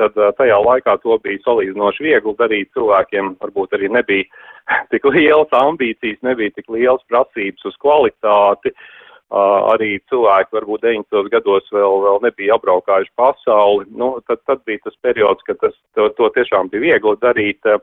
tad 0.00 0.16
eh, 0.16 0.30
tajā 0.38 0.56
laikā 0.64 0.94
to 1.02 1.18
bija 1.20 1.42
salīdzinoši 1.44 2.06
viegli 2.06 2.32
darīt. 2.38 2.70
Cilvēkiem 2.72 3.34
varbūt 3.44 3.76
arī 3.76 3.92
nebija 3.92 4.24
tik 4.94 5.04
lielas 5.12 5.52
ambīcijas, 5.60 6.22
nebija 6.24 6.56
tik 6.56 6.72
lielas 6.72 7.04
prasības 7.12 7.68
uz 7.68 7.76
kvalitāti. 7.84 8.72
Uh, 8.72 9.01
arī 9.32 9.94
cilvēki 10.12 10.58
varbūt 10.58 10.84
90. 10.84 11.30
gados 11.32 11.70
vēl, 11.72 11.98
vēl 12.04 12.20
nebija 12.26 12.58
apbraukājuši 12.58 13.12
pasauli. 13.16 13.88
Nu, 13.96 14.14
tad, 14.28 14.42
tad 14.48 14.60
bija 14.68 14.84
tas 14.84 14.98
periods, 15.04 15.44
kad 15.48 15.60
tas, 15.62 15.76
to, 15.96 16.10
to 16.18 16.28
tiešām 16.36 16.68
bija 16.72 16.92
viegli 16.92 17.16
darīt. 17.22 17.60
Uh, 17.64 17.80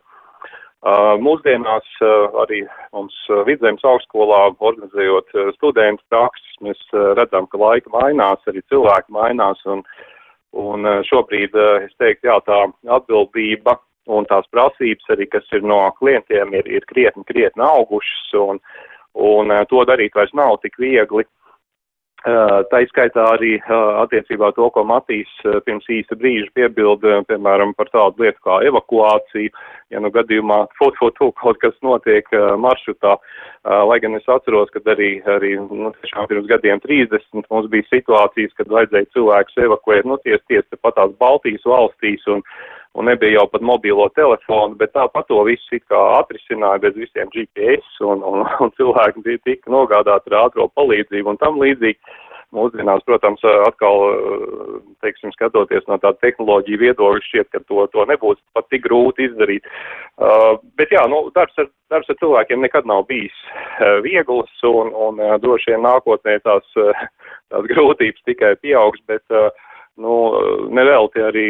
Uh, 0.79 1.17
mūsdienās 1.19 1.87
uh, 1.99 2.35
arī 2.39 2.61
mums 2.95 3.15
uh, 3.27 3.41
Vidzemes 3.43 3.83
augstskolā 3.83 4.45
organizējot 4.63 5.33
studentu 5.57 6.05
prakses, 6.07 6.53
mēs 6.63 6.79
redzam, 7.19 7.49
ka 7.51 7.59
laika 7.59 7.91
mainās, 7.91 8.39
arī 8.47 8.63
cilvēki 8.71 9.11
mainās, 9.11 9.59
un, 9.67 9.83
un 10.55 10.87
šobrīd, 11.03 11.57
es 11.83 11.91
teiktu, 11.99 12.29
jā, 12.31 12.37
tā 12.47 12.61
atbildība 12.95 13.75
un 14.07 14.23
tās 14.31 14.47
prasības 14.55 15.11
arī, 15.11 15.27
kas 15.35 15.51
ir 15.51 15.67
no 15.67 15.81
klientiem, 15.99 16.55
ir, 16.55 16.71
ir 16.71 16.87
krietni, 16.87 17.27
krietni 17.27 17.65
augušas, 17.67 18.31
un, 18.39 18.63
un 19.15 19.53
to 19.69 19.83
darīt 19.89 20.15
vairs 20.15 20.33
nav 20.37 20.59
tik 20.63 20.79
viegli. 20.79 21.25
Tā 22.19 22.81
izskaitā 22.83 23.23
arī 23.31 23.53
attiecībā 23.71 24.49
to, 24.57 24.65
ko 24.75 24.81
Matīs 24.83 25.29
pirms 25.63 25.85
īsta 25.87 26.17
brīža 26.19 26.49
piebilda, 26.57 27.21
piemēram, 27.29 27.71
par 27.79 27.87
tādu 27.93 28.25
lietu 28.25 28.43
kā 28.43 28.57
evakuāciju, 28.67 29.53
ja 29.95 30.01
nu 30.03 30.11
gadījumā 30.11 30.65
fut, 30.75 30.99
kaut 30.99 31.61
kas 31.63 31.77
notiek 31.85 32.27
maršrutā, 32.59 33.15
lai 33.63 33.99
gan 34.03 34.19
es 34.19 34.27
atceros, 34.27 34.67
ka 34.73 34.83
arī, 34.91 35.13
arī 35.31 35.53
nu, 35.61 35.93
tiešām 36.01 36.27
pirms 36.27 36.49
gadiem 36.51 36.83
30 36.83 37.47
mums 37.47 37.71
bija 37.71 37.87
situācijas, 37.87 38.51
kad 38.59 38.67
vajadzēja 38.75 39.13
cilvēkus 39.15 39.63
evakuēt, 39.69 40.11
nu, 40.11 40.19
ties, 40.27 40.43
ties 40.51 40.67
pat 40.83 40.99
tās 40.99 41.15
Baltijas 41.23 41.63
valstīs, 41.63 42.27
un 42.27 42.43
un 42.97 43.05
nebija 43.05 43.37
jau 43.37 43.45
pat 43.51 43.65
mobilo 43.65 44.07
telefonu, 44.15 44.77
bet 44.79 44.93
tāpat 44.95 45.27
to 45.29 45.41
visu 45.47 45.77
it 45.77 45.85
kā 45.91 45.99
atrisināja 46.19 46.81
bez 46.87 46.97
visiem 46.97 47.29
GPS 47.35 48.01
un, 48.05 48.23
un, 48.25 48.47
un 48.63 48.73
cilvēki 48.79 49.37
tika 49.45 49.71
nogādāti 49.71 50.33
ar 50.33 50.47
ātro 50.47 50.69
palīdzību 50.79 51.35
un 51.35 51.39
tam 51.41 51.61
līdzīgi. 51.61 52.17
Mūsdienās, 52.49 53.03
protams, 53.05 53.43
atkal, 53.67 53.99
teiksim, 55.05 55.29
skatoties 55.35 55.83
no 55.85 55.99
tāda 56.01 56.17
tehnoloģija 56.23 56.79
viedokļa, 56.81 57.21
šķiet, 57.27 57.49
ka 57.53 57.59
to, 57.69 57.83
to 57.93 58.05
nebūs 58.09 58.39
pat 58.57 58.65
tik 58.73 58.87
grūti 58.87 59.27
izdarīt. 59.27 59.69
Uh, 60.17 60.57
bet 60.79 60.89
jā, 60.89 61.03
nu, 61.11 61.27
darbs 61.35 61.61
ar, 61.61 61.69
darbs 61.93 62.09
ar 62.09 62.17
cilvēkiem 62.17 62.65
nekad 62.65 62.89
nav 62.89 63.03
bijis 63.11 63.37
uh, 63.53 63.99
viegls 64.01 64.65
un, 64.65 64.89
un 64.89 65.21
uh, 65.21 65.35
droši 65.43 65.75
vien 65.75 65.85
nākotnē 65.85 66.39
tās, 66.41 66.65
uh, 66.81 67.05
tās 67.53 67.69
grūtības 67.69 68.25
tikai 68.25 68.55
pieaugs, 68.65 69.05
bet 69.05 69.21
uh, 69.29 69.53
Nu, 69.99 70.13
nevelti 70.71 71.19
arī 71.19 71.45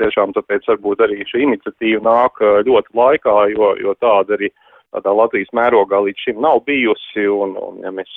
tiešām 0.00 0.32
tāpēc 0.34 0.66
varbūt 0.66 1.04
arī 1.06 1.22
šī 1.28 1.44
iniciatīva 1.46 2.02
nāk 2.02 2.40
ļoti 2.66 2.96
laikā, 2.98 3.36
jo, 3.54 3.74
jo 3.78 3.94
tāda 4.02 4.34
arī 4.34 4.50
tādā 4.94 5.12
Latvijas 5.14 5.52
mērogā 5.54 6.00
līdz 6.02 6.24
šim 6.24 6.40
nav 6.42 6.64
bijusi, 6.66 7.28
un, 7.30 7.54
un 7.60 7.78
ja 7.84 7.92
mēs 7.94 8.10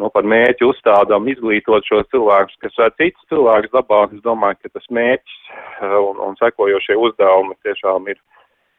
nu, 0.00 0.10
par 0.14 0.26
mērķi 0.28 0.66
uzstādām 0.68 1.28
izglītot 1.32 1.86
šos 1.88 2.08
cilvēkus, 2.12 2.58
kas 2.64 2.78
ar 2.86 2.94
citus 3.00 3.28
cilvēkus 3.32 3.72
dabā, 3.74 4.04
es 4.12 4.22
domāju, 4.24 4.60
ka 4.62 4.76
tas 4.78 4.88
mērķis 4.90 5.40
un, 5.98 6.22
un 6.28 6.38
sekojošie 6.40 6.98
uzdevumi 7.06 7.58
tiešām 7.66 8.08
ir, 8.12 8.20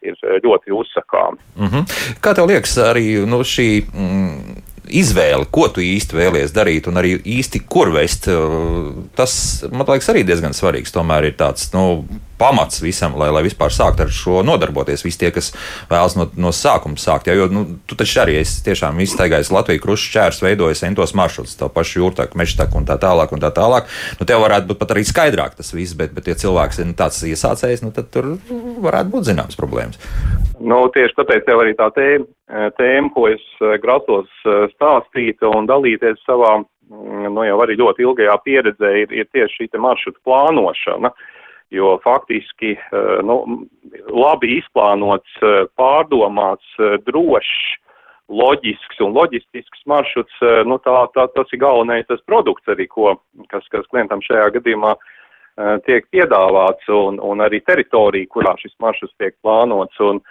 ir 0.05 0.17
ļoti 0.45 0.73
uzsakāmi. 0.79 1.41
Mm 1.59 1.69
-hmm. 1.69 1.97
Kā 2.23 2.35
tev 2.35 2.49
liekas, 2.49 2.77
arī 2.77 3.25
nu, 3.27 3.43
šī. 3.43 3.69
Mm, 3.93 4.62
izvēle, 4.89 5.47
ko 5.53 5.67
tu 5.71 5.83
īsti 5.83 6.17
vēlies 6.17 6.53
darīt, 6.55 6.89
un 6.91 6.99
arī 6.99 7.15
īsti 7.19 7.63
kur 7.69 7.93
vest, 7.95 8.27
tas, 9.17 9.35
man 9.71 9.87
liekas, 9.87 10.09
arī 10.11 10.25
diezgan 10.27 10.55
svarīgs. 10.57 10.93
Tomēr 10.95 11.29
ir 11.29 11.37
tāds, 11.39 11.69
nu, 11.75 12.03
pamats 12.43 12.81
visam, 12.83 13.15
lai, 13.19 13.29
lai 13.31 13.43
vispār 13.45 13.71
sāktu 13.71 14.03
ar 14.03 14.11
šo 14.11 14.41
nodarboties. 14.45 15.05
Visi 15.05 15.21
tie, 15.21 15.31
kas 15.35 15.51
vēlas 15.91 16.17
no, 16.19 16.27
no 16.39 16.51
sākuma 16.55 16.99
sākt. 16.99 17.29
Ja, 17.29 17.37
jo 17.39 17.47
nu, 17.51 17.63
tu 17.87 17.97
taču 17.99 18.19
arī 18.23 18.37
esi 18.41 18.63
tiešām 18.65 18.99
iztaigājis 19.05 19.51
Latviju 19.53 19.83
krustu 19.85 20.17
čērs, 20.17 20.41
veidojis 20.43 20.83
entos 20.87 21.15
maršrutus, 21.17 21.55
to 21.59 21.69
pašu 21.71 22.01
jūrtaku, 22.01 22.39
mežtaku 22.39 22.81
un 22.81 22.89
tā 22.89 22.99
tālāk. 23.01 23.31
Un 23.33 23.43
tā 23.43 23.53
tālāk. 23.55 23.87
Nu, 24.19 24.27
tev 24.29 24.43
varētu 24.43 24.71
būt 24.71 24.81
pat 24.81 24.95
arī 24.95 25.05
skaidrāk 25.07 25.55
tas 25.59 25.71
viss, 25.75 25.95
bet, 25.97 26.11
bet 26.15 26.27
ja 26.31 26.37
cilvēks 26.43 26.83
ir 26.83 26.91
nu, 26.91 26.97
tāds 26.99 27.21
iesācējs, 27.27 27.85
nu, 27.85 27.93
tad 27.95 28.11
tur 28.13 28.33
varētu 28.83 29.15
būt 29.15 29.29
zināmas 29.31 29.59
problēmas. 29.59 30.01
Nu, 30.59 30.83
tieši 30.93 31.17
tāpēc 31.17 31.47
jau 31.49 31.59
arī 31.63 31.73
tā 31.79 31.89
tēma, 31.95 32.27
tēma 32.77 33.11
ko 33.15 33.27
es 33.31 33.43
eh, 33.63 33.77
grasos 33.83 34.29
eh, 34.45 34.65
stāstīt 34.75 35.43
un 35.47 35.67
dalīties 35.67 36.21
savā, 36.27 36.59
mm, 36.61 37.31
nu 37.33 37.45
jau 37.47 37.59
arī 37.65 37.79
ļoti 37.79 38.05
ilgajā 38.05 38.37
pieredzē, 38.45 38.91
ir, 39.03 39.15
ir 39.23 39.29
tieši 39.35 39.63
šī 39.63 39.81
maršruta 39.83 40.21
plānošana. 40.27 41.11
Uh, 41.11 41.29
jo 41.73 41.99
faktiski 42.03 42.71
eh, 42.71 43.21
nu, 43.23 43.37
labi 44.09 44.57
izplānots, 44.59 45.39
eh, 45.41 45.63
pārdomāts, 45.79 46.67
eh, 46.79 46.97
drošs, 47.07 47.79
loģisks 48.33 49.01
un 49.03 49.11
loģistisks 49.13 49.81
maršruts, 49.85 50.37
nu, 50.65 50.77
tā, 50.81 50.93
tā, 51.13 51.25
tas 51.35 51.49
ir 51.53 51.59
galvenais 51.59 52.05
tas 52.07 52.21
produkts 52.25 52.71
arī, 52.71 52.87
ko, 52.87 53.17
kas, 53.51 53.65
kas 53.69 53.83
klientam 53.91 54.23
šajā 54.23 54.45
gadījumā 54.55 54.93
tiek 55.85 56.07
piedāvāts 56.09 56.87
un, 56.89 57.19
un 57.21 57.43
arī 57.43 57.59
teritorija, 57.67 58.29
kurā 58.31 58.55
šis 58.61 58.73
maršruts 58.81 59.13
tiek 59.19 59.35
plānots. 59.43 59.99
Un, 60.01 60.23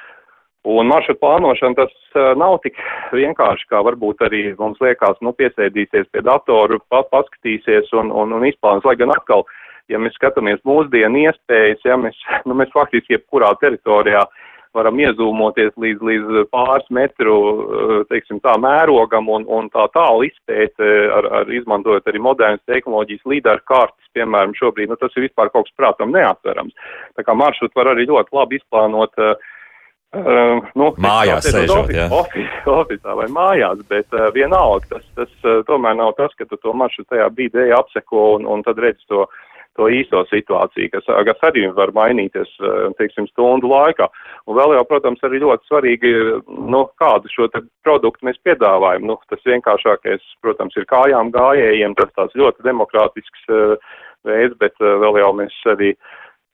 Un 0.62 0.86
maršrutu 0.86 1.18
plānošana 1.18 1.74
tas 1.74 2.18
nav 2.38 2.60
tik 2.62 2.76
vienkārši, 3.10 3.64
kā 3.66 3.80
varbūt 3.82 4.20
arī 4.22 4.44
mums 4.60 4.78
liekas, 4.78 5.16
nu, 5.18 5.32
piesēdīsies 5.34 6.06
pie 6.14 6.22
datoru, 6.22 6.78
paskatīsies 6.86 7.90
un, 7.98 8.12
un, 8.14 8.30
un 8.36 8.46
izplānos, 8.46 8.86
lai 8.86 8.94
gan 9.00 9.10
atkal 9.10 9.42
uh, 9.42 9.56
ja 9.90 10.00
mēs 10.02 10.14
skatāmies 10.18 10.62
mūsdienu 10.68 11.26
iespējas, 11.26 11.84
ja 11.88 11.98
mēs, 12.00 12.18
nu, 12.48 12.58
mēs 12.58 12.72
faktiski 12.74 13.18
jebkurā 13.18 13.54
teritorijā 13.62 14.26
varam 14.76 15.00
iezūmoties 15.02 15.74
līdz, 15.80 16.04
līdz 16.08 16.44
pāris 16.52 16.88
metru, 16.94 17.36
teiksim, 18.08 18.40
tā 18.44 18.54
mērogam 18.60 19.28
un, 19.32 19.44
un 19.44 19.68
tā 19.72 19.86
tālu 19.92 20.26
izpēt, 20.28 20.80
ar, 20.80 21.28
ar 21.40 21.52
izmantojot 21.52 22.08
arī 22.08 22.22
modernas 22.24 22.62
tehnoloģijas 22.70 23.26
līderu 23.28 23.64
kartas, 23.68 24.12
piemēram, 24.16 24.56
šobrīd, 24.56 24.92
nu, 24.92 24.98
tas 25.00 25.12
ir 25.16 25.28
vispār 25.28 25.52
kaut 25.52 25.68
kas 25.68 25.76
prātam 25.78 26.14
neatverams. 26.16 26.76
Tā 27.18 27.26
kā 27.26 27.36
maršrutu 27.36 27.82
var 27.82 27.92
arī 27.92 28.08
ļoti 28.08 28.38
labi 28.38 28.60
izplānot. 28.60 29.26
Uh, 30.12 30.64
nu, 30.76 30.90
mājās 31.00 31.46
sēžot, 31.48 31.88
jā. 31.92 32.08
Oficā 32.80 33.14
vai 33.16 33.30
mājās, 33.32 33.80
bet 33.88 34.12
uh, 34.12 34.26
vienalga, 34.34 34.98
tas, 34.98 35.06
tas 35.16 35.46
uh, 35.48 35.62
tomēr 35.68 35.96
nav 35.96 36.12
tas, 36.18 36.34
ka 36.36 36.44
tu 36.48 36.58
to 36.60 36.74
maršrutu 36.76 37.14
tajā 37.14 37.30
brīdī 37.32 37.70
apseko 37.72 38.34
un, 38.34 38.44
un 38.44 38.64
tad 38.66 38.80
redz 38.84 39.00
to 39.08 39.24
uh, 39.24 39.40
to 39.78 39.88
īsto 39.92 40.22
situāciju, 40.28 40.90
kas, 40.92 41.08
kas 41.28 41.44
arī 41.48 41.64
var 41.76 41.92
mainīties, 41.96 42.50
eh, 42.60 42.86
teiksim, 42.98 43.28
stundu 43.30 43.70
laikā. 43.72 44.08
Un 44.46 44.58
vēl 44.58 44.76
jau, 44.76 44.84
protams, 44.88 45.20
arī 45.24 45.42
ļoti 45.42 45.68
svarīgi 45.70 46.12
ir, 46.12 46.32
nu, 46.48 46.84
kādu 47.00 47.30
šo 47.32 47.48
te 47.52 47.62
produktu 47.84 48.28
mēs 48.28 48.40
piedāvājam. 48.46 49.06
Nu, 49.08 49.18
tas 49.30 49.40
vienkāršākais, 49.48 50.24
protams, 50.44 50.76
ir 50.76 50.88
kājām 50.90 51.32
gājējiem, 51.32 51.96
tas 51.96 52.12
tāds 52.16 52.36
ļoti 52.36 52.66
demokrātisks 52.66 53.46
uh, 53.48 53.76
veids, 54.28 54.58
bet 54.60 54.76
uh, 54.80 54.98
vēl 55.02 55.22
jau 55.22 55.32
mēs 55.40 55.56
arī 55.72 55.94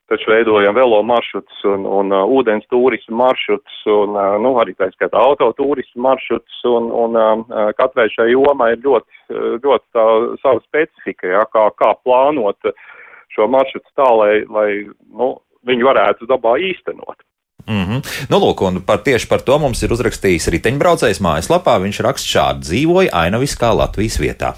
taču 0.09 0.31
veidojam 0.31 0.73
velo 0.73 1.03
maršrutus 1.05 1.59
un, 1.69 1.83
un 1.85 2.13
uh, 2.15 2.23
ūdens 2.33 2.65
turismu 2.71 3.19
maršrutus 3.19 3.81
un, 3.85 4.15
uh, 4.17 4.39
nu, 4.41 4.55
arī 4.57 4.73
tā 4.73 4.87
skaitā 4.95 5.19
autoturismu 5.21 6.01
maršrutus 6.01 6.63
un, 6.65 6.87
un 6.89 7.19
uh, 7.19 7.67
katrai 7.77 8.07
šai 8.15 8.31
jomai 8.31 8.71
ir 8.73 8.81
ļoti, 8.87 9.35
ļoti 9.61 9.85
tā 9.93 10.07
sava 10.41 10.63
specifika, 10.63 11.29
ja, 11.29 11.43
kā, 11.53 11.67
kā 11.77 11.91
plānot 12.01 12.71
uh, 12.71 12.87
šo 13.35 13.47
maršrutu 13.51 13.91
tā, 13.97 14.07
lai, 14.21 14.33
lai 14.49 14.69
nu, 15.09 15.33
viņi 15.67 15.85
varētu 15.89 16.29
dabā 16.29 16.57
īstenot. 16.69 17.25
Mm 17.69 17.85
-hmm. 17.85 17.99
nu, 18.29 18.37
lūk, 18.41 18.61
un 18.67 18.81
par, 18.81 19.03
tieši 19.05 19.27
par 19.29 19.41
to 19.41 19.59
mums 19.59 19.83
ir 19.83 19.91
uzrakstījis 19.93 20.49
riteņbraucējs 20.55 21.21
mājaslapā. 21.21 21.77
Viņš 21.81 21.99
raksta 22.01 22.27
šādi: 22.27 22.65
dzīvoja 22.65 23.13
ainaviskā 23.13 23.69
Latvijas 23.75 24.17
vietā. 24.19 24.53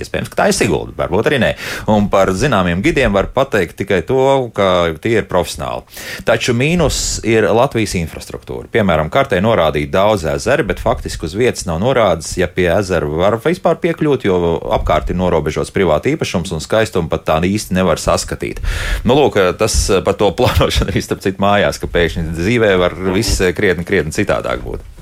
Iespējams, 0.00 0.30
ka 0.32 0.42
tā 0.42 0.48
ir 0.50 0.56
Sigulda, 0.56 0.94
varbūt 0.98 1.30
arī 1.30 1.40
nē. 1.42 1.50
Un 1.92 2.08
par 2.12 2.32
zināmiem 2.36 2.82
gidiem 2.84 3.14
var 3.14 3.30
pateikt 3.34 3.78
tikai 3.80 4.00
to, 4.06 4.50
ka 4.56 4.90
tie 5.02 5.18
ir 5.20 5.28
profesionāli. 5.30 5.86
Taču 6.28 6.54
mīnus 6.56 7.20
ir 7.26 7.48
Latvijas 7.54 7.96
infrastruktūra. 8.00 8.68
Piemēram, 8.72 9.10
kartē 9.12 9.40
norādīt 9.44 9.92
daudz 9.92 10.26
ezeru, 10.34 10.66
bet 10.70 10.82
faktiski 10.82 11.28
uz 11.28 11.36
vietas 11.36 11.66
nav 11.68 11.80
norādes, 11.82 12.32
ja 12.40 12.48
pie 12.50 12.68
ezera 12.72 13.08
var 13.08 13.38
vispār 13.44 13.80
piekļūt, 13.82 14.26
jo 14.28 14.56
apkārt 14.78 15.12
ir 15.12 15.18
norobežots 15.20 15.74
privāti 15.74 16.14
īpašums 16.16 16.54
un 16.56 16.64
skaistumu 16.64 17.10
pat 17.12 17.26
tā 17.28 17.40
īsti 17.46 17.76
nevar 17.76 18.00
saskatīt. 18.00 18.62
Nu, 19.04 19.16
lūk, 19.18 19.38
tas 19.60 19.76
par 20.06 20.18
to 20.20 20.30
plānošanu 20.38 20.92
arī 20.92 21.04
starp 21.04 21.24
citu 21.24 21.42
mājās, 21.42 21.80
ka 21.80 21.90
pēkšņi 21.90 22.30
dzīvē 22.38 22.74
var 22.80 22.96
viss 23.10 23.42
krietni, 23.56 23.86
krietni 23.88 24.14
citādāk 24.16 24.64
būt. 24.64 24.99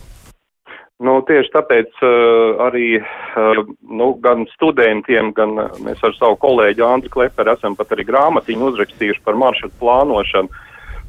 Nu, 0.99 1.21
tieši 1.23 1.53
tāpēc 1.55 2.01
uh, 2.03 2.59
arī 2.67 2.97
uh, 2.99 3.61
nu, 3.87 4.09
gan 4.23 4.49
studentiem, 4.57 5.31
gan 5.37 5.55
uh, 5.55 5.77
mēs 5.85 6.01
ar 6.03 6.17
savu 6.17 6.35
kolēģi 6.43 6.83
Andru 6.83 7.13
Kleperu 7.15 7.53
esam 7.53 7.77
pat 7.79 7.95
arī 7.95 8.03
grāmatiņu 8.09 8.73
uzrakstījuši 8.73 9.23
par 9.27 9.39
maršrutu 9.39 9.79
plānošanu. 9.79 10.65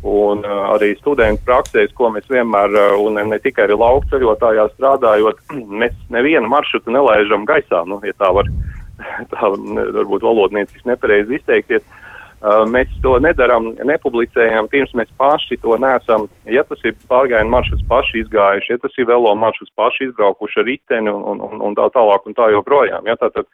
Un 0.10 0.46
uh, 0.46 0.60
arī 0.76 0.92
studentu 1.00 1.42
praksēs, 1.48 1.96
ko 1.98 2.12
mēs 2.14 2.30
vienmēr, 2.30 2.78
uh, 2.78 3.00
un 3.02 3.18
ne, 3.18 3.40
tikai 3.42 3.66
arī 3.66 3.80
laukceļotājā 3.82 4.68
strādājot, 4.76 5.42
mēs 5.82 5.98
nevienu 6.14 6.54
maršrutu 6.54 6.94
nelaižam 6.94 7.50
gaisā, 7.50 7.82
nu, 7.90 7.98
ja 8.06 8.14
tā 8.22 8.30
var, 8.38 8.48
tā 9.34 9.50
varbūt 9.50 10.30
valodnieciski 10.30 10.94
nepareizi 10.94 11.42
izteikties. 11.42 11.82
Uh, 11.82 11.99
mēs 12.42 12.92
to 13.04 13.18
nedarām, 13.20 13.74
nepublicējam, 13.84 14.70
pirms 14.72 14.94
mēs 14.96 15.10
paši 15.20 15.58
to 15.64 15.76
nesam. 15.78 16.28
Ja 16.48 16.64
tas 16.64 16.80
ir 16.88 16.96
pārgājienu 17.12 17.52
maršruts 17.52 17.88
paši 17.90 18.24
izgājuši, 18.24 18.72
ja 18.72 18.78
tas 18.80 18.96
ir 18.98 19.10
velo 19.10 19.34
maršruts 19.36 19.74
paši 19.76 20.10
izbraukuši 20.10 20.60
ar 20.62 20.66
riteni 20.66 21.12
un, 21.12 21.24
un, 21.24 21.42
un, 21.42 21.62
un 21.68 21.76
tā 21.76 21.90
tālāk 21.96 22.26
un 22.26 22.38
tā 22.38 22.50
joprojām. 22.54 23.10
Ja, 23.12 23.18
tātad, 23.20 23.48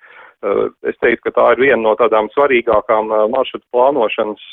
uh, 0.45 0.67
es 0.85 0.97
teiktu, 1.01 1.23
ka 1.25 1.33
tā 1.39 1.47
ir 1.55 1.63
viena 1.65 1.81
no 1.81 1.95
tādām 1.97 2.29
svarīgākām 2.35 3.09
uh, 3.09 3.25
maršrutu 3.33 3.65
plānošanas 3.73 4.45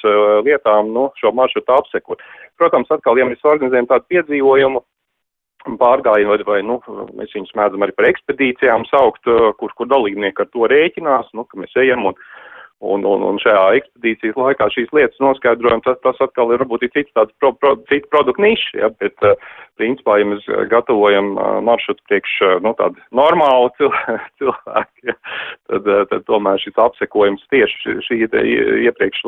lietām, 0.49 0.95
nu, 0.97 1.11
šo 1.21 1.35
maršrutu 1.37 1.77
apsekot. 1.77 2.25
Protams, 2.57 2.91
atkal, 2.95 3.21
ja 3.21 3.29
mēs 3.29 3.45
organizējam 3.45 3.91
tādu 3.91 4.09
piedzīvojumu, 4.15 4.85
pārgājienu, 5.79 6.33
vai, 6.33 6.45
vai 6.47 6.61
nu, 6.67 6.79
mēs 7.15 7.35
viņus 7.37 7.53
mēdzam 7.59 7.85
arī 7.85 7.95
par 7.95 8.09
ekspedīcijām 8.09 8.87
saukt, 8.89 9.29
kur, 9.61 9.75
kur 9.79 9.91
dalībnieki 9.91 10.43
ar 10.43 10.49
to 10.51 10.67
rēķinās, 10.73 11.29
nu, 11.39 11.45
ka 11.47 11.61
mēs 11.61 11.77
ejam 11.85 12.09
un 12.11 12.17
Un, 12.83 13.05
un, 13.07 13.23
un 13.23 13.37
šajā 13.39 13.63
ekspedīcijas 13.79 14.39
laikā 14.41 14.67
šīs 14.75 14.89
lietas 14.97 15.21
noskaidrojam, 15.23 15.85
tas, 15.85 16.01
tas 16.03 16.19
atkal 16.25 16.51
ir 16.51 16.65
varbūt 16.65 16.89
cits 16.91 17.15
tāds 17.15 17.31
pro, 17.39 17.53
pro, 17.55 17.77
cits 17.87 18.11
produktu 18.11 18.43
nišs, 18.43 18.73
ja, 18.75 18.91
bet, 18.99 19.15
uh, 19.23 19.39
principā, 19.79 20.17
ja 20.19 20.27
mēs 20.27 20.49
gatavojam 20.73 21.37
uh, 21.37 21.61
maršrutu 21.63 22.03
priekš, 22.11 22.35
uh, 22.43 22.57
nu, 22.65 22.75
tādu 22.81 22.99
normālu 23.15 23.71
cilvēku, 24.43 25.07
ja, 25.07 25.15
tad, 25.71 25.87
tad 26.11 26.27
tomēr 26.27 26.59
šis 26.65 26.83
apsekojums 26.89 27.47
tieši 27.55 27.99
šī, 28.09 28.21
iepriekš 28.89 29.23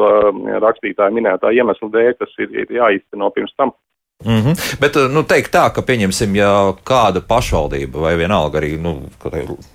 rakstītāja 0.67 1.15
minētā 1.15 1.55
iemesla 1.55 1.93
dēļ, 1.95 2.15
tas 2.19 2.35
ir, 2.43 2.51
ir 2.65 2.79
jāizteno 2.81 3.31
pirms 3.39 3.55
tam. 3.55 3.71
Mm 4.23 4.43
-hmm. 4.43 4.79
Bet, 4.81 4.95
nu, 5.11 5.23
teikt 5.23 5.53
tā, 5.53 5.73
ka, 5.75 5.83
pieņemsim, 5.83 6.37
ja 6.37 6.75
kāda 6.87 7.21
pašvaldība 7.21 8.01
vai 8.01 8.17
vienalga 8.17 8.59
arī, 8.59 8.79
nu, 8.81 9.11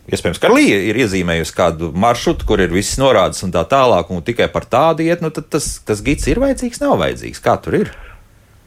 iespējams, 0.07 0.39
ka 0.39 0.47
Līja 0.47 0.79
ir 0.89 0.95
iezīmējusi 0.95 1.55
kādu 1.55 1.91
maršrutu, 1.93 2.45
kur 2.45 2.59
ir 2.59 2.71
viss 2.73 2.97
norādes 2.97 3.43
un 3.43 3.51
tā 3.51 3.65
tālāk, 3.67 4.09
un 4.09 4.21
tikai 4.21 4.47
par 4.47 4.65
tādu 4.65 5.03
iet, 5.03 5.21
nu, 5.21 5.29
tad 5.29 5.49
tas, 5.49 5.81
tas 5.85 6.01
gids 6.01 6.27
ir 6.27 6.39
vajadzīgs, 6.39 6.81
nav 6.81 6.97
vajadzīgs. 6.97 7.41
Kā 7.43 7.61
tur 7.61 7.75
ir? 7.75 7.91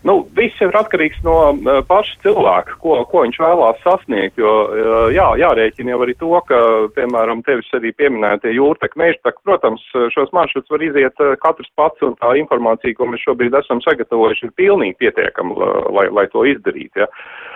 Nu, 0.03 0.17
viss 0.35 0.59
ir 0.65 0.75
atkarīgs 0.75 1.21
no 1.23 1.37
uh, 1.53 1.79
paša 1.87 2.17
cilvēka, 2.25 2.75
ko, 2.83 2.97
ko 3.11 3.23
viņš 3.23 3.39
vēlās 3.43 3.79
sasniegt. 3.85 4.41
Jo, 4.41 4.55
uh, 4.67 5.07
jā, 5.15 5.29
jārēķina 5.39 5.95
jau 5.95 6.01
arī 6.07 6.17
to, 6.19 6.33
ka, 6.49 6.59
piemēram, 6.97 7.45
tevis 7.47 7.71
arī 7.79 7.95
pieminētie 7.95 8.55
jūrtek, 8.57 8.99
mežtak, 8.99 9.39
protams, 9.47 9.85
šos 10.15 10.35
maršrutus 10.35 10.75
var 10.75 10.83
iziet 10.89 11.23
uh, 11.23 11.37
katrs 11.43 11.71
pats, 11.79 12.03
un 12.03 12.19
tā 12.19 12.35
informācija, 12.41 12.99
ko 12.99 13.13
mēs 13.13 13.23
šobrīd 13.29 13.55
esam 13.63 13.85
sagatavojuši, 13.85 14.51
ir 14.51 14.59
pilnīgi 14.59 14.99
pietiekama, 15.05 15.73
lai, 15.95 16.09
lai 16.11 16.27
to 16.35 16.47
izdarītu. 16.51 17.05
Ja. 17.05 17.11
Uh, 17.11 17.52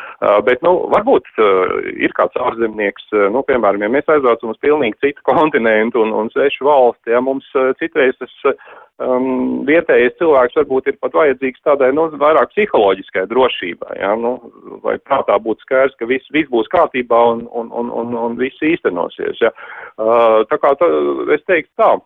bet, 0.47 0.62
nu, 0.64 0.73
varbūt 0.93 1.29
ir 2.01 2.14
kāds 2.17 2.39
ārzemnieks, 2.41 3.11
nu, 3.35 3.43
piemēram, 3.47 3.85
ja 3.85 3.93
mēs 3.93 4.09
aizbraucam 4.12 4.55
uz 4.55 4.61
pilnīgi 4.64 4.99
citu 5.05 5.25
kontinentu 5.31 6.03
un, 6.05 6.14
un 6.17 6.33
svešu 6.33 6.67
valsti, 6.69 7.12
ja 7.12 7.23
mums 7.25 7.49
citreiz 7.81 8.17
tas 8.21 8.35
um, 9.03 9.62
vietējais 9.69 10.17
cilvēks 10.21 10.59
varbūt 10.61 10.91
ir 10.91 10.99
pat 11.03 11.17
vajadzīgs 11.17 11.64
tādai, 11.67 11.93
nu, 11.97 12.09
vairāk 12.21 12.53
psiholoģiskai 12.55 13.27
drošībai, 13.33 14.01
ja, 14.01 14.14
nu, 14.21 14.37
lai 14.87 14.97
prātā 15.05 15.39
būtu 15.43 15.67
skaidrs, 15.67 15.97
ka 16.01 16.09
viss, 16.09 16.33
viss 16.35 16.53
būs 16.53 16.71
kārtībā 16.73 17.23
un, 17.35 17.47
un, 17.53 17.73
un, 17.73 17.93
un, 18.03 18.19
un 18.27 18.37
viss 18.41 18.64
īstenosies, 18.64 19.41
ja. 19.45 19.53
Uh, 19.97 20.43
tā 20.51 20.61
kā 20.62 20.75
tā, 20.81 20.91
es 21.37 21.45
teiktu 21.49 21.73
tā. 21.81 21.97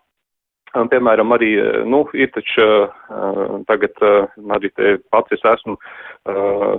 Un, 0.78 0.86
piemēram, 0.92 1.32
arī, 1.34 1.50
nu, 1.90 2.04
ir 2.14 2.30
taču 2.34 2.62
uh, 2.62 3.56
tagad 3.66 3.96
uh, 4.06 4.30
arī 4.54 4.70
te 4.76 4.96
pats 5.10 5.34
es 5.34 5.42
esmu 5.56 5.78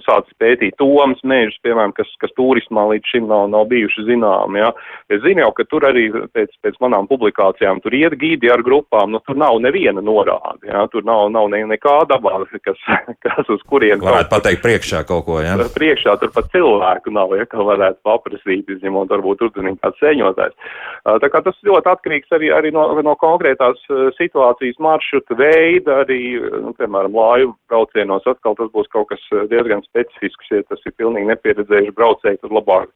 sācis 0.05 0.35
pētīt 0.37 0.75
tomas 0.77 1.17
mežus, 1.25 1.57
piemēram, 1.65 1.95
kas, 1.97 2.09
kas 2.21 2.29
turismā 2.37 2.83
līdz 2.91 3.09
šim 3.09 3.25
nav, 3.29 3.47
nav 3.49 3.65
bijuši 3.71 4.05
zinām, 4.05 4.53
jā. 4.59 4.69
Es 5.09 5.23
zinu 5.23 5.41
jau, 5.41 5.49
ka 5.57 5.65
tur 5.65 5.87
arī 5.89 6.11
pēc, 6.35 6.53
pēc 6.61 6.77
manām 6.83 7.07
publikācijām 7.09 7.81
tur 7.81 7.95
iet 7.97 8.13
gīdi 8.21 8.51
ar 8.53 8.61
grupām, 8.61 9.15
nu, 9.15 9.21
tur 9.25 9.39
nav 9.41 9.57
neviena 9.63 10.03
norāde, 10.05 10.69
jā, 10.69 10.83
tur 10.93 11.05
nav, 11.07 11.25
nav 11.33 11.49
ne, 11.49 11.63
nekā 11.73 11.95
dabā, 12.11 12.35
kas, 12.61 12.77
kas 13.25 13.49
uz 13.49 13.65
kurien. 13.65 13.97
Varētu 14.03 14.29
pateikt 14.29 14.61
priekšā 14.65 15.01
kaut 15.09 15.25
ko, 15.25 15.39
jā. 15.41 15.57
Priekšā 15.73 16.15
tur 16.21 16.33
pat 16.35 16.51
cilvēku 16.53 17.13
nav, 17.17 17.33
ja, 17.39 17.49
kā 17.49 17.65
varētu 17.65 17.97
paprasīt, 18.05 18.69
izņemot 18.77 19.09
varbūt 19.15 19.41
uzzinīt 19.49 19.81
kāds 19.81 20.05
seņotājs. 20.05 20.53
Uh, 21.01 21.17
tā 21.23 21.31
kā 21.33 21.41
tas 21.41 21.57
ļoti 21.65 21.93
atkarīgs 21.95 22.37
arī, 22.37 22.53
arī 22.53 22.75
no, 22.75 22.85
no 23.01 23.17
konkrētās 23.17 23.80
Eh, 23.91 24.11
situācijas 24.17 24.77
maršruta 24.83 25.35
veida, 25.39 26.01
arī, 26.03 26.21
nu, 26.63 26.73
piemēram, 26.77 27.15
lāju 27.15 27.53
braucienos 27.71 28.27
atkal 28.29 28.55
tas 28.59 28.69
būs 28.75 28.89
kaut 28.93 29.09
kas 29.09 29.23
eh, 29.33 29.47
diezgan 29.51 29.83
specifisks, 29.87 30.51
ja 30.53 30.61
tas 30.69 30.83
ir 30.85 30.95
pilnīgi 30.99 31.29
nepieredzējuši 31.31 31.95
braucēji, 31.97 32.39
tad 32.43 32.55
labāk 32.55 32.91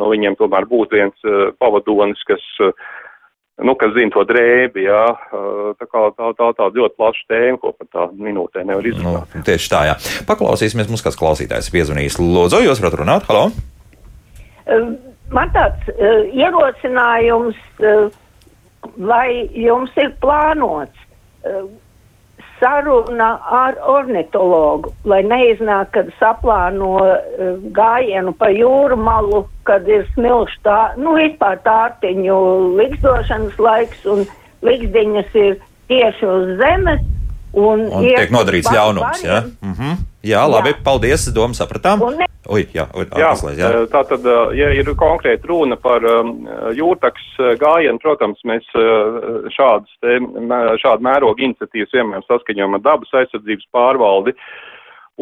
no 0.00 0.10
viņiem 0.10 0.36
tomēr 0.40 0.66
būtu 0.66 0.98
viens 0.98 1.26
pavadonis, 1.62 2.18
kas, 2.26 2.42
nu, 3.62 3.76
kas 3.78 3.92
zina 3.94 4.10
to 4.10 4.24
drēbi, 4.26 4.88
jā, 4.88 5.04
tā 5.78 5.86
kā 5.86 6.02
tā, 6.16 6.32
tā, 6.34 6.48
tā 6.58 6.66
ļoti 6.74 6.98
plaša 6.98 7.22
tēma, 7.30 7.60
ko 7.62 7.70
pat 7.78 7.90
tā 7.94 8.08
minūtē 8.18 8.64
nevar 8.66 8.88
izrunāt. 8.90 9.36
Nu, 9.38 9.44
tieši 9.46 9.70
tā, 9.70 9.84
jā. 9.92 9.94
Paklausīsimies, 10.26 10.90
mums 10.90 11.06
kāds 11.06 11.20
klausītājs 11.20 11.70
piezvanīs. 11.70 12.18
Lūdzu, 12.18 12.64
jūs 12.66 12.82
varat 12.82 12.98
runāt? 13.04 13.30
Halo! 13.30 13.46
Man 15.30 15.54
tāds 15.54 15.94
uh, 15.94 16.26
ierosinājums. 16.34 17.62
Uh, 17.78 18.10
vai 18.96 19.48
jums 19.54 19.94
ir 20.00 20.12
plānots 20.22 21.00
uh, 21.46 21.66
saruna 22.60 23.30
ar 23.50 23.76
ornitologu, 23.90 24.92
lai 25.04 25.22
neiznāk, 25.26 25.92
kad 25.96 26.10
saplāno 26.20 26.92
uh, 27.02 27.18
gājienu 27.76 28.34
pa 28.38 28.50
jūru 28.54 28.98
malu, 29.00 29.44
kad 29.68 29.88
ir 29.88 30.06
smilšu 30.14 30.60
tā, 30.66 30.78
nu, 31.00 31.16
vispār 31.18 31.60
tārtiņu 31.66 32.38
likstošanas 32.80 33.58
laiks 33.58 34.06
un 34.10 34.24
likstiņas 34.64 35.36
ir 35.40 35.58
tieši 35.90 36.30
uz 36.30 36.54
zemes. 36.62 37.10
Un, 37.54 37.84
un 37.86 38.02
tiek 38.02 38.32
nodarīts 38.34 38.66
ļaunums, 38.74 39.20
jā? 39.22 39.34
Ja? 39.34 39.40
Mm 39.62 39.74
-hmm. 39.78 39.98
Jā, 40.24 40.42
labi, 40.48 40.72
jā. 40.72 40.80
paldies, 40.84 41.26
domu 41.34 41.54
sapratām. 41.54 42.02
Un 42.02 42.16
ne, 42.18 42.26
Ui, 42.52 42.66
jā, 42.76 42.84
jā, 42.92 43.30
atslēdz, 43.30 43.60
jā. 43.60 43.68
Tā 43.92 44.02
tad, 44.10 44.26
ja 44.56 44.68
ir 44.76 44.90
konkrēti 45.00 45.48
runa 45.48 45.78
par 45.80 46.04
jūrtaks 46.76 47.38
gājienu, 47.60 48.00
protams, 48.02 48.42
mēs 48.44 48.66
šādas 49.54 49.94
te, 50.04 50.18
šādu 50.82 51.06
mērogu 51.06 51.46
iniciatīvas 51.48 51.94
vienmēr 51.96 52.26
saskaņojam 52.28 52.76
ar 52.76 52.84
dabas 52.84 53.16
aizsardzības 53.22 53.70
pārvaldi. 53.72 54.36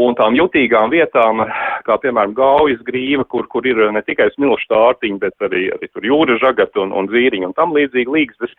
Un 0.01 0.15
tām 0.17 0.33
jutīgām 0.33 0.89
vietām, 0.89 1.43
kā 1.85 1.99
piemēram 2.01 2.33
Gaujas 2.33 2.81
grīva, 2.87 3.27
kur, 3.29 3.45
kur 3.53 3.67
ir 3.69 3.77
ne 3.93 4.01
tikai 4.01 4.31
smilšu 4.33 4.71
tārtiņi, 4.71 5.19
bet 5.21 5.45
arī, 5.45 5.67
arī 5.75 5.89
tur 5.93 6.07
jūra 6.09 6.39
žagati 6.41 6.81
un, 6.81 6.95
un 6.97 7.11
zīriņi 7.13 7.51
un 7.51 7.53
tam 7.59 7.75
līdzīgi 7.77 8.15
līgstas, 8.15 8.55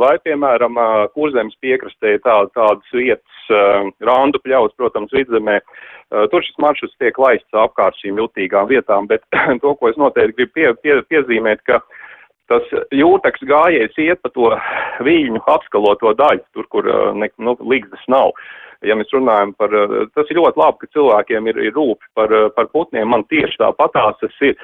vai 0.00 0.16
piemēram 0.26 0.80
kurzemes 1.14 1.54
piekrastē 1.62 2.16
tā, 2.26 2.34
tādas 2.58 2.90
vietas, 2.90 3.44
randu 4.02 4.42
pļaus, 4.42 4.74
protams, 4.74 5.14
vidzemē, 5.14 5.60
tur 6.32 6.42
šis 6.42 6.58
maršruts 6.66 6.98
tiek 6.98 7.20
laists 7.22 7.62
apkārt 7.62 8.02
šīm 8.02 8.18
jutīgām 8.18 8.66
vietām, 8.74 9.06
bet 9.06 9.22
to, 9.62 9.76
ko 9.78 9.92
es 9.92 10.00
noteikti 10.02 10.40
gribu 10.40 10.58
pie, 10.58 10.72
pie, 10.82 10.98
piezīmēt, 11.14 11.62
ka 11.62 11.78
tas 12.50 12.74
jūtaks 12.94 13.46
gājies 13.48 13.96
iet 14.00 14.20
pa 14.22 14.30
to 14.34 14.50
viļņu 15.06 15.42
apskaloto 15.46 16.12
daļu, 16.18 16.44
tur, 16.56 16.68
kur 16.72 16.90
ne, 17.16 17.30
nu, 17.38 17.56
līgstas 17.60 18.04
nav. 18.12 18.34
Ja 18.84 18.96
mēs 18.98 19.12
runājam 19.14 19.54
par, 19.56 19.72
eh, 19.74 20.08
tas 20.14 20.30
ir 20.30 20.40
ļoti 20.40 20.60
labi, 20.60 20.78
ka 20.80 20.92
cilvēkiem 20.96 21.48
ir, 21.48 21.60
ir 21.68 21.72
rūpi 21.72 22.10
par, 22.14 22.32
eh, 22.32 22.48
par 22.56 22.66
putniem, 22.66 23.08
man 23.08 23.24
tieši 23.24 23.56
tāpatās 23.60 24.18
tas 24.20 24.34
ir, 24.40 24.56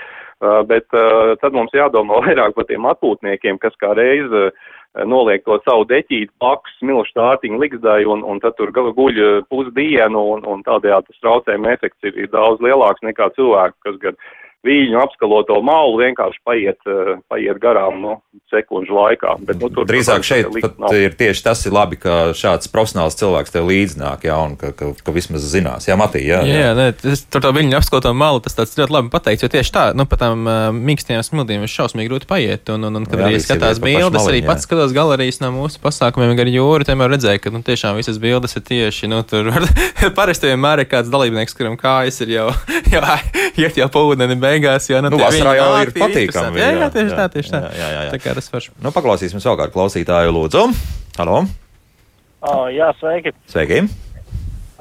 eh, 0.42 0.62
bet 0.64 0.86
tad 1.40 1.52
mums 1.52 1.72
jādomā 1.72 2.20
vairāk 2.26 2.54
par 2.54 2.64
tiem 2.64 2.82
atpūtniekiem, 2.82 3.58
kas 3.58 3.72
kā 3.80 3.94
reiz 3.96 4.52
noliek 5.06 5.44
to 5.44 5.56
savu 5.62 5.84
deķīti 5.86 6.34
blakus 6.40 6.72
smilšu 6.80 7.14
tārtiņu 7.14 7.60
liksdai 7.60 8.04
un, 8.10 8.24
un 8.24 8.40
tad 8.40 8.56
tur 8.56 8.72
guļ 8.72 9.46
pusdienu 9.46 10.18
un, 10.34 10.42
un 10.44 10.64
tādējādi 10.66 11.06
tas 11.06 11.20
traucējuma 11.22 11.72
efekts 11.76 12.02
ir, 12.02 12.18
ir 12.18 12.26
daudz 12.26 12.60
lielāks 12.60 13.00
nekā 13.06 13.30
cilvēku, 13.36 13.76
kas 13.86 13.96
gan 14.02 14.18
viļņu 14.66 14.98
apskaloto 15.00 15.56
malu 15.64 15.96
vienkārši 16.00 16.40
paiet, 16.44 16.80
eh, 16.84 17.14
paiet 17.32 17.60
garām 17.62 18.00
no 18.00 18.10
nu, 18.10 18.40
sekundžu 18.50 18.92
laikā. 18.92 19.36
Bet, 19.46 19.60
nu, 19.62 19.70
tur, 19.72 19.86
Drīzāk 19.88 20.24
šeit 20.26 20.56
ir 20.96 21.14
tieši 21.16 21.44
tas 21.46 21.62
ir 21.66 21.72
labi, 21.74 21.96
ka 22.00 22.34
šāds 22.36 22.68
profesionāls 22.72 23.16
cilvēks 23.20 23.54
tev 23.54 23.68
līdznāk, 23.70 24.26
jā, 24.28 24.36
un 24.36 24.56
ka, 24.60 24.72
ka, 24.76 24.90
ka 25.04 25.14
vismaz 25.14 25.46
zinās. 25.48 25.86
Jā, 25.88 25.96
Matī, 26.00 26.24
jā. 26.26 26.42
Jā, 26.44 26.56
jā, 26.58 26.66
jā 26.66 26.74
ne, 26.76 27.16
tur 27.30 27.44
tā 27.44 27.52
viļņu 27.56 27.78
apskaloto 27.78 28.12
malu, 28.16 28.42
tas 28.44 28.58
tāds 28.58 28.76
ļoti 28.78 28.96
labi 28.96 29.12
pateikts, 29.14 29.46
jo 29.46 29.52
tieši 29.54 29.74
tā, 29.76 29.84
nu, 29.96 30.06
pa 30.10 30.18
tām 30.20 30.44
uh, 30.44 30.68
mīkstiem 30.74 31.22
smiltīm 31.24 31.64
ir 31.64 31.72
šausmīgi 31.72 32.10
grūti 32.10 32.28
paiet, 32.30 32.72
un, 32.74 32.88
un, 32.90 33.00
un 33.00 33.08
kad 33.08 33.22
jā, 33.22 33.30
arī 33.30 33.40
skatās 33.40 33.80
bildes, 33.82 34.28
arī 34.28 34.42
pats 34.44 34.66
skatos 34.68 34.94
galerijas 34.96 35.40
no 35.44 35.52
mūsu 35.54 35.80
pasākumiem 35.84 36.34
gar 36.38 36.50
jūru, 36.50 36.88
vienmēr 36.90 37.14
redzēju, 37.14 37.44
ka, 37.44 37.54
nu, 37.54 37.62
tiešām 37.66 38.00
visas 38.00 38.20
bildes 38.20 38.58
ir 38.58 38.66
tieši, 38.66 39.10
nu, 39.12 39.22
tur 39.24 39.52
parasti 40.18 40.50
vienmēr 40.50 40.84
ir 40.84 40.90
kāds 40.90 41.12
dalībnieks, 41.12 41.56
kuram 41.56 41.78
kājas 41.80 42.20
ir 42.26 42.34
jau, 42.34 42.48
jau 42.94 43.04
iet 43.60 43.78
jau 43.78 43.88
pa 43.92 44.04
ūdeni 44.10 44.38
beigās, 44.50 44.90
jo, 44.90 45.00
nu, 45.04 45.14
nu 45.14 45.22
vasarā 45.22 45.56
jau 45.58 45.70
ir 45.84 45.94
patīkami. 45.96 46.60
Jā, 46.60 46.74
jā, 46.76 46.92
tieši 46.98 47.16
tā, 47.16 47.30
tieši 47.36 47.54
tā. 47.54 47.64
Jā, 47.70 47.88
jā, 47.94 48.04
jā. 48.08 48.12
Tā 48.14 48.22
kā 48.22 48.36
tas 48.36 48.52
var. 48.52 48.68
Nu, 48.82 48.94
paklausīsimies 48.94 49.48
vēl 49.50 49.58
kādu 49.64 49.76
klausītāju, 49.78 50.36
lūdzu. 50.36 50.68
Halo! 51.18 51.42
Uh, 52.40 52.68
jā, 52.72 52.92
sveiki! 53.00 53.34
Sveiki! 53.50 53.84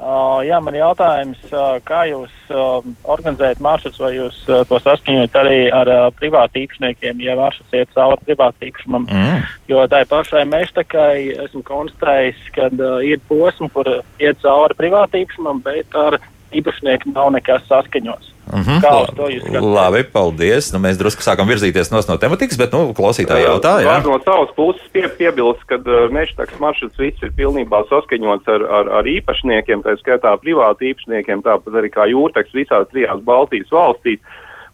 Uh, 0.00 0.38
jā, 0.48 0.56
man 0.64 0.72
jautājums, 0.72 1.40
uh, 1.52 1.74
kā 1.84 2.06
jūs 2.08 2.32
uh, 2.48 2.78
organizējat 3.12 3.58
maršrutus, 3.60 4.00
vai 4.00 4.14
jūs 4.14 4.38
uh, 4.48 4.62
to 4.64 4.78
saskaņojat 4.80 5.34
arī 5.36 5.58
ar 5.76 5.90
uh, 5.92 6.06
privātu 6.16 6.62
īpašniekiem, 6.62 7.20
ja 7.20 7.34
maršruts 7.36 7.76
iet 7.76 7.92
cauri 7.92 8.16
privātu 8.24 8.70
īpašumam? 8.70 9.04
Mm. 9.12 9.44
Jo 9.68 9.84
tai 9.92 10.06
pašai 10.08 10.46
meštakai 10.48 11.36
esmu 11.44 11.60
konstatējis, 11.68 12.40
ka 12.56 12.70
uh, 12.72 12.96
ir 13.04 13.20
posmi, 13.28 13.68
kur 13.76 13.92
iet 14.00 14.40
cauri 14.40 14.78
privātu 14.80 15.20
īpašumam, 15.20 15.60
bet 15.68 16.00
ar 16.00 16.16
īpašnieku 16.56 17.12
nav 17.12 17.34
nekas 17.36 17.68
saskaņots. 17.68 18.32
Mm 18.50 18.62
-hmm. 18.62 18.80
Kā 18.82 18.92
uz 19.02 19.10
to 19.16 19.26
jūs 19.30 19.42
skatāties? 19.44 19.74
Labi, 19.74 20.02
paldies. 20.12 20.72
Nu, 20.72 20.78
mēs 20.78 20.98
drusku 20.98 21.22
sākam 21.22 21.46
virzīties 21.48 21.90
no 21.92 22.16
tematikas, 22.16 22.58
bet 22.58 22.72
nu, 22.72 22.92
klausītāji 22.94 23.46
jautā. 23.46 23.72
Jā, 23.82 24.02
no 24.04 24.18
savas 24.24 24.50
puses 24.56 24.82
pie, 24.92 25.08
piebilst, 25.18 25.62
ka 25.70 25.76
uh, 25.78 26.10
mežtaks 26.10 26.58
maršruts 26.58 26.98
viss 26.98 27.22
ir 27.22 27.30
pilnībā 27.36 27.84
saskaņots 27.90 28.48
ar, 28.48 28.62
ar, 28.78 28.86
ar 28.98 29.04
īpašniekiem, 29.04 29.82
tā 29.82 29.96
skaitā 30.02 30.36
privāti 30.42 30.90
īpašniekiem, 30.90 31.42
tāpat 31.42 31.74
arī 31.74 31.88
kā 31.90 32.06
jūrtaks 32.10 32.54
visās 32.54 32.88
trijās 32.90 33.20
Baltijas 33.22 33.70
valstīs. 33.70 34.20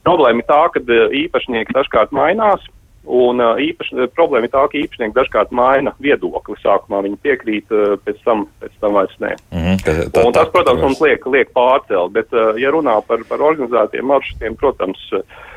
Problēma 0.04 0.38
ir 0.38 0.46
tā, 0.46 0.62
ka 0.72 0.80
īpašnieki 1.24 1.74
dažkārt 1.74 2.12
mainās, 2.12 2.62
Un 3.06 3.38
īpaši, 3.62 4.08
problēma 4.16 4.48
ir 4.48 4.50
tā, 4.50 4.64
ka 4.66 4.78
īpašnieki 4.80 5.14
dažkārt 5.14 5.52
maina 5.54 5.92
viedokli. 6.02 6.56
Sākumā 6.58 7.04
viņi 7.06 7.20
piekrīt, 7.22 7.74
pēc 8.02 8.22
tam, 8.24 8.46
pēc 8.62 8.72
tam 8.82 8.98
vairs 8.98 9.14
nē. 9.22 9.34
Mm 9.54 9.62
-hmm, 9.62 9.82
tā, 9.86 9.92
tā, 10.10 10.24
un 10.26 10.34
tas, 10.34 10.50
protams, 10.50 10.82
mums 10.82 11.00
liek, 11.00 11.26
liek 11.26 11.52
pārcelt, 11.54 12.12
bet, 12.12 12.34
ja 12.58 12.70
runā 12.74 12.98
par, 13.06 13.22
par 13.28 13.38
organizētiem 13.38 14.10
maršrutiem, 14.10 14.56
protams, 14.58 14.98
Uh, 15.12 15.55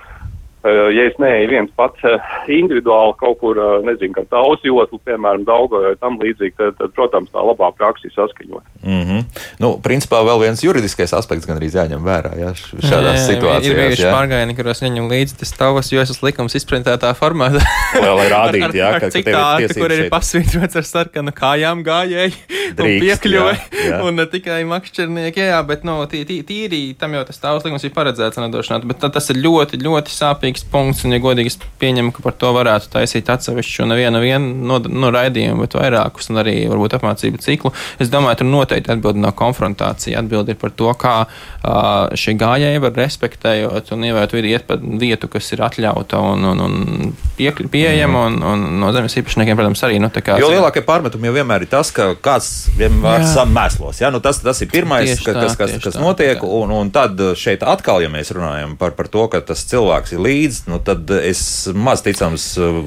ja 0.68 1.06
es 1.08 1.16
neeju 1.22 1.50
viens 1.54 1.72
pats 1.80 2.04
uh, 2.04 2.20
individuāli 2.52 3.14
kaut 3.22 3.38
kur, 3.40 3.56
uh, 3.60 3.78
nezinu, 3.86 4.12
kā 4.18 4.26
tausu 4.28 4.68
joslu, 4.68 5.00
piemēram, 5.08 5.46
Daugo 5.48 5.80
vai 5.86 5.94
tam 6.02 6.18
līdzīgi, 6.20 6.56
tad, 6.58 6.76
tad, 6.82 6.92
protams, 6.98 7.30
tā 7.32 7.44
labā 7.48 7.70
praksa 7.78 8.10
ir 8.10 8.14
saskaņot. 8.16 8.66
Mm 8.84 9.04
-hmm. 9.08 9.24
nu, 9.60 9.70
principā 9.84 10.20
vēl 10.28 10.40
viens 10.44 10.64
juridiskais 10.64 11.14
aspekts 11.14 11.48
gan 11.48 11.58
arī 11.58 11.70
jāņem 11.72 12.04
vērā 12.04 12.32
ja, 12.40 12.52
šādās 12.56 13.20
Jā, 13.20 13.26
situācijās. 13.32 13.72
Ir 13.72 13.80
bijuši 13.80 14.04
jā. 14.04 14.12
pārgājieni, 14.16 14.56
kuros 14.56 14.82
ņem 14.82 15.10
līdzi 15.12 15.40
tas 15.40 15.52
tavas 15.52 15.92
joslas 15.92 16.22
likums 16.24 16.56
izprintētā 16.56 17.14
formātā. 17.16 17.64
Lai- 18.02 18.16
lai 18.20 18.30
rādītu, 18.36 18.66
ar, 18.66 18.76
jā, 18.76 18.92
ka- 19.00 19.06
ir 19.06 19.12
citātu, 19.12 19.58
tiesības 19.64 19.82
kur 19.82 19.92
ir 19.92 20.10
pasvītrots 20.10 20.76
ar 20.76 20.84
sarkanu 20.84 21.32
kājām 21.32 21.84
gājēji 21.84 22.34
piekļuvi. 22.76 23.56
jā, 23.56 23.90
jā. 23.90 24.02
Un 24.06 24.16
ne 24.20 24.26
tikai 24.26 24.64
makšķernieki, 24.70 25.40
jā, 25.52 25.60
bet 25.68 25.84
tī, 25.84 26.44
tīri 26.44 26.82
tam 27.00 27.14
jau 27.14 27.24
tas 27.28 27.40
tavs 27.42 27.66
likums 27.66 27.84
ir 27.84 27.92
paredzēts 27.96 28.40
nedošanāt. 28.42 28.88
Bet 28.90 29.00
tā- 29.04 29.12
tas 29.14 29.30
ir 29.30 29.42
ļoti, 29.44 29.80
ļoti 29.84 30.14
sāpīgs 30.50 30.66
punkts. 30.72 31.06
Un, 31.06 31.14
ja 31.14 31.20
godīgi 31.22 31.52
es 31.52 31.58
pieņemu, 31.80 32.12
ka 32.14 32.24
par 32.24 32.34
to 32.34 32.52
varētu 32.54 32.90
taisīt 32.94 33.30
atsevišķu 33.30 33.88
nevienu 33.90 34.20
vienu 34.22 34.54
no, 34.68 34.80
no 34.80 35.12
raidījumu, 35.12 35.64
bet 35.64 35.76
vairākus, 35.78 36.30
un 36.30 36.42
arī 36.42 36.68
varbūt 36.70 36.98
apmācību 36.98 37.42
ciklu. 37.42 37.72
Es 38.00 38.10
domāju, 38.10 38.42
tur 38.42 38.50
noteikti 38.50 38.92
atbildi 38.92 39.20
no 39.22 39.32
konfrontācija. 39.32 40.20
Atbildi 40.20 40.54
ir 40.54 40.60
par 40.60 40.72
to, 40.72 40.92
kā 41.00 41.16
uh, 41.26 42.10
šie 42.16 42.36
gājēji 42.40 42.82
var 42.84 42.96
respektējot 42.98 43.94
un 43.94 44.08
ievērot 44.10 44.36
vidi 44.36 44.54
iet 44.54 44.68
pa 44.68 44.78
vietu, 44.80 45.30
kas 45.30 45.52
ir 45.54 45.64
atļauta 45.66 46.20
un, 46.34 46.46
un, 46.52 46.64
un 46.66 47.14
piekļu, 47.38 47.70
pieejama, 47.72 48.26
un, 48.30 48.40
un 48.44 48.66
no 48.82 48.92
zemes 48.96 49.18
īpašniekiem, 49.22 49.58
protams, 49.60 49.84
arī. 49.88 50.00
Nu, 50.00 50.12
tā 50.14 50.24
kā, 50.26 50.40
Jo 50.40 50.52
lielākie 50.52 50.84
pārmetumi 50.86 51.30
jau 51.30 51.36
vienmēr 51.40 51.66
ir 51.66 51.72
tas, 51.72 51.92
ka 51.96 52.12
kāds 52.20 52.70
vienmēr 52.80 53.26
samēslos. 53.30 54.02
Ja? 54.04 54.12
Nu, 54.14 54.22
tas, 54.24 54.42
tas 54.44 54.62
ir 54.64 54.72
pirmais, 54.72 55.10
Tieši 55.10 55.26
ka, 55.28 55.36
tā, 55.36 55.46
kas, 55.48 55.58
kas, 55.60 55.76
kas 55.84 55.98
tā, 55.98 56.04
notiek. 56.04 56.40
tā. 56.40 56.52
Un, 56.60 56.72
un 56.74 56.92
tad 56.94 57.20
šeit 57.40 57.64
atkal, 57.68 58.02
ja 58.04 58.12
mēs 58.12 58.32
runājam 58.36 58.76
par, 58.80 58.96
par 58.98 59.10
to, 59.12 59.26
ka 59.32 59.42
tas 59.46 59.64
cilvēks 59.70 60.16
ir 60.16 60.24
līdzi, 60.40 60.66
nu, 60.72 60.80
tad 60.84 61.12
es 61.20 61.42
maz 61.76 62.04
ticams 62.06 62.46
uh, 62.60 62.80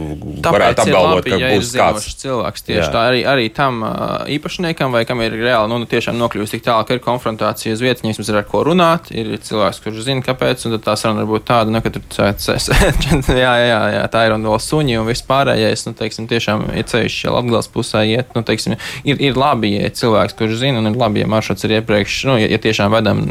varētu 0.42 0.42
Tāpēc 0.44 0.88
ir 0.88 0.96
apgalvot, 0.96 1.18
labi, 1.20 1.30
ka 1.30 1.40
ja 1.40 1.50
būs 1.53 1.72
kāds. 1.76 2.09
cilvēks. 2.22 2.64
Tieši 2.66 2.80
Jā. 2.80 2.90
Tā 2.94 3.05
arī, 3.11 3.22
arī 3.28 3.48
tam 3.55 3.82
uh, 3.86 4.24
īpašniekam, 4.32 4.94
vai 4.94 5.05
kam 5.09 5.22
ir 5.24 5.36
reāli 5.36 5.70
nu, 5.70 5.80
nu, 5.82 5.88
tiešām 5.90 6.18
nokļuvis 6.20 6.55
tik 6.57 6.64
tālu, 6.66 6.86
ka 6.88 6.96
ir 6.96 7.03
konfrontācija 7.05 7.76
uz 7.76 7.84
vietas, 7.84 8.05
viņam 8.05 8.22
ir 8.24 8.40
ar 8.40 8.46
ko 8.48 8.64
runāt. 8.68 9.11
Ir 9.14 9.34
cilvēks, 9.42 9.82
kurš 9.84 10.05
zina, 10.07 10.24
kāpēc, 10.24 10.66
un 10.66 10.76
tad 10.76 10.86
tā 10.86 10.96
saruna 11.00 11.24
var 11.24 11.30
būt 11.34 11.46
tāda, 11.48 11.74
nu, 11.74 11.82
ka 11.84 11.92
tur 11.94 12.05
jā, 12.12 13.36
jā, 13.36 13.53
jā, 13.68 13.80
jā, 13.96 14.03
tā 14.12 14.24
ir 14.26 14.36
un 14.36 14.46
vēl 14.46 14.61
suņi 14.62 14.98
un 15.00 15.09
viss 15.09 15.26
pārējais. 15.28 15.86
Nu, 15.88 15.94
teiksim, 15.98 16.28
tiešām 16.30 16.66
ir 16.78 16.86
ceļš 16.88 17.18
jau 17.26 17.36
apgals 17.38 17.70
pusē 17.72 18.05
iet. 18.09 18.32
Nu, 18.36 18.44
teiksim, 18.46 18.76
ir, 19.05 19.20
ir 19.22 19.38
labi, 19.38 19.74
ja 19.76 19.88
ir 19.88 19.96
cilvēks, 19.98 20.36
kurš 20.38 20.61
zina, 20.62 20.82
un 20.82 20.92
ir 20.92 20.98
labi, 20.98 21.22
ja 21.22 21.30
maršruts 21.30 21.66
ir 21.68 21.78
iepriekš, 21.80 22.18
nu, 22.30 22.38
ja, 22.42 22.50
ja 22.53 22.61
tiešām 22.62 22.92
vedam 22.94 23.22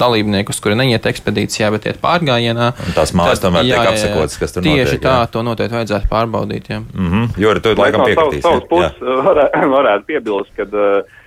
dalībniekus, 0.00 0.60
kuri 0.64 0.78
neiet 0.78 1.06
ekspedīcijā, 1.10 1.70
bet 1.74 1.88
iet 1.90 2.00
pārgājienā. 2.02 2.70
Un 2.86 2.96
tās 2.96 3.14
mājas 3.18 3.42
tomēr 3.42 3.66
tiek 3.66 3.74
jā, 3.74 3.84
jā. 3.84 3.94
apsekotas, 3.94 4.38
kas 4.40 4.56
tur 4.56 4.66
Tieši 4.66 4.84
notiek, 4.84 5.04
tā, 5.04 5.14
jā. 5.20 5.30
to 5.34 5.44
noteikti 5.46 5.78
vajadzētu 5.78 6.10
pārbaudīt. 6.12 6.70
Jā. 6.72 6.80
Mm 6.80 7.10
-hmm. 7.12 7.28
Jo 7.36 7.50
ar 7.50 7.60
to 7.60 7.74
Mēs 7.74 7.84
laikam 7.84 8.06
jā. 8.08 8.60
puses 8.70 9.00
varētu, 9.28 9.70
varētu 9.76 10.04
piebilst, 10.06 10.54
ka 10.56 10.62
uh, 10.62 11.17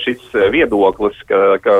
šis 0.00 0.22
viedoklis, 0.52 1.16
ka, 1.28 1.58
ka 1.60 1.72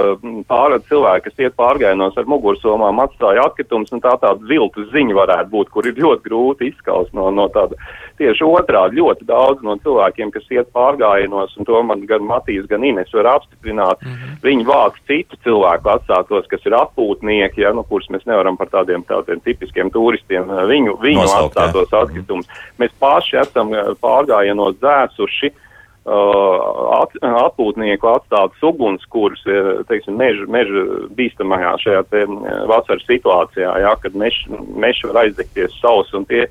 pārāk 0.48 0.84
cilvēki, 0.90 1.24
kas 1.30 1.38
iet 1.40 1.54
pārgājienos 1.56 2.18
ar 2.20 2.26
mugursomām, 2.28 3.00
atstāja 3.00 3.46
atkritumus, 3.48 3.92
un 3.96 4.02
tā 4.04 4.12
tāda 4.20 4.44
viltus 4.44 4.90
ziņa 4.92 5.14
varētu 5.16 5.52
būt, 5.54 5.70
kur 5.72 5.88
ir 5.88 5.96
ļoti 5.96 6.26
grūti 6.26 6.68
izskaust 6.68 7.14
no, 7.16 7.30
no 7.32 7.46
tāda. 7.54 7.78
Tieši 8.20 8.44
otrādi 8.44 9.00
ļoti 9.00 9.24
daudz 9.24 9.64
no 9.64 9.78
cilvēkiem, 9.80 10.32
kas 10.34 10.44
iet 10.52 10.68
pārgājienos, 10.76 11.54
un 11.56 11.68
to 11.68 11.80
man 11.88 12.02
gan 12.10 12.26
Matīs, 12.28 12.66
gan 12.68 12.84
Ines 12.84 13.14
var 13.16 13.30
apstiprināt, 13.32 14.02
mm 14.04 14.10
-hmm. 14.10 14.34
viņi 14.42 14.66
vāc 14.68 14.98
citu 15.08 15.38
cilvēku 15.46 15.88
atstātos, 15.94 16.50
kas 16.50 16.66
ir 16.66 16.76
atpūtnieki, 16.76 17.62
ja, 17.64 17.72
nu, 17.72 17.86
kurus 17.88 18.10
mēs 18.12 18.26
nevaram 18.26 18.56
par 18.56 18.68
tādiem, 18.68 19.06
tādiem 19.08 19.40
tipiskiem 19.40 19.90
turistiem, 19.90 20.44
viņu, 20.44 20.98
viņu 21.00 21.24
Nosaukt, 21.24 21.56
atstātos 21.56 21.96
atkritumus. 22.02 22.46
Mēs 22.78 22.92
paši 23.00 23.40
esam 23.40 23.72
eh, 23.72 23.94
pārgājienos 24.02 24.76
dzēsuši 24.76 25.52
uh, 25.54 25.64
at, 26.08 27.14
atpūtnieku 27.24 28.08
atstātas 28.10 28.64
ugunskurus, 28.64 29.44
teiksim, 29.90 30.16
meža, 30.20 30.46
meža 30.50 30.84
bīstamajā 31.18 31.74
šajā 31.84 32.02
te 32.12 32.24
eh, 32.24 32.58
vasaras 32.70 33.06
situācijā, 33.08 33.76
jā, 33.84 33.94
kad 34.02 34.18
mežs 34.18 34.44
meš 34.78 35.04
var 35.10 35.24
aizdegties 35.24 35.78
savs, 35.82 36.12
un 36.16 36.26
tie, 36.30 36.46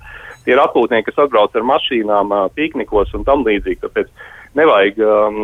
tie 0.45 0.55
ir 0.55 0.63
atpūtnieki, 0.63 1.09
kas 1.09 1.25
atbrauc 1.25 1.55
ar 1.55 1.67
mašīnām, 1.73 2.33
ā, 2.33 2.41
piknikos 2.57 3.13
un 3.17 3.25
tam 3.27 3.45
līdzīgi, 3.47 3.81
tāpēc 3.85 4.11
nevajag 4.57 4.99
um, 5.05 5.39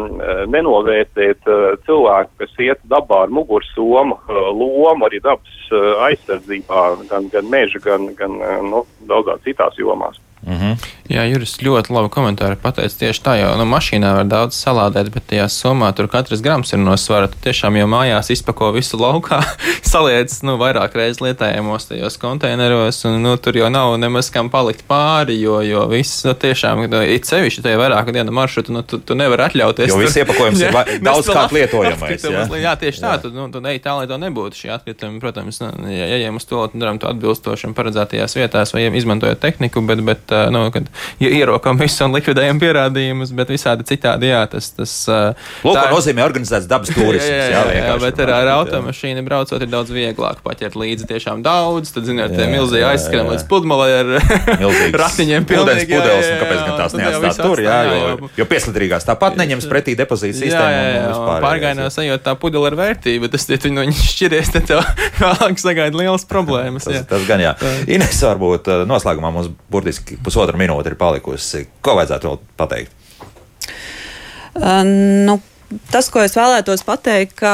nenovērtēt 0.49 1.49
uh, 1.49 1.63
cilvēku, 1.85 2.31
kas 2.41 2.53
iet 2.65 2.83
dabā 2.89 3.25
ar 3.27 3.33
mugursomu 3.33 4.17
uh, 4.17 4.49
lomu 4.49 5.05
arī 5.07 5.21
dabas 5.21 5.67
uh, 5.69 6.05
aizsardzībā, 6.07 6.85
gan, 7.11 7.29
gan 7.33 7.49
meža, 7.51 7.81
gan, 7.83 8.09
gan 8.17 8.39
uh, 8.41 8.61
nu, 8.65 8.85
daudzās 9.09 9.43
citās 9.45 9.77
jomās. 9.77 10.17
Mm 10.43 10.57
-hmm. 10.59 10.73
Jā, 11.11 11.25
Juris 11.27 11.57
ļoti 11.59 11.91
labi 11.91 12.07
komentāri 12.13 12.55
pateica 12.55 12.95
tieši 13.01 13.21
tā, 13.25 13.33
jo 13.35 13.49
nu, 13.59 13.65
mašīnā 13.67 14.13
var 14.21 14.27
daudz 14.31 14.55
salādēt, 14.55 15.09
bet 15.11 15.25
tajā 15.27 15.49
somā 15.51 15.89
tur 15.97 16.07
katrs 16.07 16.39
grams 16.43 16.71
ir 16.71 16.79
no 16.79 16.93
svara. 16.95 17.27
Tu 17.27 17.41
tiešām 17.43 17.75
jau 17.75 17.87
mājās 17.91 18.29
izpako 18.31 18.69
visu 18.71 18.95
laukā, 19.01 19.41
saliec 19.91 20.31
nu, 20.47 20.55
vairāk 20.61 20.95
reizes 20.95 21.19
lietējamos 21.25 21.89
tajos 21.89 22.15
konteineros, 22.21 23.01
un 23.09 23.19
nu, 23.25 23.33
tur 23.35 23.59
jau 23.59 23.67
nav 23.73 23.97
nemaz 23.99 24.29
kam 24.31 24.47
palikt 24.53 24.85
pāri, 24.87 25.35
jo, 25.41 25.57
jo 25.67 25.83
viss 25.91 26.23
nu, 26.23 26.37
tiešām, 26.39 26.85
nu, 26.87 27.03
it 27.03 27.27
sevišķi 27.27 27.65
tajā 27.67 27.81
vairāku 27.83 28.15
dienu 28.15 28.31
maršrutu, 28.39 28.71
nu, 28.77 28.85
tu, 28.87 29.01
tu 29.03 29.19
nevari 29.19 29.49
atļauties. 29.49 29.91
Jo 29.91 29.99
viss 29.99 30.21
iepakojums 30.23 30.63
ir 30.63 30.71
Jā, 30.71 30.85
mest 30.87 31.03
daudz 31.03 31.33
at- 31.35 31.57
lietojamais, 31.59 32.23
jā. 32.23 32.45
Jā, 32.63 32.77
tieši 32.79 33.03
tā, 33.03 33.17
tu, 33.25 33.33
nu, 33.35 33.49
tu 33.51 33.59
neej 33.59 33.83
tā, 33.83 33.97
lai 33.99 34.07
to 34.07 34.15
nebūtu 34.23 34.61
šie 34.63 34.71
atkritumi. 34.77 35.19
Protams, 35.19 35.59
nu, 35.65 35.91
ja 35.91 36.07
ejam 36.15 36.39
uz 36.39 36.47
to, 36.47 36.63
tad 36.71 36.79
darām 36.79 37.03
to 37.03 37.11
atbilstoši 37.11 37.73
paredzētajās 37.75 38.39
vietās, 38.39 38.71
vai 38.71 38.87
izmantojot 38.87 39.43
tehniku, 39.43 39.83
bet, 39.83 40.01
bet 40.07 40.31
ā, 40.31 40.45
nu, 40.53 40.63
kad 40.73 40.87
ja 41.23 41.31
ierokam 41.33 41.79
visu 41.79 42.05
un 42.05 42.15
likvidējam 42.17 42.59
pierādījumus, 42.61 43.33
bet 43.37 43.51
visādi 43.53 43.85
citādi, 43.87 44.31
jā, 44.31 44.43
tas. 44.51 44.71
tas 44.77 44.93
Lūk, 45.63 45.75
tā 45.77 45.85
nozīmē 45.91 46.23
organizēts 46.25 46.67
dabas 46.69 46.91
turisms. 46.95 47.29
Jā, 47.29 47.47
jā, 47.51 47.63
jā, 47.73 47.83
jā, 47.89 47.97
bet 48.03 48.21
ar, 48.25 48.33
ar 48.37 48.49
jā. 48.49 48.55
automašīnu 48.63 49.23
braucot 49.27 49.61
ir 49.63 49.71
daudz 49.71 49.93
vieglāk 49.93 50.41
paķert 50.45 50.77
līdzi 50.79 51.09
tiešām 51.09 51.43
daudz. 51.45 51.93
Tad, 51.93 52.07
ziniet, 52.09 52.33
Jā, 52.33 52.43
tie 52.43 52.47
milzīgi 52.51 52.83
jā, 52.83 52.91
aizskrien 52.93 53.23
jā. 53.25 53.33
līdz 53.35 53.45
pludmalei 53.49 53.91
ar 53.99 54.11
ratiņiem. 55.03 55.47
pilnīgi, 55.49 55.87
jā, 55.87 55.99
pudeles, 55.99 56.27
jā, 56.27 56.33
un 56.33 56.41
kāpēc 56.41 56.57
jā, 56.57 56.65
gan 56.67 56.77
tās 56.79 56.95
neatstāt 56.97 57.41
tur, 57.43 57.61
jā, 57.63 57.77
atstāj, 57.83 58.01
jo, 58.01 58.29
jo 58.39 58.47
pieslidrīgās 58.49 59.07
tāpat 59.07 59.37
neņems 59.39 59.67
pretī 59.71 59.95
depozīta 59.99 60.33
Jā, 60.33 60.41
sistēmu. 60.41 60.73
jā, 60.73 60.93
jā, 60.97 61.37
pārgājienās 61.43 61.99
ejot 62.03 62.25
tā 62.25 62.33
pudele 62.39 62.71
ar 62.71 62.77
vērtību, 62.79 63.29
tas 63.33 63.47
tie 63.47 63.59
viņi 63.63 63.77
no 63.77 63.85
viņas 63.85 64.01
šķiries, 64.09 64.51
tad 64.55 64.67
tev 64.71 64.81
vēlāk 65.23 65.61
sagaida 65.61 65.99
lielas 65.99 66.25
problēmas. 66.29 66.87
Tas, 66.87 66.97
jā. 66.99 67.03
tas 67.09 67.27
gan 67.29 67.43
jā. 67.43 67.53
Ines, 67.93 68.19
varbūt 68.25 68.69
noslēgumā 68.89 69.31
mums 69.35 69.51
burtiski 69.71 70.17
pusotra 70.23 70.57
minūte 70.59 70.82
ir 70.91 70.99
palikusi. 70.99 71.65
Ko 71.81 71.97
vajadzētu 71.99 72.29
vēl 72.29 72.39
pateikt? 72.59 72.99
Uh, 74.53 74.83
nu, 75.27 75.39
tas, 75.91 76.09
ko 76.13 76.21
es 76.21 76.35
vēlētos 76.37 76.85
pateikt, 76.85 77.35
ka 77.39 77.53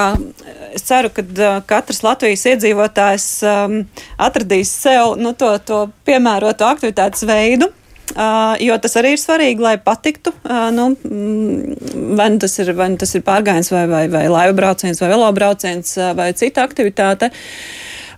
es 0.76 0.86
ceru, 0.88 1.12
ka 1.14 1.24
uh, 1.24 1.60
katrs 1.70 2.04
Latvijas 2.04 2.46
iedzīvotājs 2.52 3.28
um, 3.48 3.82
atradīs 4.20 4.72
sev 4.82 5.16
nu, 5.22 5.34
to, 5.38 5.54
to 5.66 5.84
piemēroto 6.08 6.68
aktivitātes 6.68 7.28
veidu. 7.30 7.72
Uh, 8.10 8.56
jo 8.58 8.74
tas 8.82 8.96
arī 8.98 9.14
ir 9.14 9.22
svarīgi, 9.22 9.62
lai 9.62 9.76
patiktu. 9.82 10.34
Uh, 10.42 10.70
nu, 10.74 10.90
mm, 10.98 12.16
vai, 12.18 12.32
nu 12.34 12.42
tas 12.42 12.58
ir, 12.58 12.74
vai 12.78 12.90
nu 12.94 12.98
tas 13.00 13.14
ir 13.16 13.24
pārgājiens, 13.26 13.70
vai, 13.74 13.86
vai, 13.92 14.08
vai 14.10 14.24
laiva 14.32 14.56
brauciens, 14.58 15.02
vai 15.02 15.12
velobrauciens, 15.14 15.94
uh, 16.00 16.12
vai 16.18 16.32
cita 16.38 16.66
aktivitāte. 16.66 17.30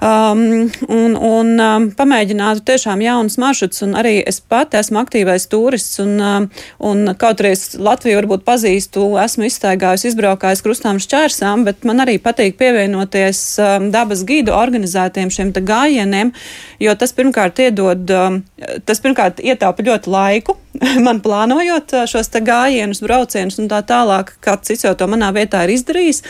Um, 0.02 0.66
un 0.90 1.14
un 1.14 1.50
um, 1.62 1.84
pamēģinātu 1.94 2.64
tiešām 2.66 3.04
jaunus 3.06 3.36
maršrutus. 3.38 3.84
un 3.86 3.92
Arī 4.00 4.16
es 4.26 4.40
pati 4.42 4.80
esmu 4.80 4.98
aktīvais 5.04 5.46
turists. 5.52 6.00
Un, 6.02 6.16
um, 6.18 6.48
un 6.90 7.12
kaut 7.22 7.44
arī 7.44 7.52
es 7.54 7.76
Latviju 7.78 8.18
varbūt 8.18 8.42
pazīstu, 8.48 9.04
esmu 9.22 9.46
izstaigājusi, 9.46 10.10
izbraukājusi 10.10 10.66
krustām 10.66 10.98
šķērsām, 11.06 11.68
bet 11.70 11.86
man 11.86 12.02
arī 12.02 12.18
patīk 12.18 12.58
pievienoties 12.58 13.44
um, 13.62 13.92
dabas 13.94 14.26
gidu 14.26 14.56
organizētiem 14.58 15.30
šiem 15.30 15.54
gājieniem, 15.54 16.34
jo 16.82 16.98
tas 16.98 17.14
pirmkārt 17.14 17.62
iedod, 17.62 18.10
um, 18.10 18.42
tas 18.90 19.06
pirmkārt 19.06 19.46
ietaupa 19.46 19.86
ļoti 19.86 20.16
laiku. 20.18 20.58
Man 21.06 21.20
plānojot 21.24 21.96
šos 22.10 22.32
gājienus, 22.46 23.02
braucienus 23.04 23.60
un 23.62 23.70
tā 23.72 23.82
tālāk, 23.88 24.36
kāds 24.44 24.72
cits 24.72 24.86
jau 24.88 24.94
to 24.98 25.08
manā 25.12 25.32
vietā 25.36 25.66
ir 25.66 25.76
izdarījis, 25.76 26.24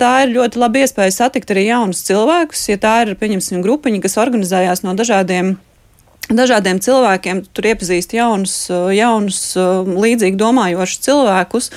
tā 0.00 0.14
ir 0.24 0.34
ļoti 0.34 0.62
laba 0.62 0.82
iespēja 0.82 1.14
satikt 1.14 1.54
arī 1.54 1.68
jaunus 1.68 2.02
cilvēkus, 2.08 2.66
ja 2.72 2.80
tā 2.82 2.96
ir, 3.04 3.14
pieņemsim, 3.20 3.62
grupiņa, 3.64 4.02
kas 4.04 4.18
organizējās 4.24 4.84
no 4.86 4.96
dažādiem 4.98 5.54
dažādiem 6.32 6.78
cilvēkiem. 6.80 7.42
Tur 7.52 7.66
iepazīst 7.68 8.14
jaunus, 8.16 8.54
jaunus 8.94 9.40
līdzīgi 9.84 10.38
domājošus 10.40 11.02
cilvēkus. 11.04 11.70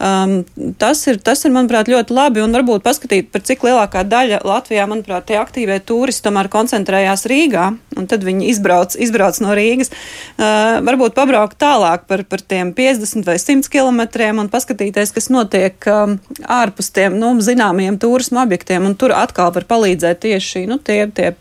Um, 0.00 0.38
tas, 0.80 1.02
ir, 1.10 1.18
tas 1.24 1.44
ir, 1.44 1.52
manuprāt, 1.52 1.90
ļoti 1.92 2.14
labi. 2.16 2.42
Un 2.44 2.54
varbūt 2.56 2.84
paskatīt, 2.86 3.28
par 3.34 3.44
cik 3.44 3.66
lielākā 3.66 4.04
daļa 4.08 4.40
Latvijā, 4.48 4.86
manuprāt, 4.90 5.26
tie 5.28 5.36
aktīvie 5.40 5.80
turisti 5.84 6.24
tomēr 6.28 6.48
koncentrējās 6.52 7.26
Rīgā. 7.30 7.66
Un 8.00 8.08
tad 8.10 8.24
viņi 8.24 8.48
izbrauc, 8.54 8.96
izbrauc 8.96 9.42
no 9.44 9.52
Rīgas. 9.58 9.92
Uh, 9.92 10.80
varbūt 10.86 11.16
pabraukt 11.18 11.60
tālāk 11.60 12.08
par, 12.08 12.24
par 12.30 12.40
tiem 12.40 12.72
50 12.76 13.28
vai 13.28 13.36
100 13.42 13.68
km 13.72 14.06
un 14.40 14.48
paskatīties, 14.52 15.12
kas 15.16 15.28
notiek 15.32 15.90
um, 15.90 16.16
ārpus 16.48 16.92
tiem 16.96 17.18
nu, 17.20 17.34
zināmiem 17.44 18.00
turismu 18.00 18.40
objektiem. 18.46 18.88
Un 18.88 18.96
tur 18.96 19.12
atkal 19.16 19.52
var 19.52 19.68
palīdzēt 19.68 20.24
tieši 20.24 20.66
nu, 20.70 20.80
tie, 20.80 21.04
tie 21.12 21.34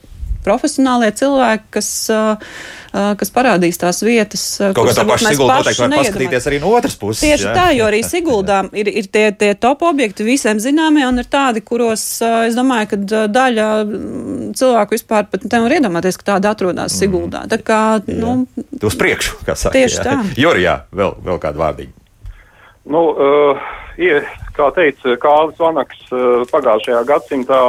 profesionālie 0.45 1.09
cilvēki, 1.15 1.65
kas, 1.75 1.89
kas 2.91 3.33
parādīs 3.35 3.79
tās 3.81 4.01
vietas. 4.05 4.43
Kaut 4.59 4.77
kā 4.77 4.85
kuras 4.85 4.99
tā 4.99 5.05
paša 5.09 5.27
mēs 5.27 5.35
Sigulda 5.35 5.57
noteikti 5.59 5.83
var 5.83 5.95
paskatīties 5.97 6.47
arī 6.51 6.59
no 6.63 6.71
otras 6.77 6.97
puses. 6.99 7.23
Tieši 7.25 7.47
jā. 7.49 7.55
tā, 7.57 7.65
jo 7.77 7.87
arī 7.89 7.99
Siguldā 8.07 8.61
ir, 8.77 8.91
ir 9.01 9.09
tie, 9.11 9.25
tie 9.35 9.51
top 9.59 9.83
objekti 9.89 10.27
visiem 10.27 10.61
zināmie, 10.63 11.03
un 11.07 11.21
ir 11.21 11.29
tādi, 11.31 11.63
kuros 11.65 12.05
es 12.23 12.57
domāju, 12.57 12.91
ka 12.93 13.25
daļa 13.35 13.67
mm, 13.83 14.39
cilvēku 14.59 14.97
vispār 14.97 15.29
pat 15.31 15.45
nevar 15.49 15.77
iedomāties, 15.79 16.19
ka 16.21 16.33
tāda 16.33 16.55
atrodas 16.55 16.95
Siguldā. 16.99 17.45
Tā 17.51 17.59
kā, 17.63 17.81
nu, 18.07 18.41
Tu 18.79 18.87
uz 18.87 18.95
priekšu, 18.99 19.41
kā 19.47 19.57
saka. 19.59 19.75
Tieši 19.75 19.99
jā. 19.99 20.07
tā. 20.07 20.17
Jorijā, 20.39 20.79
vēl, 20.95 21.17
vēl 21.25 21.43
kādu 21.43 21.61
vārdiņu. 21.61 21.95
Nu, 22.89 23.03
uh, 23.13 23.69
kā 24.55 24.69
teica 24.75 25.15
Kālis 25.21 25.59
Vanaks, 25.59 26.01
uh, 26.13 26.43
pagājušajā 26.51 27.01
gadsimtā 27.09 27.59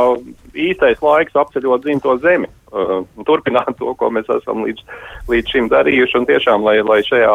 īstais 0.55 1.03
laiks 1.05 1.39
apceļot 1.39 1.85
dzimto 1.85 2.17
zemi, 2.23 2.51
un 2.71 3.27
turpināt 3.27 3.73
to, 3.79 3.95
ko 3.99 4.11
mēs 4.15 4.29
esam 4.31 4.63
līdz, 4.67 4.85
līdz 5.31 5.55
šim 5.55 5.71
darījuši, 5.73 6.17
un 6.21 6.29
tiešām, 6.29 6.63
lai, 6.67 6.77
lai 6.87 7.01
šajā, 7.07 7.35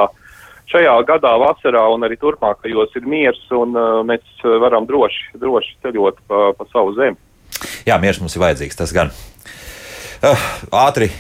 šajā 0.72 0.96
gadā 1.10 1.34
vasarā 1.41 1.84
un 1.91 2.08
arī 2.08 2.16
turpmākajos 2.22 2.96
ir 2.96 3.08
miers, 3.12 3.41
un 3.56 3.76
uh, 3.76 4.02
mēs 4.08 4.24
varam 4.64 4.88
droši, 4.88 5.36
droši 5.41 5.78
ceļot 5.84 6.24
pa, 6.28 6.50
pa 6.56 6.68
savu 6.72 6.96
zemi. 6.96 7.20
Jā, 7.88 8.00
miers 8.02 8.20
mums 8.24 8.36
ir 8.36 8.43
vajadzīgs, 8.43 8.80
tas 8.80 8.96
gan. 8.96 9.12
Uh, 10.24 10.50
ātri. 10.86 11.12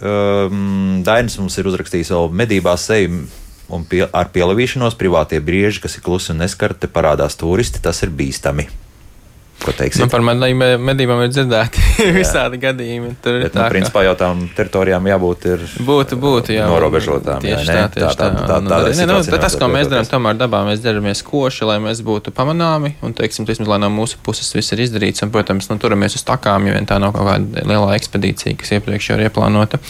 Um, 0.00 1.02
Dainis 1.04 1.36
mums 1.36 1.58
ir 1.60 1.68
uzrakstījis 1.68 2.10
vēl 2.14 2.30
medībās 2.40 2.86
seju. 2.88 3.22
Un 3.70 3.86
pie, 3.86 4.02
ar 4.10 4.30
pielavīšanos 4.34 4.98
privātie 4.98 5.38
brieži, 5.40 5.82
kas 5.84 5.96
ir 5.96 6.04
klusi 6.06 6.32
un 6.34 6.42
neskarti, 6.42 6.90
parādās 6.90 7.38
turisti. 7.38 7.82
Tas 7.82 8.02
ir 8.02 8.10
bīstami. 8.10 8.66
Ko 9.60 9.72
teiksim? 9.76 10.06
Nu, 10.06 10.08
par 10.12 10.22
medībām, 10.24 11.20
ir 11.26 11.32
dzirdēti 11.34 11.82
visādi 12.20 12.60
gadījumi. 12.62 13.10
Tur 13.20 13.36
ir 13.36 13.42
Bet, 13.44 13.52
nu, 13.54 13.60
tā, 13.60 13.66
ka 13.66 13.74
principā 13.74 14.04
jau 14.06 14.14
tām 14.16 14.40
teritorijām 14.56 15.08
jābūt 15.10 15.46
ir 15.50 15.64
būtu, 15.84 16.16
būtu 16.22 16.54
jā, 16.56 16.64
norobežotām. 16.70 17.42
Tieši 17.44 17.66
jā, 17.68 17.74
tā, 17.74 17.82
ne? 17.82 17.92
tieši 17.96 18.20
tā. 18.22 18.30
tā, 18.32 18.46
tā, 18.48 18.58
Un, 18.60 18.70
tā, 18.72 18.80
ne, 18.88 19.06
nu, 19.10 19.18
tas, 19.44 19.58
ko 19.60 19.68
mēs 19.72 19.90
darām, 19.92 20.08
tomēr 20.08 20.40
dabā 20.40 20.62
mēs 20.70 20.80
daramies 20.84 21.20
koši, 21.26 21.68
lai 21.68 21.76
mēs 21.84 22.00
būtu 22.06 22.32
pamanāmi 22.36 22.94
un, 23.04 23.12
teiksim, 23.16 23.44
teiksim, 23.48 23.68
lai 23.68 23.80
no 23.84 23.92
mūsu 23.92 24.20
puses 24.24 24.48
viss 24.56 24.72
ir 24.72 24.80
izdarīts. 24.86 25.24
Un, 25.26 25.32
protams, 25.34 25.68
nu, 25.68 25.76
turamies 25.82 26.16
uz 26.16 26.24
takām, 26.24 26.70
ja 26.70 26.78
vien 26.78 26.88
tā 26.88 26.96
nav 27.02 27.12
kaut 27.16 27.28
kāda 27.28 27.66
liela 27.68 27.92
ekspedīcija, 28.00 28.56
kas 28.60 28.76
iepriekš 28.78 29.12
jau 29.12 29.20
ir 29.20 29.28
ieplānota. 29.28 29.80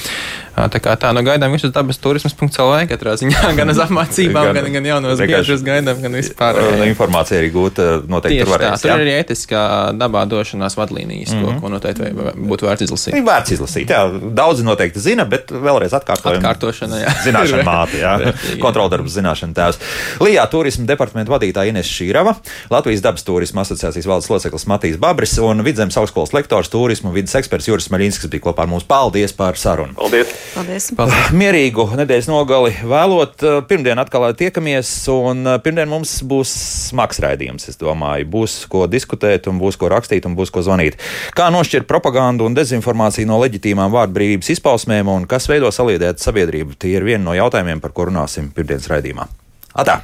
Tā 0.61 0.81
kā 0.83 0.93
tā, 1.01 1.13
nu 1.17 1.23
gaidām 1.25 1.55
visus 1.55 1.71
dabas 1.73 1.97
turismas.lv 2.03 2.83
katrā 2.91 3.15
ziņā, 3.21 3.55
gan 3.57 3.71
uz 3.73 3.79
apmācībām, 3.87 4.51
gan, 4.57 4.67
gan 4.75 4.89
jaunos 4.91 5.15
vienkārši- 5.17 5.47
biedrus 5.55 5.65
gaidām, 5.65 6.03
gan 6.05 6.19
vispār. 6.19 6.59
Uh, 6.61 6.83
Informācija 6.91 7.39
arī 7.41 7.49
gūta 7.55 7.87
noteikti 8.11 8.43
tur 8.43 8.51
tā, 8.51 8.57
varēs. 8.59 8.83
tur 8.85 8.93
ir 8.93 9.05
arī 9.07 9.15
etiskā 9.23 9.60
dabā 10.01 10.25
došanās 10.31 10.77
vadlīnijas, 10.79 11.35
mm 11.35 11.41
-hmm. 11.43 11.55
ko, 11.55 11.67
ko 11.67 11.73
noteikti 11.75 12.03
vai- 12.03 12.35
būtu 12.35 12.69
vērts 12.69 12.87
izlasīt. 12.87 13.17
Ir 13.17 13.27
vērts 13.27 13.55
izlasīt. 13.57 13.91
Jā, 13.91 14.03
daudzi 14.41 14.65
noteikti 14.67 15.01
zina, 15.01 15.25
bet 15.25 15.51
vēlreiz 15.51 15.95
atkārtojam. 15.99 16.41
Atkārtošana, 16.41 17.01
jā. 17.05 17.15
Zināšana 17.27 17.67
māte, 17.67 18.01
jā. 18.01 18.35
Kontroldarbs 18.65 19.17
zināšana 19.19 19.55
tēvs. 19.55 19.81
Lijā 20.21 20.47
turisma 20.51 20.87
departamenta 20.87 21.33
vadītāja 21.33 21.75
Ines 21.75 21.91
Šīrava, 21.91 22.35
Latvijas 22.71 23.03
dabas 23.05 23.27
turisma 23.27 23.65
asociācijas 23.67 24.07
valdes 24.07 24.31
loceklis 24.31 24.67
Matīs 24.71 24.99
Babris 25.01 25.39
un 25.39 25.65
Vidzemes 25.67 25.97
augstskolas 26.01 26.33
lektors 26.33 26.71
turismu 26.73 27.11
un 27.11 27.17
vidas 27.17 27.35
eksperts 27.35 27.69
Juris 27.69 27.91
Maļinskis 27.91 28.31
bija 28.31 28.47
kopā 28.47 28.65
ar 28.65 28.71
mums. 28.71 28.87
Paldies 28.89 29.35
par 29.37 29.59
sarunu! 29.59 29.95
Paldies! 29.99 30.31
paldies! 30.55 30.91
Paldies. 30.97 31.33
Mierīgu 31.37 31.87
nedēļas 31.99 32.29
nogali 32.31 32.73
vēlot. 32.87 33.37
Uh, 33.43 33.59
Pirmdien 33.67 33.99
atkal 34.01 34.29
tiekamies, 34.39 34.91
un 35.13 35.45
uh, 35.47 35.59
pirmdien 35.63 35.91
mums 35.91 36.17
būs 36.27 36.53
smags 36.91 37.21
raidījums. 37.23 37.69
Es 37.71 37.79
domāju, 37.81 38.29
būs 38.31 38.57
ko 38.71 38.87
diskutēt, 38.91 39.50
un 39.51 39.59
būs 39.63 39.79
ko 39.81 39.91
rakstīt, 39.93 40.29
un 40.29 40.37
būs 40.39 40.53
ko 40.55 40.65
zvanīt. 40.67 41.01
Kā 41.37 41.51
nošķirt 41.55 41.89
propagandu 41.91 42.47
un 42.49 42.57
dezinformāciju 42.59 43.31
no 43.31 43.41
leģitīmām 43.43 43.93
vārdbrīvības 43.95 44.55
izpausmēm, 44.57 45.11
un 45.11 45.29
kas 45.31 45.51
veido 45.51 45.73
saliedētu 45.75 46.23
sabiedrību, 46.23 46.79
tie 46.79 46.97
ir 46.97 47.07
vieni 47.07 47.27
no 47.27 47.37
jautājumiem, 47.37 47.83
par 47.83 47.95
ko 47.97 48.09
runāsim 48.11 48.53
pirmdienas 48.55 48.91
raidījumā. 48.93 49.29
Atā! 49.75 50.01